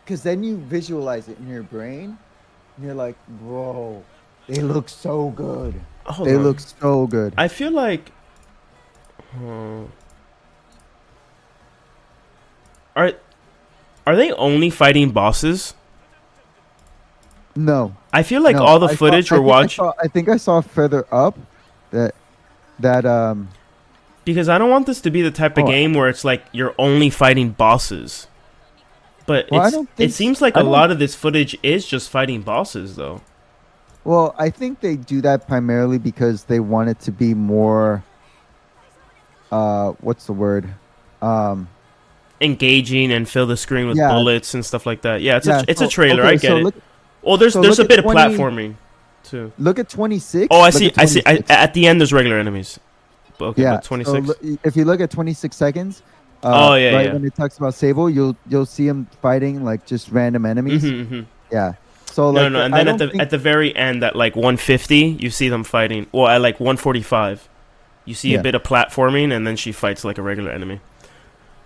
because 0.04 0.24
then 0.24 0.44
you 0.44 0.58
visualize 0.58 1.30
it 1.30 1.38
in 1.40 1.48
your 1.48 1.64
brain, 1.64 2.18
and 2.76 2.86
you're 2.86 2.96
like, 2.96 3.16
bro, 3.42 4.04
they 4.48 4.62
look 4.62 4.90
so 4.90 5.30
good. 5.32 5.80
Hold 6.06 6.30
they 6.30 6.36
on. 6.36 6.44
look 6.44 6.60
so 6.60 7.08
good. 7.08 7.34
I 7.38 7.48
feel 7.48 7.72
like. 7.72 8.12
uh, 9.40 9.84
are 12.96 13.14
are 14.08 14.16
they 14.16 14.32
only 14.34 14.70
fighting 14.70 15.12
bosses? 15.12 15.76
no, 17.56 17.96
I 18.14 18.24
feel 18.24 18.42
like 18.42 18.58
no, 18.58 18.64
all 18.64 18.80
the 18.80 18.88
I 18.88 18.96
footage 18.96 19.32
I 19.32 19.36
we're 19.36 19.42
watching 19.42 19.92
I 20.02 20.08
think 20.08 20.30
I 20.30 20.38
saw 20.38 20.62
further 20.62 21.06
up 21.14 21.38
that 21.92 22.16
that 22.80 23.06
um 23.06 23.50
because 24.26 24.50
I 24.50 24.58
don't 24.58 24.70
want 24.70 24.86
this 24.88 25.00
to 25.02 25.12
be 25.12 25.22
the 25.22 25.32
type 25.32 25.58
of 25.58 25.64
Oh, 25.64 25.68
game 25.68 25.94
where 25.94 26.10
it's 26.10 26.26
like 26.26 26.44
you're 26.52 26.76
only 26.78 27.10
fighting 27.10 27.52
bosses. 27.52 28.28
But 29.28 29.48
Well, 29.50 29.88
it 29.98 30.12
seems 30.14 30.42
like 30.42 30.56
I 30.58 30.60
a 30.60 30.64
don't- 30.64 30.72
lot 30.72 30.92
of 30.92 31.00
this 31.00 31.16
footage 31.16 31.58
is 31.64 31.88
just 31.88 32.10
fighting 32.10 32.42
bosses, 32.42 32.96
though. 32.96 33.22
Well, 34.04 34.36
I 34.38 34.52
think 34.52 34.82
they 34.82 34.98
do 34.98 35.22
that 35.22 35.48
primarily 35.48 35.98
because 35.98 36.44
they 36.44 36.60
want 36.60 36.90
it 36.90 37.00
to 37.02 37.12
be 37.12 37.34
more. 37.34 38.04
Uh, 39.52 39.94
what's 40.02 40.26
the 40.26 40.34
word? 40.34 40.70
Um, 41.22 41.70
Engaging 42.42 43.12
and 43.14 43.28
fill 43.30 43.48
the 43.48 43.56
screen 43.58 43.88
with 43.88 43.98
Yeah. 43.98 44.12
bullets 44.12 44.54
and 44.54 44.64
stuff 44.66 44.86
like 44.86 45.02
that. 45.04 45.22
Yeah, 45.22 45.38
it's 45.38 45.48
yeah, 45.48 45.62
a 45.62 45.64
it's 45.68 45.80
so- 45.80 45.86
a 45.86 45.90
trailer. 45.90 46.22
okay, 46.24 46.30
I 46.30 46.34
get 46.34 46.42
so 46.50 46.58
it. 46.58 46.64
Look, 46.66 46.76
well, 47.22 47.38
there's 47.38 47.54
so 47.54 47.62
there's 47.62 47.80
a 47.80 47.86
bit 47.86 48.00
at 48.00 48.06
of 48.06 48.12
platforming 48.12 48.76
too. 49.24 49.54
look 49.58 49.80
at 49.80 49.88
26. 49.90 50.50
Oh, 50.52 50.60
I 50.62 50.70
see. 50.70 50.92
I 50.98 51.06
see. 51.06 51.24
I, 51.26 51.42
at 51.50 51.74
the 51.74 51.88
end, 51.88 52.00
there's 52.02 52.12
regular 52.14 52.38
enemies. 52.38 52.78
Okay, 53.42 53.62
yeah. 53.64 53.76
but 53.76 53.84
so 53.84 53.88
26. 53.96 54.60
if 54.64 54.76
you 54.76 54.86
look 54.86 55.02
at 55.02 55.12
26 55.12 55.56
seconds. 55.56 56.02
Uh, 56.44 56.52
Oh, 56.72 56.76
yeah, 56.76 56.94
right 56.96 57.06
yeah. 57.08 57.14
when 57.14 57.26
it 57.26 57.34
talks 57.36 57.58
about 57.58 57.74
Sable, 57.74 58.10
you'll 58.10 58.36
you'll 58.50 58.66
see 58.68 58.88
him 58.88 59.08
fighting 59.22 59.64
like 59.64 59.86
just 59.86 60.10
random 60.12 60.46
enemies. 60.46 60.84
Mhm, 60.84 61.08
mhm. 61.08 61.26
Yeah. 61.52 61.74
So 62.06 62.32
No, 62.32 62.44
like 62.44 62.52
no, 62.52 62.62
and 62.62 62.74
then 62.74 62.88
at 62.88 62.98
the 62.98 63.08
think- 63.10 63.22
at 63.22 63.30
the 63.32 63.38
very 63.38 63.76
end, 63.76 64.04
at 64.04 64.16
like 64.16 64.36
150, 64.36 65.18
you 65.20 65.30
see 65.30 65.50
them 65.50 65.64
fighting. 65.64 66.06
Well, 66.12 66.28
at 66.28 66.42
like 66.42 66.60
145, 66.60 67.50
you 68.06 68.14
see 68.14 68.32
Yeah. 68.34 68.40
a 68.40 68.44
bit 68.44 68.54
of 68.56 68.64
platforming, 68.64 69.34
and 69.36 69.46
then 69.48 69.56
she 69.56 69.72
fights 69.72 70.04
like 70.06 70.18
a 70.18 70.22
regular 70.22 70.52
enemy. 70.52 70.82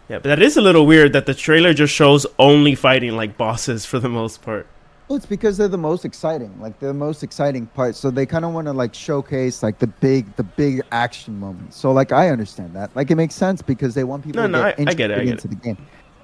Yeah, 0.08 0.18
but 0.18 0.24
that 0.30 0.42
is 0.42 0.58
a 0.58 0.62
little 0.62 0.86
weird 0.88 1.14
that 1.14 1.26
the 1.28 1.34
trailer 1.36 1.74
just 1.74 1.94
shows 1.94 2.26
only 2.40 2.74
fighting 2.74 3.16
like 3.16 3.38
bosses 3.38 3.86
for 3.92 4.00
the 4.00 4.10
most 4.10 4.42
part. 4.42 4.66
Well, 5.10 5.18
it's 5.18 5.26
because 5.26 5.58
they're 5.58 5.68
the 5.68 5.76
most 5.78 6.06
exciting, 6.06 6.54
like 6.62 6.80
they're 6.80 6.90
the 6.90 6.94
most 6.94 7.24
exciting 7.24 7.66
part. 7.66 7.96
So 7.96 8.12
they 8.12 8.28
kind 8.28 8.46
of 8.46 8.54
want 8.54 8.68
to 8.68 8.74
like 8.74 8.94
showcase 8.94 9.64
like 9.64 9.80
the 9.80 9.88
big, 9.88 10.34
the 10.36 10.44
big 10.44 10.84
action 10.92 11.40
moments. 11.40 11.78
So 11.78 11.92
like 11.92 12.12
I 12.12 12.30
understand 12.30 12.76
that, 12.76 12.96
like 12.96 13.10
it 13.10 13.16
makes 13.16 13.34
sense 13.34 13.64
because 13.64 13.96
they 13.96 14.04
want 14.04 14.24
people 14.24 14.42
No, 14.42 14.48
to 14.48 14.52
no, 14.52 14.76
get 14.76 14.88
I- 14.88 14.92
I 14.92 14.94
get 14.94 15.10
it, 15.10 15.18
I 15.20 15.24
get 15.24 15.32
into 15.32 15.48
the 15.48 15.56
game. 15.56 15.78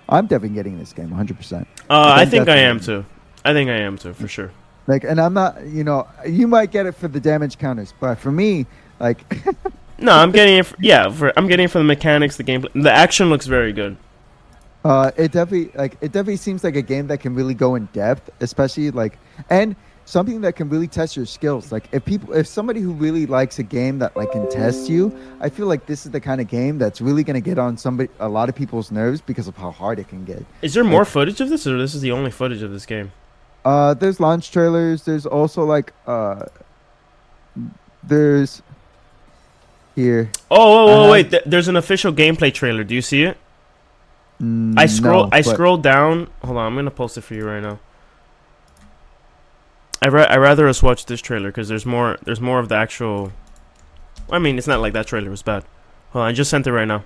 I'm 0.08 0.28
definitely 0.28 0.56
getting 0.56 0.78
this 0.78 0.94
game 0.94 1.10
100. 1.10 1.36
percent 1.36 1.68
Uh, 1.90 1.94
I 2.16 2.22
I'm 2.22 2.30
think 2.30 2.48
I 2.48 2.58
am 2.58 2.80
too. 2.80 3.04
I 3.44 3.54
think 3.54 3.72
I 3.72 3.78
am 3.78 3.98
too 3.98 4.14
for 4.14 4.28
sure. 4.28 4.52
Like, 4.86 5.04
and 5.04 5.20
I'm 5.20 5.34
not, 5.34 5.66
you 5.66 5.84
know, 5.84 6.08
you 6.28 6.48
might 6.48 6.70
get 6.70 6.86
it 6.86 6.92
for 6.92 7.08
the 7.08 7.20
damage 7.20 7.58
counters, 7.58 7.92
but 8.00 8.20
for 8.20 8.32
me, 8.32 8.68
like, 9.00 9.18
No, 9.98 10.12
I'm 10.12 10.32
getting 10.32 10.58
it. 10.58 10.66
For, 10.68 10.76
yeah, 10.80 11.10
for 11.10 11.34
I'm 11.36 11.48
getting 11.48 11.64
it 11.66 11.72
for 11.72 11.80
the 11.80 11.84
mechanics, 11.86 12.38
the 12.38 12.44
gameplay. 12.44 12.84
The 12.84 12.92
action 12.92 13.30
looks 13.32 13.48
very 13.48 13.74
good. 13.74 13.98
Uh, 14.86 15.10
it 15.18 15.32
definitely 15.32 15.72
like 15.74 15.94
it 16.00 16.12
definitely 16.12 16.38
seems 16.38 16.64
like 16.64 16.76
a 16.76 16.82
game 16.82 17.08
that 17.08 17.18
can 17.20 17.34
really 17.34 17.56
go 17.56 17.74
in 17.74 17.86
depth, 17.92 18.30
especially 18.40 18.92
like 18.92 19.18
and 19.50 19.76
something 20.06 20.42
that 20.42 20.56
can 20.56 20.70
really 20.70 20.88
test 20.88 21.16
your 21.18 21.26
skills. 21.26 21.72
Like 21.72 21.90
if 21.92 22.06
people, 22.06 22.34
if 22.36 22.46
somebody 22.46 22.82
who 22.82 22.92
really 22.94 23.26
likes 23.26 23.58
a 23.58 23.64
game 23.64 23.98
that 23.98 24.16
like 24.16 24.32
can 24.32 24.48
test 24.48 24.88
you, 24.88 25.12
I 25.42 25.50
feel 25.50 25.66
like 25.66 25.88
this 25.88 26.06
is 26.06 26.12
the 26.12 26.22
kind 26.22 26.40
of 26.40 26.48
game 26.48 26.78
that's 26.78 27.02
really 27.02 27.24
gonna 27.24 27.42
get 27.42 27.58
on 27.58 27.78
somebody 27.78 28.12
a 28.20 28.30
lot 28.30 28.48
of 28.48 28.54
people's 28.54 28.92
nerves 28.92 29.22
because 29.22 29.48
of 29.48 29.58
how 29.58 29.72
hard 29.72 29.98
it 29.98 30.08
can 30.08 30.24
get. 30.24 30.46
Is 30.62 30.76
there 30.76 30.84
more 30.84 31.04
footage 31.04 31.42
of 31.42 31.50
this, 31.50 31.66
or 31.66 31.80
this 31.80 31.96
is 31.96 32.02
the 32.02 32.12
only 32.12 32.30
footage 32.30 32.62
of 32.62 32.72
this 32.72 32.86
game? 32.86 33.12
Uh, 33.66 33.96
there's 33.96 34.20
launch 34.20 34.52
trailers. 34.52 35.02
There's 35.02 35.26
also 35.26 35.64
like 35.64 35.94
uh, 36.06 36.46
there's 38.04 38.62
here. 39.96 40.30
Oh, 40.52 41.08
Uh, 41.08 41.12
wait! 41.12 41.32
Th- 41.32 41.42
there's 41.48 41.68
an 41.68 41.76
official 41.76 42.14
gameplay 42.14 42.54
trailer. 42.54 42.84
Do 42.84 42.94
you 42.94 43.02
see 43.02 43.24
it? 43.24 43.38
Mm, 44.42 44.78
I 44.78 44.86
scroll. 44.88 45.24
no, 45.24 45.30
I 45.32 45.42
scroll 45.42 45.78
down. 45.78 46.28
Hold 46.44 46.58
on, 46.58 46.66
I'm 46.68 46.76
gonna 46.76 46.92
post 46.92 47.18
it 47.18 47.22
for 47.22 47.34
you 47.36 47.46
right 47.46 47.62
now. 47.64 47.80
I 50.02 50.10
ra- 50.10 50.28
I 50.30 50.38
rather 50.38 50.68
us 50.68 50.84
watch 50.84 51.06
this 51.06 51.22
trailer 51.22 51.50
because 51.50 51.68
there's 51.70 51.86
more. 51.86 52.18
There's 52.24 52.42
more 52.42 52.60
of 52.60 52.68
the 52.70 52.76
actual. 52.76 53.32
I 54.30 54.40
mean, 54.40 54.58
it's 54.58 54.68
not 54.68 54.82
like 54.82 54.94
that 54.94 55.08
trailer 55.08 55.30
was 55.30 55.42
bad. 55.42 55.64
Hold 56.12 56.24
on, 56.24 56.30
I 56.30 56.34
just 56.34 56.50
sent 56.50 56.68
it 56.68 56.74
right 56.74 56.86
now. 56.88 57.04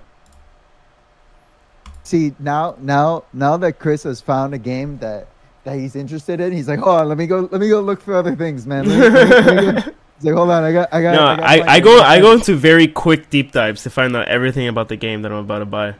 See 2.02 2.32
now, 2.38 2.74
now, 2.80 3.24
now 3.32 3.56
that 3.58 3.78
Kris 3.78 4.02
has 4.04 4.20
found 4.20 4.54
a 4.54 4.58
game 4.58 4.98
that 4.98 5.28
that 5.64 5.76
he's 5.78 5.94
interested 5.94 6.40
in, 6.40 6.52
he's 6.52 6.66
like, 6.68 6.80
"Oh, 6.82 7.04
let 7.04 7.16
me 7.18 7.26
go, 7.26 7.48
let 7.52 7.60
me 7.60 7.68
go 7.68 7.80
look 7.80 8.00
for 8.00 8.14
other 8.14 8.34
things, 8.34 8.66
man. 8.66 8.88
Let 8.88 8.98
me- 8.98 9.08
let 9.18 9.28
me- 9.46 9.64
let 9.64 9.86
me 9.86 9.92
He's 10.20 10.26
like, 10.26 10.34
hold 10.34 10.50
on, 10.50 10.64
I 10.64 10.72
got, 10.72 10.92
I 10.92 11.00
got. 11.00 11.12
No, 11.12 11.18
got 11.18 11.40
I, 11.40 11.74
I 11.76 11.80
go 11.80 12.00
I 12.02 12.20
go 12.20 12.32
into 12.32 12.54
very 12.54 12.86
quick 12.86 13.30
deep 13.30 13.52
dives 13.52 13.84
to 13.84 13.90
find 13.90 14.14
out 14.14 14.28
everything 14.28 14.68
about 14.68 14.88
the 14.88 14.96
game 14.96 15.22
that 15.22 15.32
I'm 15.32 15.38
about 15.38 15.60
to 15.60 15.64
buy. 15.64 15.94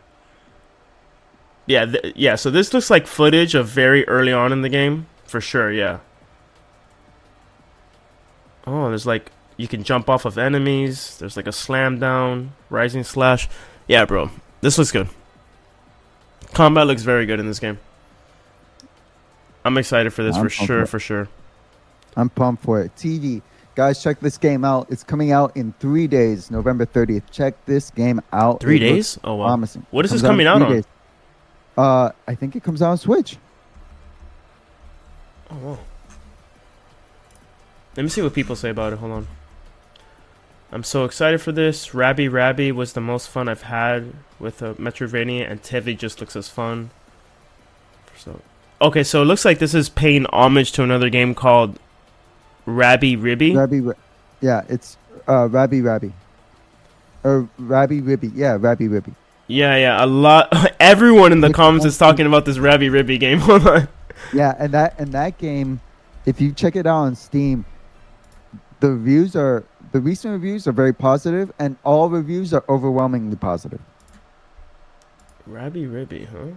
Yeah, 1.71 1.85
th- 1.87 2.15
yeah. 2.17 2.35
So 2.35 2.51
this 2.51 2.75
looks 2.75 2.91
like 2.91 3.07
footage 3.07 3.55
of 3.55 3.69
very 3.69 4.07
early 4.09 4.33
on 4.33 4.51
in 4.53 4.63
the 4.63 4.69
game 4.69 5.07
for 5.25 5.41
sure. 5.41 5.71
Yeah. 5.71 6.01
Oh, 8.67 8.89
there's 8.89 9.07
like 9.07 9.31
you 9.57 9.69
can 9.69 9.85
jump 9.85 10.09
off 10.11 10.25
of 10.25 10.37
enemies. 10.37 11.17
There's 11.19 11.37
like 11.37 11.47
a 11.47 11.53
slam 11.53 12.01
down, 12.01 12.55
rising 12.71 13.05
slash. 13.05 13.49
Yeah, 13.87 14.05
bro, 14.05 14.31
this 14.63 14.79
looks 14.79 14.91
good. 14.91 15.09
Combat 16.55 16.89
looks 16.89 17.03
very 17.03 17.25
good 17.25 17.39
in 17.39 17.47
this 17.47 17.61
game. 17.61 17.79
I'm 19.65 19.79
excited 19.79 20.13
for 20.13 20.25
this 20.25 20.37
I'm 20.37 20.43
for 20.43 20.51
sure, 20.51 20.81
for 20.87 20.87
for 20.87 20.99
sure. 20.99 21.29
I'm 22.17 22.31
pumped 22.31 22.65
for 22.65 22.81
it. 22.81 22.91
Tevi, 22.97 23.43
guys, 23.77 24.03
check 24.03 24.19
this 24.19 24.39
game 24.39 24.65
out. 24.65 24.89
It's 24.91 25.05
coming 25.05 25.31
out 25.31 25.57
in 25.57 25.73
three 25.79 26.09
days, 26.09 26.51
November 26.51 26.85
30th. 26.85 27.31
Check 27.31 27.55
this 27.67 27.91
game 27.91 28.21
out. 28.33 28.59
Three 28.61 28.77
It 28.77 28.81
days? 28.81 29.19
Oh 29.23 29.37
wow. 29.37 29.47
Promising. 29.49 29.87
What 29.93 30.05
is 30.05 30.11
Comes 30.11 30.23
this 30.23 30.29
coming 30.29 30.47
in 30.47 30.53
out 30.53 30.63
on? 30.63 30.73
days. 30.73 30.85
Uh, 31.77 32.11
I 32.27 32.35
think 32.35 32.57
it 32.57 32.63
comes 32.63 32.83
out 32.83 32.91
on 32.91 32.99
Switch. 32.99 33.37
Oh, 35.51 35.57
wow. 35.57 35.79
Let 37.97 38.03
me 38.03 38.09
see 38.09 38.23
what 38.23 38.35
people 38.35 38.55
say 38.55 38.71
about 38.71 38.93
it. 38.93 38.99
Hold 38.99 39.13
on. 39.13 39.29
I'm 40.73 40.85
so 40.85 41.05
excited 41.05 41.41
for 41.41 41.51
this. 41.51 41.95
Rabby 41.95 42.29
Rabby 42.29 42.71
was 42.71 42.93
the 42.93 43.01
most 43.01 43.29
fun 43.29 43.49
I've 43.49 43.63
had 43.63 44.13
with 44.39 44.63
a 44.63 44.75
Metroidvania, 44.75 45.51
and 45.51 45.61
Tevi 45.63 45.99
just 45.99 46.21
looks 46.21 46.37
as 46.37 46.49
fun. 46.49 46.91
So, 48.17 48.41
okay, 48.81 49.03
so 49.03 49.23
it 49.23 49.25
looks 49.25 49.45
like 49.45 49.59
this 49.59 49.75
is 49.75 49.89
paying 49.89 50.27
homage 50.27 50.71
to 50.73 50.85
another 50.85 51.11
game 51.11 51.35
called 51.35 51.79
Rabi-Ribi. 52.67 53.57
Rabby, 53.57 53.99
yeah, 54.41 54.63
it's 54.69 54.97
uh, 55.27 55.49
Rabby 55.49 55.81
Rabby. 55.81 56.13
Or 57.25 57.49
Rabi-Ribi. 57.59 58.33
Yeah, 58.35 58.57
Rabby 58.61 58.87
Ribby. 58.87 59.15
Yeah, 59.51 59.77
yeah, 59.77 60.05
a 60.05 60.07
lot. 60.07 60.53
Everyone 60.81 61.33
in 61.33 61.41
the 61.41 61.49
It's 61.49 61.57
comments 61.57 61.85
is 61.85 61.99
talking 61.99 62.27
about 62.27 62.45
this 62.45 62.59
Rabi-Ribi 62.59 63.19
game. 63.19 63.39
Hold 63.41 63.67
on. 63.67 63.89
Yeah, 64.33 64.55
and 64.59 64.73
that 64.75 64.99
and 65.01 65.13
that 65.13 65.39
game, 65.39 65.81
if 66.27 66.41
you 66.41 66.53
check 66.53 66.77
it 66.77 66.87
out 66.87 67.01
on 67.01 67.15
Steam, 67.17 67.65
the 68.81 68.91
reviews 68.91 69.35
are 69.35 69.65
the 69.93 70.01
recent 70.01 70.33
reviews 70.33 70.69
are 70.69 70.73
very 70.73 70.93
positive, 70.93 71.51
and 71.59 71.77
all 71.85 72.09
reviews 72.09 72.55
are 72.55 72.63
overwhelmingly 72.69 73.35
positive. 73.37 73.81
Rabi-Ribi, 75.47 76.29
huh? 76.29 76.55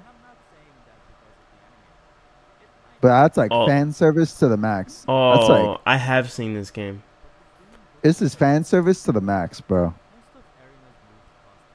But 3.02 3.08
that's 3.22 3.38
like 3.38 3.52
Oh. 3.52 3.66
fan 3.66 3.92
service 3.92 4.38
to 4.40 4.48
the 4.48 4.56
max. 4.58 4.98
That's 5.00 5.06
Oh, 5.10 5.72
like 5.72 5.80
I 5.88 5.98
have 5.98 6.32
seen 6.32 6.54
this 6.54 6.70
game. 6.70 7.02
this 8.04 8.22
is 8.22 8.36
fan 8.36 8.64
service 8.64 9.04
to 9.06 9.12
the 9.12 9.20
max, 9.22 9.60
bro. 9.62 9.94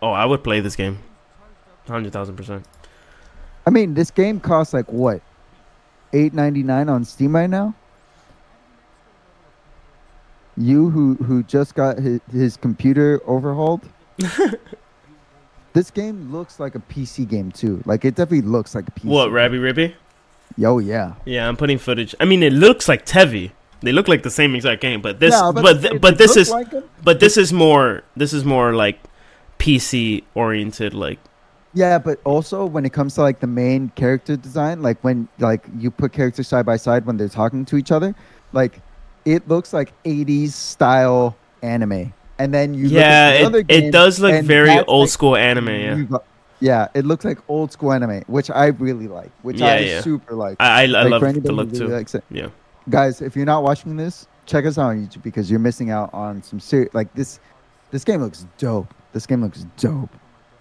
Oh, 0.00 0.12
I 0.12 0.24
would 0.26 0.44
play 0.44 0.60
this 0.60 0.76
game. 0.76 0.98
100,000%. 1.88 2.62
I 3.66 3.70
mean, 3.70 3.94
this 3.94 4.10
game 4.10 4.40
costs 4.40 4.72
like 4.72 4.90
what, 4.90 5.20
eight 6.12 6.32
ninety 6.32 6.62
nine 6.62 6.88
on 6.88 7.04
Steam 7.04 7.34
right 7.34 7.50
now. 7.50 7.74
You 10.56 10.90
who 10.90 11.14
who 11.16 11.42
just 11.42 11.74
got 11.74 11.98
his, 11.98 12.20
his 12.32 12.56
computer 12.56 13.20
overhauled. 13.26 13.82
this 15.74 15.90
game 15.90 16.32
looks 16.32 16.58
like 16.58 16.74
a 16.74 16.80
PC 16.80 17.28
game 17.28 17.52
too. 17.52 17.82
Like 17.84 18.04
it 18.04 18.14
definitely 18.14 18.48
looks 18.48 18.74
like 18.74 18.88
a 18.88 18.90
PC. 18.92 19.04
What. 19.04 19.30
Rabi-Ribi? 19.30 19.94
Yo, 20.56 20.78
yeah. 20.78 21.14
Yeah, 21.24 21.46
I'm 21.46 21.56
putting 21.56 21.78
footage. 21.78 22.14
I 22.18 22.24
mean, 22.24 22.42
it 22.42 22.52
looks 22.52 22.88
like 22.88 23.06
Tevi. 23.06 23.52
They 23.80 23.92
look 23.92 24.08
like 24.08 24.24
the 24.24 24.30
same 24.30 24.56
exact 24.56 24.80
game, 24.80 25.00
but 25.00 25.20
this, 25.20 25.32
Yeah, 25.32 25.52
but 25.54 25.82
th- 25.82 26.00
but 26.00 26.18
this 26.18 26.36
is, 26.36 26.50
like 26.50 26.68
but 27.04 27.20
this 27.20 27.36
is 27.36 27.52
more, 27.52 28.02
this 28.16 28.32
is 28.32 28.44
more 28.44 28.74
like 28.74 28.98
PC 29.60 30.24
oriented. 30.34 30.94
Like, 30.94 31.20
Yeah, 31.74 31.98
but 31.98 32.20
also 32.24 32.64
when 32.64 32.84
it 32.86 32.92
comes 32.92 33.14
to 33.16 33.22
like 33.22 33.40
the 33.40 33.46
main 33.46 33.90
character 33.90 34.36
design, 34.36 34.82
like 34.82 35.02
when 35.04 35.28
like 35.38 35.64
you 35.76 35.90
put 35.90 36.12
characters 36.12 36.48
side 36.48 36.64
by 36.66 36.76
side 36.76 37.04
when 37.06 37.16
they're 37.16 37.28
talking 37.28 37.64
to 37.66 37.76
each 37.76 37.92
other, 37.92 38.14
like 38.52 38.80
it 39.24 39.46
looks 39.48 39.72
like 39.72 39.92
80s 40.04 40.50
style 40.52 41.36
anime. 41.62 42.12
And 42.38 42.54
then 42.54 42.72
you 42.72 42.86
yeah, 42.86 42.98
look 42.98 43.02
at 43.02 43.38
the 43.40 43.46
other 43.46 43.58
it, 43.58 43.84
it 43.86 43.90
does 43.90 44.18
look 44.20 44.44
very 44.44 44.70
old 44.84 45.02
like, 45.02 45.08
school 45.10 45.36
anime. 45.36 45.68
Yeah, 45.68 46.00
got- 46.02 46.24
yeah, 46.60 46.88
it 46.94 47.04
looks 47.04 47.24
like 47.24 47.38
old 47.48 47.70
school 47.70 47.92
anime, 47.92 48.22
which 48.26 48.50
I 48.50 48.66
really 48.66 49.06
like, 49.08 49.30
which 49.42 49.60
Yeah, 49.60 49.66
I 49.66 49.78
yeah. 49.78 50.00
super 50.00 50.34
like. 50.34 50.56
I 50.60 50.66
I, 50.66 50.82
I 50.84 50.86
Like, 50.86 51.10
love 51.22 51.42
the 51.42 51.52
look 51.52 51.66
really 51.72 51.78
too. 51.86 51.88
likes 51.88 52.14
it. 52.14 52.24
Yeah, 52.30 52.48
Guys, 52.88 53.20
if 53.20 53.36
you're 53.36 53.44
not 53.46 53.62
watching 53.62 53.96
this, 53.96 54.26
check 54.46 54.64
us 54.64 54.78
out 54.78 54.88
on 54.90 55.06
YouTube 55.06 55.22
because 55.22 55.50
you're 55.50 55.60
missing 55.60 55.90
out 55.90 56.10
on 56.14 56.42
some 56.42 56.58
serious 56.58 56.92
like 56.94 57.12
this. 57.14 57.38
This 57.90 58.02
game 58.04 58.22
looks 58.22 58.46
dope. 58.56 58.92
This 59.12 59.26
game 59.26 59.42
looks 59.42 59.66
dope. 59.76 60.10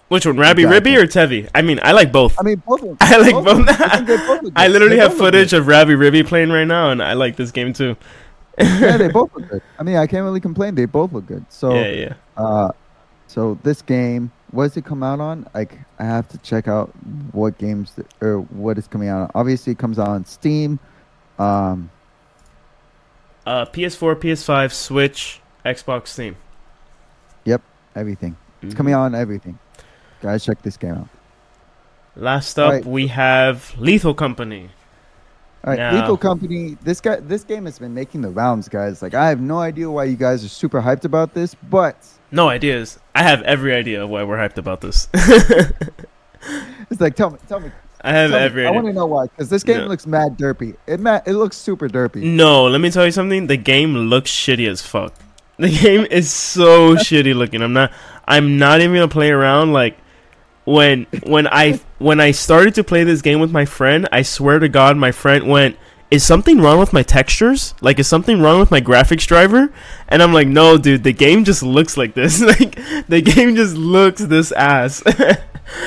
Which 0.09 0.25
one, 0.25 0.37
Rabby 0.37 0.63
Exactly. 0.63 0.91
Ribby 0.95 1.03
or 1.03 1.07
Tevi? 1.07 1.49
I 1.53 1.61
mean, 1.61 1.79
I 1.83 1.91
like 1.91 2.11
both. 2.13 2.39
I 2.39 2.43
mean, 2.43 2.61
both. 2.65 2.81
Of 2.81 2.87
them, 2.97 2.97
I 3.01 3.17
like 3.17 3.33
both. 3.33 3.45
both. 3.45 3.69
I, 3.81 3.95
think 3.97 4.07
they 4.07 4.17
both 4.17 4.41
look 4.43 4.53
I 4.55 4.67
literally 4.69 4.97
have 4.99 5.13
footage 5.17 5.51
of 5.53 5.67
Rabi-Ribi 5.67 6.25
playing 6.25 6.49
right 6.49 6.63
now, 6.65 6.91
and 6.91 7.03
I 7.03 7.13
like 7.13 7.35
this 7.35 7.51
game 7.51 7.73
too. 7.73 7.97
yeah, 8.57 8.95
they 8.97 9.07
both 9.19 9.35
look 9.35 9.49
good. 9.49 9.61
I 9.77 9.83
mean, 9.83 9.97
I 9.97 10.07
can't 10.07 10.23
really 10.23 10.39
complain. 10.39 10.75
They 10.75 10.85
both 10.85 11.11
look 11.11 11.25
good. 11.25 11.45
So, 11.49 11.73
yeah, 11.73 11.87
yeah. 11.89 12.13
uh, 12.37 12.71
so 13.27 13.57
this 13.63 13.81
game, 13.81 14.31
what 14.51 14.63
does 14.69 14.77
it 14.77 14.85
come 14.85 15.03
out 15.03 15.19
on? 15.19 15.45
Like, 15.53 15.77
I 15.99 16.05
have 16.05 16.29
to 16.29 16.37
check 16.37 16.69
out 16.69 16.89
what 17.33 17.57
games 17.57 17.91
th- 17.91 18.07
or 18.21 18.39
what 18.39 18.77
is 18.77 18.87
coming 18.87 19.09
out. 19.09 19.23
on. 19.23 19.31
Obviously, 19.35 19.73
it 19.73 19.77
comes 19.77 19.99
out 19.99 20.07
on 20.07 20.23
Steam. 20.25 20.79
Um, 21.37 21.89
Uh, 23.45 23.65
PS4, 23.65 24.15
PS5, 24.15 24.71
Switch, 24.73 25.41
Xbox, 25.65 26.07
Steam. 26.07 26.35
Yep, 27.45 27.61
everything. 27.95 28.35
It's 28.61 28.73
Mhm. 28.73 28.77
coming 28.77 28.93
out 28.93 29.01
on 29.01 29.15
everything. 29.15 29.57
Guys, 30.21 30.43
check 30.45 30.61
this 30.61 30.77
game 30.77 30.95
out. 30.95 31.07
Last 32.15 32.57
up, 32.57 32.71
Right. 32.71 32.85
we 32.85 33.07
have 33.07 33.73
Lethal 33.77 34.13
Company. 34.13 34.69
All 35.63 35.71
right, 35.71 35.79
Now- 35.79 35.99
Lethal 36.01 36.17
Company. 36.17 36.77
This 36.83 36.99
guy, 37.01 37.17
this 37.17 37.43
game 37.43 37.65
has 37.65 37.77
been 37.77 37.93
making 37.93 38.21
the 38.21 38.29
rounds, 38.29 38.67
guys. 38.69 39.01
Like, 39.01 39.13
I 39.13 39.29
have 39.29 39.39
no 39.39 39.59
idea 39.59 39.89
why 39.91 40.05
you 40.05 40.15
guys 40.15 40.43
are 40.43 40.49
super 40.49 40.81
hyped 40.81 41.05
about 41.05 41.33
this, 41.33 41.55
but 41.69 41.95
No 42.31 42.49
ideas. 42.49 42.99
I 43.15 43.23
have 43.23 43.41
every 43.43 43.73
idea 43.73 44.03
of 44.03 44.09
why 44.09 44.23
we're 44.23 44.37
hyped 44.37 44.57
about 44.57 44.81
this. 44.81 45.07
it's 45.13 47.01
like, 47.01 47.15
tell 47.15 47.31
me, 47.31 47.37
tell 47.47 47.59
me, 47.59 47.71
I 48.01 48.11
have 48.11 48.31
tell 48.31 48.39
me. 48.39 48.45
every 48.45 48.67
I 48.67 48.71
want 48.71 48.87
to 48.87 48.93
know 48.93 49.05
why, 49.05 49.25
because 49.27 49.49
this 49.49 49.63
game 49.63 49.77
No. 49.79 49.87
looks 49.87 50.07
mad 50.07 50.37
derpy. 50.37 50.75
It 50.87 50.99
ma- 50.99 51.21
it 51.25 51.33
looks 51.33 51.57
super 51.57 51.87
derpy. 51.89 52.23
No, 52.23 52.65
let 52.67 52.81
me 52.81 52.89
tell 52.91 53.05
you 53.05 53.11
something. 53.11 53.47
The 53.47 53.57
game 53.57 53.95
looks 53.95 54.31
shitty 54.31 54.67
as 54.69 54.81
fuck. 54.81 55.13
The 55.57 55.69
game 55.81 56.05
is 56.09 56.31
so 56.31 56.95
shitty 56.95 57.35
looking. 57.35 57.61
I'm 57.61 57.73
not. 57.73 57.91
I'm 58.27 58.57
not 58.57 58.81
even 58.81 58.93
gonna 58.95 59.07
play 59.07 59.31
around. 59.31 59.73
Like 59.73 59.97
when 60.67 61.07
when 61.23 61.47
I 61.47 61.79
when 61.97 62.19
I 62.19 62.31
started 62.31 62.75
to 62.75 62.83
play 62.83 63.05
this 63.05 63.21
game 63.21 63.39
with 63.39 63.51
my 63.51 63.63
friend, 63.63 64.07
I 64.11 64.21
swear 64.21 64.59
to 64.59 64.67
God, 64.67 64.97
my 64.97 65.13
friend 65.13 65.47
went, 65.47 65.77
"Is 66.11 66.25
something 66.25 66.59
wrong 66.59 66.77
with 66.77 66.91
my 66.91 67.03
textures? 67.03 67.73
Like, 67.79 67.99
is 67.99 68.07
something 68.07 68.41
wrong 68.41 68.59
with 68.59 68.69
my 68.69 68.81
graphics 68.81 69.25
driver?" 69.25 69.71
And 70.09 70.21
I'm 70.21 70.33
like, 70.33 70.49
"No, 70.49 70.77
dude. 70.77 71.05
The 71.05 71.13
game 71.13 71.45
just 71.45 71.63
looks 71.63 71.95
like 71.95 72.15
this. 72.15 72.41
like, 72.59 72.75
the 73.07 73.21
game 73.21 73.55
just 73.55 73.77
looks 73.77 74.21
this 74.21 74.51
ass." 74.51 75.01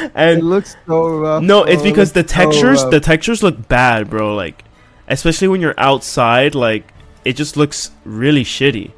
It 0.03 0.13
and 0.15 0.43
looks 0.43 0.77
so 0.87 1.09
rough. 1.09 1.43
no, 1.43 1.65
it's 1.65 1.81
It 1.81 1.85
because 1.85 2.13
the 2.13 2.21
looks 2.21 2.33
so 2.33 2.45
textures 2.45 2.85
the 2.85 3.01
textures 3.01 3.43
look 3.43 3.67
bad, 3.67 4.11
bro. 4.11 4.35
Like 4.35 4.63
especially 5.09 5.49
when 5.49 5.63
you're 5.63 5.75
outside, 5.79 6.55
like 6.55 6.93
it 7.25 7.33
just 7.33 7.57
looks 7.57 7.91
really 8.05 8.45
shitty. 8.45 8.93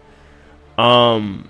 Um 0.77 1.47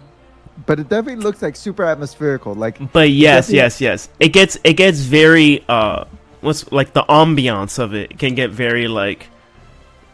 but 0.66 0.78
it 0.78 0.88
definitely 0.88 1.22
looks 1.22 1.42
like 1.42 1.56
super 1.56 1.84
atmospherical. 1.84 2.54
Like, 2.54 2.92
but 2.92 3.10
yes, 3.10 3.46
Definitely- 3.46 3.56
yes, 3.56 3.80
yes. 3.80 4.08
It 4.20 4.28
gets 4.28 4.58
it 4.64 4.74
gets 4.74 5.00
very 5.00 5.64
uh 5.68 6.04
what's 6.40 6.70
like 6.72 6.92
the 6.92 7.02
ambiance 7.04 7.78
of 7.78 7.94
it 7.94 8.18
can 8.18 8.34
get 8.34 8.50
very 8.50 8.88
like 8.88 9.28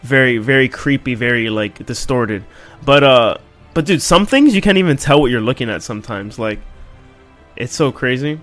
very 0.03 0.39
very 0.39 0.69
creepy, 0.69 1.15
very 1.15 1.51
like 1.51 1.85
distorted. 1.87 2.45
But 2.85 3.03
uh 3.03 3.37
but 3.75 3.85
dude, 3.85 4.03
some 4.03 4.27
things 4.27 4.55
you 4.55 4.61
can't 4.61 4.79
even 4.79 4.97
tell 4.97 5.21
what 5.21 5.31
you're 5.31 5.41
looking 5.41 5.69
at 5.71 5.83
sometimes. 5.83 6.39
Like 6.39 6.61
it's 7.57 7.75
so 7.75 7.91
crazy. 7.93 8.41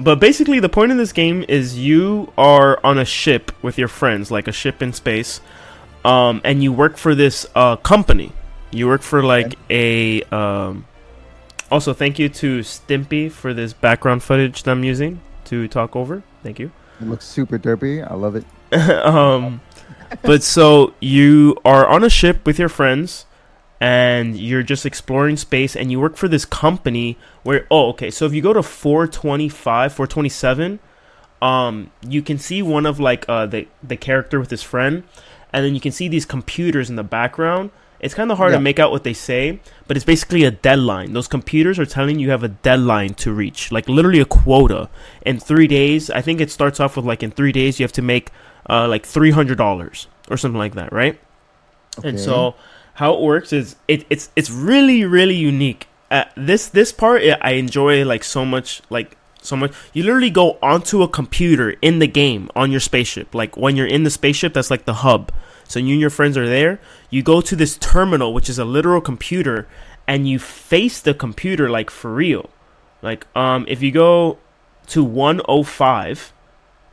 But 0.00 0.20
basically 0.20 0.60
the 0.60 0.68
point 0.68 0.92
of 0.92 0.98
this 0.98 1.12
game 1.12 1.44
is 1.48 1.78
you 1.78 2.32
are 2.36 2.78
on 2.84 2.98
a 2.98 3.04
ship 3.04 3.52
with 3.62 3.78
your 3.78 3.88
friends, 3.88 4.30
like 4.30 4.48
a 4.48 4.52
ship 4.52 4.82
in 4.82 4.92
space. 4.92 5.40
Um 6.04 6.40
and 6.44 6.62
you 6.62 6.72
work 6.72 6.96
for 6.96 7.14
this 7.14 7.46
uh 7.54 7.76
company. 7.76 8.32
You 8.70 8.86
work 8.88 9.02
for 9.02 9.22
like 9.22 9.54
a 9.70 10.22
um 10.24 10.84
also, 11.70 11.92
thank 11.92 12.18
you 12.18 12.28
to 12.30 12.60
Stimpy 12.60 13.30
for 13.30 13.52
this 13.52 13.72
background 13.72 14.22
footage 14.22 14.62
that 14.62 14.70
I'm 14.70 14.84
using 14.84 15.20
to 15.44 15.68
talk 15.68 15.94
over. 15.94 16.22
Thank 16.42 16.58
you. 16.58 16.70
it 17.00 17.06
looks 17.06 17.26
super 17.26 17.58
derpy. 17.58 18.08
I 18.08 18.14
love 18.14 18.36
it. 18.36 18.44
um, 19.04 19.60
but 20.22 20.42
so 20.42 20.94
you 21.00 21.56
are 21.64 21.86
on 21.86 22.04
a 22.04 22.10
ship 22.10 22.46
with 22.46 22.58
your 22.58 22.68
friends, 22.68 23.26
and 23.80 24.36
you're 24.36 24.62
just 24.62 24.86
exploring 24.86 25.36
space, 25.36 25.76
and 25.76 25.90
you 25.90 26.00
work 26.00 26.16
for 26.16 26.28
this 26.28 26.44
company 26.44 27.18
where. 27.42 27.66
Oh, 27.70 27.90
okay. 27.90 28.10
So 28.10 28.24
if 28.24 28.32
you 28.32 28.40
go 28.42 28.52
to 28.52 28.62
425, 28.62 29.92
427, 29.92 30.78
um, 31.42 31.90
you 32.06 32.22
can 32.22 32.38
see 32.38 32.62
one 32.62 32.86
of 32.86 32.98
like 32.98 33.28
uh 33.28 33.46
the 33.46 33.68
the 33.82 33.96
character 33.96 34.40
with 34.40 34.50
his 34.50 34.62
friend, 34.62 35.04
and 35.52 35.64
then 35.64 35.74
you 35.74 35.80
can 35.80 35.92
see 35.92 36.08
these 36.08 36.24
computers 36.24 36.88
in 36.88 36.96
the 36.96 37.04
background. 37.04 37.70
It's 38.00 38.14
kind 38.14 38.30
of 38.30 38.38
hard 38.38 38.52
Yeah. 38.52 38.58
to 38.58 38.62
make 38.62 38.78
out 38.78 38.90
what 38.92 39.02
they 39.02 39.12
say, 39.12 39.58
but 39.88 39.96
it's 39.96 40.04
basically 40.06 40.44
a 40.44 40.50
deadline. 40.52 41.12
Those 41.14 41.26
computers 41.26 41.78
are 41.78 41.86
telling 41.86 42.18
you 42.18 42.26
you 42.26 42.30
have 42.30 42.44
a 42.44 42.48
deadline 42.48 43.14
to 43.14 43.32
reach, 43.32 43.72
like 43.72 43.88
literally 43.88 44.20
a 44.20 44.24
quota. 44.24 44.88
In 45.26 45.40
three 45.40 45.66
days, 45.66 46.08
I 46.10 46.20
think 46.20 46.40
it 46.40 46.50
starts 46.50 46.78
off 46.80 46.96
with 46.96 47.04
like 47.04 47.22
in 47.22 47.30
three 47.32 47.52
days 47.52 47.80
you 47.80 47.84
have 47.84 47.92
to 47.92 48.02
make 48.02 48.30
uh, 48.70 48.86
like 48.86 49.04
three 49.04 49.32
hundred 49.32 49.58
dollars 49.58 50.06
or 50.30 50.36
something 50.36 50.58
like 50.58 50.74
that, 50.74 50.92
right? 50.92 51.18
And 52.04 52.20
so 52.20 52.54
how 52.94 53.14
it 53.14 53.20
works 53.20 53.52
is 53.52 53.76
it, 53.88 54.04
it's 54.10 54.30
it's 54.36 54.50
really 54.50 55.04
really 55.04 55.34
unique. 55.34 55.88
Uh, 56.10 56.24
this 56.36 56.68
this 56.68 56.92
part 56.92 57.22
I 57.42 57.52
enjoy 57.52 58.04
like 58.04 58.22
so 58.22 58.44
much 58.44 58.80
like 58.90 59.16
so 59.42 59.56
much. 59.56 59.72
You 59.92 60.04
literally 60.04 60.30
go 60.30 60.58
onto 60.62 61.02
a 61.02 61.08
computer 61.08 61.74
in 61.82 61.98
the 61.98 62.06
game 62.06 62.48
on 62.54 62.70
your 62.70 62.80
spaceship. 62.80 63.34
Like 63.34 63.56
when 63.56 63.74
you're 63.76 63.86
in 63.86 64.04
the 64.04 64.10
spaceship, 64.10 64.52
that's 64.54 64.70
like 64.70 64.84
the 64.84 64.94
hub. 64.94 65.32
So 65.68 65.78
you 65.78 65.92
and 65.92 66.00
your 66.00 66.10
friends 66.10 66.36
are 66.36 66.48
there. 66.48 66.80
You 67.10 67.22
go 67.22 67.40
to 67.40 67.54
this 67.54 67.76
terminal, 67.78 68.34
which 68.34 68.48
is 68.50 68.58
a 68.58 68.64
literal 68.64 69.00
computer, 69.00 69.68
and 70.08 70.28
you 70.28 70.38
face 70.40 71.00
the 71.00 71.14
computer 71.14 71.70
like 71.70 71.90
for 71.90 72.12
real. 72.12 72.50
Like 73.02 73.26
um, 73.36 73.64
if 73.68 73.82
you 73.82 73.92
go 73.92 74.38
to 74.88 75.04
105, 75.04 76.32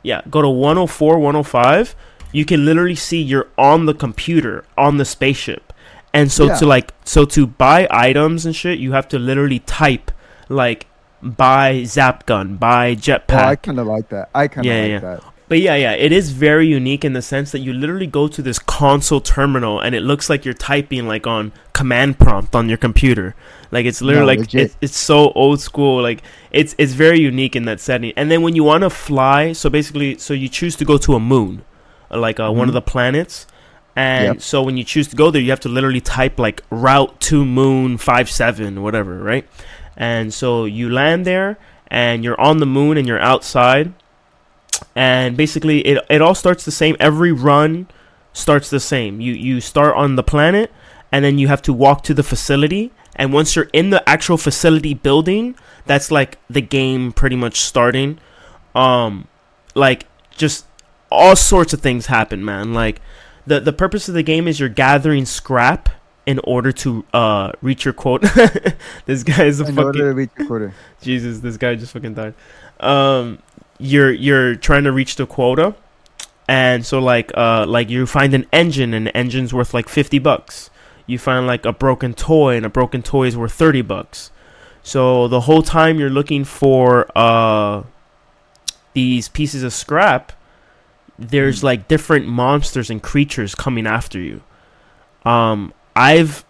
yeah, 0.04 0.22
go 0.30 0.42
to 0.42 0.50
104, 0.50 1.18
105. 1.20 1.96
You 2.32 2.46
can 2.46 2.66
literally 2.66 2.96
see 2.96 3.22
you're 3.22 3.48
on 3.58 3.86
the 3.86 3.94
computer 3.94 4.66
on 4.78 4.98
the 4.98 5.06
spaceship. 5.06 5.72
And 6.14 6.32
so 6.32 6.46
Yeah. 6.48 6.56
to 6.56 6.66
like 6.66 6.94
so 7.06 7.26
to 7.26 7.48
buy 7.48 7.88
items 7.90 8.46
and 8.46 8.56
shit, 8.56 8.80
you 8.80 8.92
have 8.92 9.08
to 9.10 9.20
literally 9.20 9.60
type 9.60 10.12
like 10.50 10.88
buy 11.22 11.84
zap 11.86 12.26
gun, 12.26 12.56
buy 12.58 12.96
Oh, 13.30 13.36
I 13.38 13.56
kind 13.56 13.80
of 13.80 13.88
like 13.88 14.10
that. 14.10 14.30
I 14.36 14.48
kind 14.48 14.68
of 14.68 14.74
Yeah, 14.74 14.82
like 14.82 14.90
yeah. 14.92 15.00
that. 15.00 15.24
But 15.48 15.60
yeah, 15.60 15.76
yeah, 15.76 15.92
it 15.92 16.12
is 16.12 16.32
very 16.32 16.66
unique 16.68 17.06
in 17.06 17.14
the 17.14 17.22
sense 17.22 17.52
that 17.52 17.60
you 17.60 17.72
literally 17.72 18.08
go 18.08 18.28
to 18.28 18.42
this 18.42 18.58
console 18.58 19.22
terminal 19.22 19.80
and 19.80 19.94
it 19.94 20.02
looks 20.02 20.28
like 20.28 20.44
you're 20.44 20.56
typing 20.56 21.08
like 21.08 21.28
on 21.28 21.54
command 21.74 22.18
prompt 22.18 22.56
on 22.56 22.68
your 22.68 22.80
computer. 22.80 23.36
Like 23.72 23.86
it's 23.86 24.02
literally 24.02 24.26
No, 24.26 24.26
like 24.26 24.50
it's, 24.56 24.76
it's 24.82 24.98
so 24.98 25.32
old 25.34 25.62
school. 25.62 26.02
Like 26.02 26.24
it's 26.50 26.74
it's 26.80 26.94
very 26.94 27.20
unique 27.20 27.56
in 27.56 27.66
that 27.66 27.80
setting. 27.80 28.12
And 28.18 28.32
then 28.32 28.42
when 28.42 28.56
you 28.56 28.64
want 28.64 28.82
to 28.84 28.90
fly, 28.90 29.54
so 29.54 29.70
basically, 29.70 30.18
so 30.18 30.34
you 30.34 30.50
choose 30.50 30.76
to 30.78 30.86
go 30.86 30.98
to 30.98 31.14
a 31.14 31.20
moon, 31.20 31.64
uh, 32.10 32.18
like 32.18 32.40
uh, 32.40 32.52
one 32.52 32.68
of 32.68 32.74
Mhm. 32.74 32.74
the 32.74 32.82
planets. 32.82 33.46
And 33.96 34.40
Yep. 34.40 34.42
so 34.42 34.64
when 34.64 34.78
you 34.78 34.84
choose 34.84 35.08
to 35.10 35.16
go 35.16 35.30
there, 35.30 35.42
you 35.42 35.52
have 35.52 35.60
to 35.62 35.70
literally 35.70 36.02
type 36.02 36.40
like 36.40 36.64
route 36.72 37.20
to 37.22 37.46
moon 37.46 37.98
five 37.98 38.32
seven, 38.32 38.82
whatever, 38.82 39.20
right? 39.20 39.48
And 39.96 40.34
so 40.34 40.66
you 40.66 40.90
land 40.90 41.26
there, 41.26 41.58
and 41.88 42.24
you're 42.24 42.40
on 42.42 42.58
the 42.58 42.66
moon, 42.66 42.98
and 42.98 43.08
you're 43.08 43.22
outside, 43.22 43.94
and 44.96 45.36
basically 45.38 45.80
it 45.82 46.04
it 46.10 46.22
all 46.22 46.36
starts 46.36 46.66
the 46.66 46.72
same. 46.72 46.96
Every 47.00 47.32
run 47.32 47.88
starts 48.34 48.70
the 48.70 48.80
same. 48.80 49.22
You 49.22 49.34
you 49.34 49.62
start 49.62 49.96
on 49.96 50.16
the 50.16 50.24
planet, 50.24 50.72
and 51.12 51.24
then 51.24 51.38
you 51.38 51.48
have 51.48 51.62
to 51.64 51.74
walk 51.74 52.04
to 52.04 52.14
the 52.14 52.24
facility. 52.24 52.92
And 53.16 53.32
once 53.32 53.56
you're 53.56 53.70
in 53.72 53.92
the 53.92 54.08
actual 54.10 54.38
facility 54.38 54.94
building, 54.94 55.56
that's 55.86 56.12
like 56.12 56.38
the 56.50 56.62
game 56.62 57.12
pretty 57.14 57.38
much 57.38 57.62
starting. 57.62 58.20
Um, 58.74 59.28
like 59.74 60.06
just 60.32 60.66
all 61.12 61.36
sorts 61.36 61.74
of 61.74 61.82
things 61.82 62.08
happen, 62.08 62.44
man. 62.44 62.74
Like 62.74 63.02
the 63.46 63.60
the 63.60 63.74
purpose 63.74 64.08
of 64.08 64.16
the 64.16 64.24
game 64.24 64.48
is 64.48 64.60
you're 64.60 64.70
gathering 64.70 65.26
scrap 65.26 65.90
in 66.26 66.40
order 66.44 66.72
to 66.72 67.06
uh 67.14 67.52
reach 67.62 67.86
your 67.86 67.94
quote. 67.94 68.22
this 69.06 69.24
guy 69.24 69.46
is 69.46 69.62
a 69.62 69.66
In 69.66 69.76
fucking 69.76 69.86
order 69.86 70.00
to 70.10 70.14
reach 70.14 70.32
the 70.38 70.46
quarter. 70.46 70.74
Jesus, 71.02 71.40
this 71.40 71.58
guy 71.58 71.76
just 71.76 71.94
fucking 71.94 72.16
died. 72.16 72.34
Um, 72.80 73.40
you're 73.80 74.12
you're 74.12 74.56
trying 74.56 74.84
to 74.86 74.92
reach 74.92 75.16
the 75.16 75.26
quota, 75.26 75.76
and 76.48 76.86
so 76.86 77.00
like 77.00 77.32
uh 77.36 77.66
like 77.68 77.90
you 77.90 78.06
find 78.06 78.34
an 78.34 78.48
engine 78.52 78.94
and 78.94 79.08
the 79.08 79.18
engine's 79.18 79.54
worth 79.54 79.74
like 79.74 79.90
fifty 79.90 80.20
bucks. 80.20 80.70
You 81.08 81.20
find 81.20 81.46
like 81.46 81.66
a 81.66 81.74
broken 81.74 82.14
toy 82.14 82.58
and 82.58 82.66
a 82.66 82.70
broken 82.70 83.02
toy 83.04 83.28
is 83.28 83.38
worth 83.38 83.54
thirty 83.54 83.82
bucks. 83.82 84.32
So 84.84 85.28
the 85.28 85.42
whole 85.42 85.62
time 85.62 86.00
you're 86.00 86.10
looking 86.10 86.44
for 86.46 87.08
uh 87.16 87.84
these 88.94 89.28
pieces 89.30 89.62
of 89.62 89.74
scrap, 89.74 90.32
there's 91.20 91.64
like 91.64 91.88
different 91.88 92.28
monsters 92.28 92.90
and 92.90 93.04
creatures 93.04 93.54
coming 93.54 93.86
after 93.86 94.20
you. 94.20 94.42
Um, 95.24 95.74
I've 95.96 96.46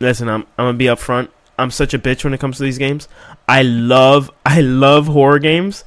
listen. 0.00 0.28
I'm 0.28 0.42
I'm 0.56 0.66
gonna 0.66 0.74
be 0.74 0.86
upfront. 0.86 1.28
I'm 1.58 1.70
such 1.70 1.92
a 1.94 1.98
bitch 1.98 2.24
when 2.24 2.34
it 2.34 2.40
comes 2.40 2.56
to 2.58 2.62
these 2.62 2.78
games. 2.78 3.08
I 3.48 3.62
love 3.62 4.30
I 4.46 4.60
love 4.60 5.06
horror 5.06 5.38
games, 5.38 5.84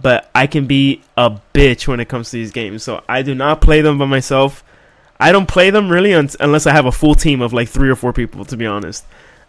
but 0.00 0.30
I 0.34 0.46
can 0.46 0.66
be 0.66 1.02
a 1.16 1.38
bitch 1.54 1.86
when 1.86 2.00
it 2.00 2.08
comes 2.08 2.30
to 2.30 2.36
these 2.36 2.50
games. 2.52 2.82
So 2.82 3.02
I 3.08 3.22
do 3.22 3.34
not 3.34 3.60
play 3.60 3.80
them 3.80 3.98
by 3.98 4.06
myself. 4.06 4.64
I 5.20 5.30
don't 5.32 5.46
play 5.46 5.70
them 5.70 5.88
really 5.90 6.14
un- 6.14 6.30
unless 6.40 6.66
I 6.66 6.72
have 6.72 6.86
a 6.86 6.92
full 6.92 7.14
team 7.14 7.40
of 7.42 7.52
like 7.52 7.68
three 7.68 7.88
or 7.88 7.94
four 7.96 8.12
people. 8.12 8.44
To 8.46 8.56
be 8.56 8.66
honest. 8.66 9.04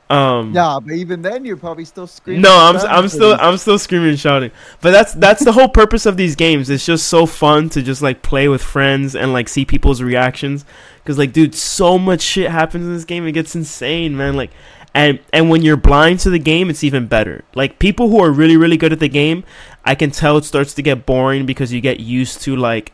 Um, 0.10 0.54
Yeah, 0.54 0.80
but 0.86 0.94
even 0.94 1.22
then, 1.22 1.46
you're 1.46 1.58
probably 1.58 1.86
still 1.86 2.06
screaming. 2.06 2.42
no, 2.42 2.52
I'm 2.56 2.76
I'm 2.78 3.08
still. 3.08 3.36
I'm 3.40 3.58
still 3.58 3.80
screaming 3.80 4.10
and 4.10 4.20
shouting. 4.20 4.52
But 4.82 4.92
that's 4.92 5.14
that's 5.14 5.44
the 5.44 5.54
whole 5.54 5.70
purpose 5.70 6.06
of 6.06 6.18
these 6.18 6.36
games. 6.36 6.70
It's 6.70 6.86
just 6.86 7.08
so 7.08 7.26
fun 7.26 7.70
to 7.70 7.82
just 7.82 8.02
like 8.02 8.22
play 8.22 8.48
with 8.50 8.62
friends 8.62 9.16
and 9.16 9.34
like 9.34 9.48
see 9.50 9.66
people's 9.66 10.02
reactions. 10.02 10.66
Cause 11.06 11.18
like, 11.18 11.34
dude, 11.34 11.56
so 11.56 11.98
much 11.98 12.22
shit 12.22 12.52
happens 12.52 12.86
in 12.86 12.94
this 12.94 13.06
game. 13.06 13.26
It 13.26 13.32
gets 13.32 13.56
insane, 13.56 14.16
man. 14.16 14.36
Like, 14.36 14.52
and 14.94 15.20
and 15.32 15.50
when 15.50 15.64
you're 15.64 15.78
blind 15.78 16.20
to 16.22 16.30
the 16.30 16.38
game, 16.40 16.70
it's 16.70 16.84
even 16.84 17.08
better. 17.08 17.44
Like 17.56 17.80
people 17.80 18.10
who 18.10 18.22
are 18.22 18.30
really 18.32 18.58
really 18.58 18.78
good 18.78 18.94
at 18.94 19.00
the 19.00 19.10
game, 19.10 19.44
I 19.86 19.96
can 19.96 20.12
tell 20.12 20.38
it 20.38 20.46
starts 20.46 20.74
to 20.76 20.82
get 20.82 21.06
boring 21.06 21.46
because 21.46 21.74
you 21.74 21.82
get 21.82 22.00
used 22.00 22.42
to 22.44 22.56
like 22.56 22.94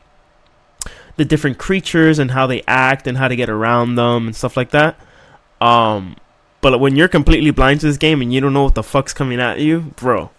the 1.17 1.25
different 1.25 1.57
creatures 1.57 2.17
and 2.19 2.31
how 2.31 2.47
they 2.47 2.63
act 2.67 3.05
and 3.05 3.17
how 3.17 3.27
to 3.27 3.35
get 3.35 3.49
around 3.49 3.95
them 3.95 4.27
and 4.27 4.35
stuff 4.35 4.55
like 4.57 4.71
that. 4.71 4.99
Um, 5.61 6.15
but 6.61 6.79
when 6.79 6.95
you're 6.95 7.07
completely 7.07 7.51
blind 7.51 7.81
to 7.81 7.87
this 7.87 7.97
game 7.97 8.21
and 8.21 8.33
you 8.33 8.41
don't 8.41 8.53
know 8.53 8.63
what 8.63 8.75
the 8.75 8.83
fuck's 8.83 9.13
coming 9.13 9.39
at 9.39 9.59
you, 9.59 9.93
bro, 9.97 10.29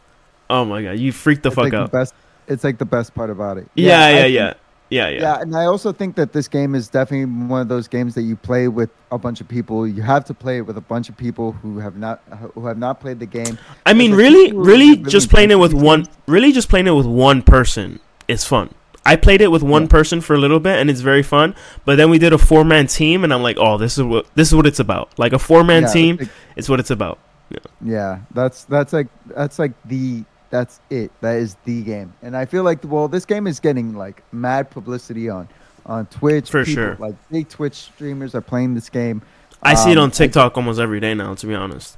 oh 0.48 0.64
my 0.64 0.82
god, 0.82 0.98
you 0.98 1.12
freak 1.12 1.42
the 1.42 1.48
it's 1.48 1.54
fuck 1.56 1.64
like 1.64 1.74
out. 1.74 1.90
The 1.92 1.98
best, 1.98 2.14
it's 2.48 2.64
like 2.64 2.78
the 2.78 2.84
best 2.86 3.14
part 3.14 3.30
about 3.30 3.58
it. 3.58 3.68
yeah, 3.74 4.00
I 4.00 4.10
yeah, 4.10 4.22
think- 4.22 4.34
yeah, 4.34 4.54
yeah, 4.90 5.08
yeah, 5.08 5.20
Yeah, 5.20 5.40
and 5.40 5.56
I 5.56 5.64
also 5.66 5.92
think 5.92 6.16
that 6.16 6.32
this 6.32 6.48
game 6.48 6.74
is 6.74 6.88
definitely 6.88 7.26
one 7.46 7.60
of 7.60 7.68
those 7.68 7.88
games 7.88 8.14
that 8.16 8.22
you 8.22 8.36
play 8.36 8.68
with 8.68 8.90
a 9.10 9.18
bunch 9.18 9.40
of 9.40 9.48
people. 9.48 9.86
You 9.86 10.02
have 10.02 10.24
to 10.26 10.34
play 10.34 10.58
it 10.58 10.66
with 10.66 10.76
a 10.76 10.80
bunch 10.82 11.08
of 11.08 11.16
people 11.16 11.52
who 11.52 11.78
have 11.78 11.96
not 11.96 12.20
who 12.54 12.66
have 12.66 12.76
not 12.78 13.00
played 13.00 13.18
the 13.20 13.26
game. 13.26 13.58
I 13.86 13.94
mean, 13.94 14.12
really, 14.14 14.52
really, 14.52 14.90
really 14.90 14.96
just 15.10 15.30
playing 15.30 15.50
it 15.50 15.58
with 15.58 15.72
these 15.72 15.82
one, 15.82 16.02
games- 16.02 16.16
really, 16.26 16.52
just 16.52 16.68
playing 16.68 16.86
it 16.88 16.92
with 16.92 17.06
one 17.06 17.42
person 17.42 18.00
is 18.28 18.44
fun. 18.44 18.74
I 19.06 19.16
played 19.16 19.40
it 19.40 19.50
with 19.50 19.62
one 19.62 19.82
Yeah. 19.82 19.88
person 19.88 20.20
for 20.20 20.34
a 20.34 20.38
little 20.38 20.60
bit, 20.60 20.78
and 20.78 20.90
it's 20.90 21.00
very 21.00 21.22
fun. 21.22 21.54
But 21.86 21.96
then 21.96 22.10
we 22.10 22.18
did 22.18 22.32
a 22.34 22.38
four 22.38 22.64
man 22.64 22.86
team, 22.86 23.24
and 23.24 23.32
I'm 23.32 23.42
like, 23.42 23.56
oh, 23.58 23.78
this 23.78 23.96
is 23.96 24.04
what 24.04 24.26
this 24.34 24.48
is 24.48 24.54
what 24.54 24.66
it's 24.66 24.78
about. 24.80 25.08
Like 25.18 25.32
a 25.32 25.38
four 25.38 25.64
man 25.64 25.82
Yeah, 25.82 25.88
team, 25.92 26.16
like- 26.18 26.28
it's 26.56 26.68
what 26.68 26.80
it's 26.80 26.90
about. 26.90 27.18
Yeah. 27.50 27.58
Yeah, 27.84 28.18
that's 28.34 28.64
that's 28.64 28.92
like 28.92 29.08
that's 29.26 29.58
like 29.58 29.72
the 29.86 30.24
that's 30.50 30.80
it. 30.90 31.10
That 31.20 31.36
is 31.36 31.56
the 31.64 31.82
game. 31.82 32.12
And 32.22 32.36
I 32.36 32.44
feel 32.44 32.62
like 32.64 32.80
well, 32.84 33.08
this 33.08 33.24
game 33.24 33.46
is 33.46 33.60
getting 33.60 33.94
like 33.94 34.22
mad 34.32 34.70
publicity 34.70 35.28
on 35.28 35.48
on 35.86 36.06
Twitch. 36.06 36.50
For 36.50 36.64
People- 36.64 36.82
sure. 36.82 36.96
Like 36.98 37.14
big 37.30 37.48
Twitch 37.48 37.74
streamers 37.74 38.34
are 38.34 38.40
playing 38.40 38.74
this 38.74 38.88
game. 38.88 39.22
I 39.62 39.74
see 39.74 39.90
it 39.92 39.98
Um, 39.98 40.04
on 40.04 40.10
TikTok 40.10 40.56
almost 40.56 40.80
every 40.80 41.00
day 41.00 41.14
now. 41.14 41.34
To 41.34 41.46
be 41.46 41.54
honest, 41.54 41.96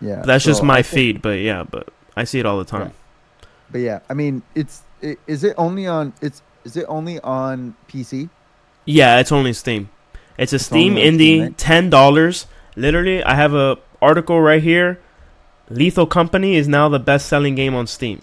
Yeah, 0.00 0.22
that's 0.22 0.44
just 0.44 0.62
my 0.62 0.82
think- 0.82 0.86
feed. 1.16 1.22
But 1.22 1.40
yeah, 1.40 1.64
but 1.64 1.88
I 2.16 2.24
see 2.24 2.38
it 2.38 2.46
all 2.46 2.58
the 2.58 2.64
time. 2.64 2.92
But 3.70 3.80
yeah, 3.80 4.00
I 4.10 4.14
mean, 4.14 4.42
it's 4.54 4.82
i- 5.02 5.16
is 5.26 5.44
it 5.44 5.54
only 5.58 5.86
on 5.86 6.12
it's 6.20 6.42
is 6.64 6.76
it 6.76 6.84
only 6.88 7.20
on 7.20 7.74
PC? 7.88 8.28
Yeah, 8.84 9.18
it's 9.20 9.32
only 9.32 9.52
Steam. 9.52 9.88
It's 10.38 10.52
a 10.52 10.58
Steam 10.58 10.94
on 10.94 10.98
Steam, 10.98 11.18
indie, 11.18 11.42
right? 11.42 11.58
ten 11.58 11.90
dollars. 11.90 12.46
Literally, 12.76 13.22
I 13.24 13.34
have 13.34 13.54
a 13.54 13.78
article 14.02 14.40
right 14.40 14.62
here. 14.62 14.98
Lethal 15.68 16.06
Company 16.06 16.54
is 16.54 16.68
now 16.68 16.88
the 16.88 16.98
best-selling 16.98 17.54
game 17.54 17.74
on 17.74 17.86
Steam. 17.86 18.20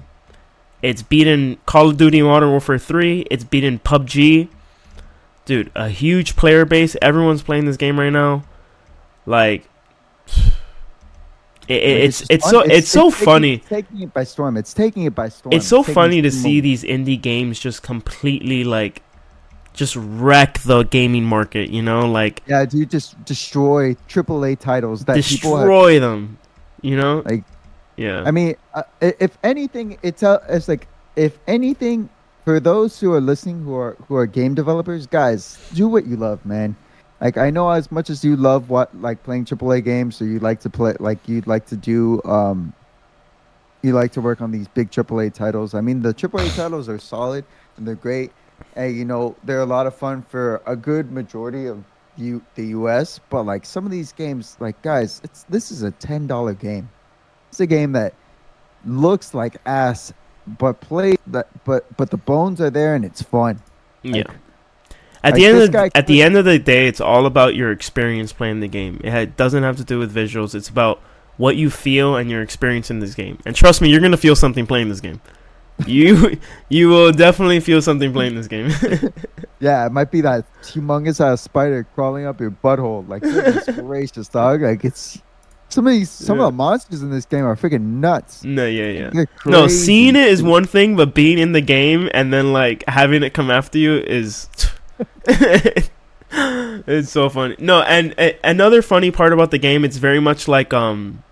It's 0.81 1.01
beaten 1.01 1.57
Call 1.65 1.89
of 1.89 1.97
Duty 1.97 2.21
Modern 2.21 2.49
Warfare 2.49 2.77
3. 2.77 3.25
It's 3.31 3.43
beaten 3.43 3.79
PUBG. 3.79 4.49
Dude, 5.45 5.71
a 5.75 5.89
huge 5.89 6.35
player 6.35 6.65
base. 6.65 6.95
Everyone's 7.01 7.41
playing 7.43 7.65
this 7.65 7.77
game 7.77 7.99
right 7.99 8.09
now. 8.11 8.43
Like, 9.25 9.67
it, 11.67 11.71
it- 11.71 11.95
Like, 11.95 12.03
it's 12.03 12.23
it's 12.29 12.49
so 12.49 12.59
it's, 12.61 12.89
so 12.89 13.09
taking- 13.09 13.25
funny. 13.25 13.53
It's 13.55 13.69
taking 13.69 14.01
it 14.01 14.13
by 14.13 14.23
storm. 14.25 14.57
It's 14.57 14.73
taking 14.73 15.03
it 15.03 15.15
by 15.15 15.29
storm. 15.29 15.53
It's 15.53 15.67
so 15.67 15.83
funny 15.83 16.21
to 16.21 16.31
see 16.31 16.57
over- 16.57 16.63
these 16.63 16.83
indie 16.83 17.21
games 17.21 17.59
just 17.59 17.83
completely 17.83 18.63
like, 18.63 19.01
just 19.73 19.95
wreck 19.95 20.59
the 20.59 20.83
gaming 20.83 21.23
market. 21.23 21.69
You 21.69 21.81
know, 21.81 22.01
like 22.09 22.41
Yeah, 22.45 22.65
dude, 22.65 22.89
just 22.91 23.23
destroy 23.25 23.95
AAA 24.09 24.59
titles 24.59 25.05
that 25.05 25.15
people 25.23 25.55
have 25.57 25.65
destroy 25.65 25.99
them. 25.99 26.37
You 26.83 26.97
know, 26.97 27.23
Like, 27.25 27.45
yeah, 27.97 28.23
I 28.25 28.31
mean, 28.31 28.55
uh, 28.73 28.83
if 29.01 29.37
anything, 29.43 29.97
it's 30.03 30.21
a, 30.21 30.41
it's 30.49 30.67
like 30.67 30.87
if 31.15 31.39
anything, 31.47 32.09
for 32.43 32.59
those 32.59 32.99
who 32.99 33.13
are 33.13 33.21
listening 33.21 33.63
who 33.63 33.75
are 33.75 33.95
who 34.07 34.15
are 34.15 34.25
game 34.27 34.53
developers, 34.53 35.07
guys, 35.07 35.57
do 35.73 35.87
what 35.87 36.05
you 36.05 36.17
love, 36.17 36.45
man. 36.45 36.75
Like 37.21 37.37
I 37.37 37.49
know 37.49 37.69
as 37.69 37.89
much 37.91 38.09
as 38.09 38.23
you 38.23 38.35
love 38.35 38.69
what 38.69 38.93
like 39.01 39.23
playing 39.23 39.45
AAA 39.45 39.83
games, 39.83 40.21
or 40.21 40.25
you 40.25 40.39
like 40.39 40.59
to 40.61 40.69
play 40.69 40.93
like 40.99 41.25
you'd 41.27 41.47
like 41.47 41.65
to 41.67 41.77
do 41.77 42.21
um 42.25 42.73
you 43.81 43.93
like 43.93 44.11
to 44.13 44.21
work 44.21 44.41
on 44.41 44.51
these 44.51 44.67
big 44.67 44.91
AAA 44.91 45.33
titles. 45.33 45.73
I 45.73 45.81
mean, 45.81 46.01
the 46.01 46.13
AAA 46.13 46.55
titles 46.55 46.89
are 46.89 46.99
solid 46.99 47.45
and 47.77 47.87
they're 47.87 47.95
great. 47.95 48.31
And 48.75 48.95
you 48.95 49.05
know, 49.05 49.35
they're 49.43 49.61
a 49.61 49.65
lot 49.65 49.87
of 49.87 49.95
fun 49.95 50.21
for 50.23 50.61
a 50.65 50.75
good 50.75 51.11
majority 51.11 51.67
of 51.67 51.83
you 52.17 52.41
the 52.55 52.67
US, 52.67 53.19
but 53.29 53.43
like 53.43 53.65
some 53.65 53.85
of 53.85 53.91
these 53.91 54.11
games 54.11 54.57
like 54.59 54.81
guys, 54.81 55.21
it's 55.23 55.43
this 55.49 55.71
is 55.71 55.83
a 55.83 55.91
$10 55.91 56.59
game. 56.59 56.89
It's 57.49 57.59
a 57.59 57.67
game 57.67 57.91
that 57.93 58.13
looks 58.85 59.33
like 59.33 59.57
ass 59.65 60.13
but 60.59 60.79
play 60.81 61.15
that 61.27 61.47
but 61.63 61.85
but 61.95 62.09
the 62.09 62.17
bones 62.17 62.59
are 62.59 62.69
there 62.69 62.95
and 62.95 63.05
it's 63.05 63.21
fun. 63.21 63.61
yeah. 64.03 64.23
like- 64.27 64.37
At 65.23 65.31
like 65.31 65.35
the 65.35 65.45
end 65.45 65.57
of 65.61 65.75
at 65.95 66.07
the 66.07 66.21
end 66.21 66.35
of 66.35 66.43
the 66.45 66.59
day, 66.59 66.87
it's 66.87 66.99
all 66.99 67.25
about 67.25 67.55
your 67.55 67.71
experience 67.71 68.33
playing 68.33 68.59
the 68.59 68.67
game. 68.67 68.99
It 69.03 69.37
doesn't 69.37 69.63
have 69.63 69.77
to 69.77 69.83
do 69.85 69.97
with 69.99 70.13
visuals. 70.13 70.53
It's 70.53 70.67
about 70.67 70.99
what 71.37 71.55
you 71.55 71.69
feel 71.69 72.17
and 72.17 72.29
your 72.29 72.41
experience 72.41 72.91
in 72.91 72.99
this 72.99 73.15
game. 73.15 73.39
And 73.45 73.55
trust 73.55 73.81
me, 73.81 73.89
you're 73.89 74.01
gonna 74.01 74.17
feel 74.17 74.35
something 74.35 74.67
playing 74.67 74.89
this 74.89 74.99
game. 74.99 75.21
You 75.87 76.37
you 76.69 76.89
will 76.89 77.11
definitely 77.11 77.59
feel 77.59 77.81
something 77.81 78.11
playing 78.13 78.35
this 78.35 78.47
game. 78.47 78.69
Yeah, 79.59 79.85
it 79.85 79.93
might 79.93 80.11
be 80.11 80.19
that 80.19 80.43
humongous 80.61 81.23
ass 81.23 81.39
spider 81.41 81.87
crawling 81.95 82.25
up 82.25 82.41
your 82.41 82.51
butthole. 82.51 83.07
Like 83.07 83.21
goodness 83.21 83.63
gracious, 83.77 84.27
dog. 84.27 84.61
Like 84.61 84.83
it's 84.83 85.21
some 85.69 85.87
of 85.87 85.93
these 85.93 86.09
some 86.09 86.37
Yeah. 86.37 86.47
of 86.47 86.51
the 86.51 86.57
monsters 86.57 87.01
in 87.01 87.09
this 87.11 87.23
game 87.25 87.45
are 87.45 87.55
freaking 87.55 88.01
nuts. 88.01 88.43
no, 88.43 88.65
yeah, 88.65 89.09
yeah. 89.13 89.23
No, 89.45 89.69
seeing 89.69 90.17
it 90.17 90.27
is 90.27 90.43
one 90.43 90.65
thing, 90.65 90.97
but 90.97 91.13
being 91.15 91.39
in 91.39 91.53
the 91.53 91.61
game 91.61 92.09
and 92.13 92.33
then 92.33 92.51
like 92.51 92.83
having 92.89 93.23
it 93.23 93.33
come 93.33 93.49
after 93.49 93.77
you 93.77 93.95
is 93.99 94.49
it's 96.31 97.09
so 97.09 97.29
funny. 97.29 97.55
No, 97.59 97.81
and 97.83 98.13
uh, 98.17 98.31
another 98.43 98.81
funny 98.81 99.11
part 99.11 99.33
about 99.33 99.51
the 99.51 99.57
game, 99.57 99.85
it's 99.85 99.97
very 99.97 100.19
much 100.19 100.47
like 100.49 100.73
um 100.73 101.23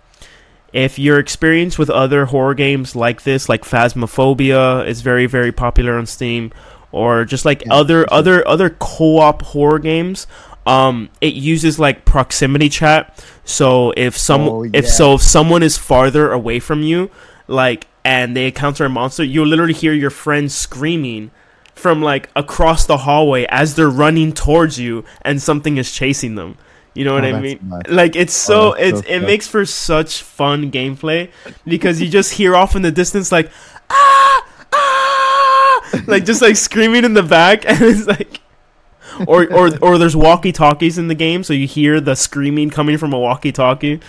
if 0.72 0.98
you're 0.98 1.18
experienced 1.18 1.78
with 1.78 1.90
other 1.90 2.26
horror 2.26 2.54
games 2.54 2.96
like 2.96 3.22
this, 3.22 3.48
like 3.48 3.62
Phasmophobia 3.64 4.86
is 4.86 5.00
very 5.02 5.26
very 5.26 5.52
popular 5.52 5.98
on 5.98 6.06
Steam 6.06 6.52
or 6.92 7.24
just 7.24 7.44
like 7.44 7.62
Yeah, 7.66 7.74
other 7.74 8.00
sure. 8.00 8.06
other 8.12 8.48
other 8.48 8.70
co-op 8.70 9.42
horror 9.42 9.78
games 9.78 10.26
um 10.66 11.10
it 11.20 11.34
uses 11.34 11.78
like 11.78 12.04
proximity 12.04 12.68
chat. 12.68 13.24
So 13.44 13.92
if 13.96 14.16
some 14.16 14.42
Oh, 14.42 14.66
if 14.72 14.88
so 14.88 15.14
if 15.14 15.22
someone 15.22 15.62
is 15.62 15.76
farther 15.76 16.30
away 16.32 16.60
from 16.60 16.82
you 16.82 17.10
like 17.48 17.86
and 18.04 18.36
they 18.36 18.46
encounter 18.46 18.84
a 18.84 18.88
monster 18.88 19.24
you'll 19.24 19.46
literally 19.48 19.72
hear 19.74 19.92
your 19.92 20.10
friend 20.10 20.50
screaming 20.50 21.30
from 21.74 22.00
like 22.02 22.28
across 22.36 22.86
the 22.86 22.98
hallway 22.98 23.44
as 23.48 23.74
they're 23.74 23.88
running 23.90 24.32
towards 24.32 24.78
you 24.78 25.04
and 25.22 25.42
something 25.42 25.76
is 25.78 25.90
chasing 25.90 26.34
them 26.36 26.56
you 26.94 27.04
know 27.04 27.14
what 27.14 27.24
Oh, 27.24 27.28
i 27.34 27.40
mean? 27.40 27.58
nuts. 27.62 27.90
like 27.90 28.16
it's 28.16 28.34
so 28.34 28.74
that's 28.78 29.00
so 29.00 29.06
it 29.06 29.20
makes 29.20 29.46
for 29.48 29.64
such 29.64 30.22
fun 30.22 30.70
gameplay 30.70 31.30
because 31.64 32.00
you 32.00 32.08
just 32.08 32.32
hear 32.34 32.54
off 32.54 32.76
in 32.76 32.82
the 32.82 32.92
distance 32.92 33.32
like 33.32 33.50
ah! 33.90 34.46
Ah! 34.72 36.02
Like 36.06 36.24
just 36.24 36.40
like 36.42 36.56
screaming 36.56 37.04
in 37.04 37.14
the 37.14 37.22
back 37.22 37.64
and 37.68 37.80
it's 37.82 38.06
like 38.06 38.40
or 39.26 39.52
or 39.52 39.70
or 39.82 39.98
there's 39.98 40.16
walkie 40.16 40.52
talkies 40.52 40.96
in 40.98 41.08
the 41.08 41.14
game 41.14 41.42
so 41.44 41.52
you 41.52 41.66
hear 41.66 42.00
the 42.00 42.14
screaming 42.14 42.70
coming 42.70 42.96
from 42.98 43.12
a 43.12 43.18
walkie 43.18 43.52
talkie 43.52 44.00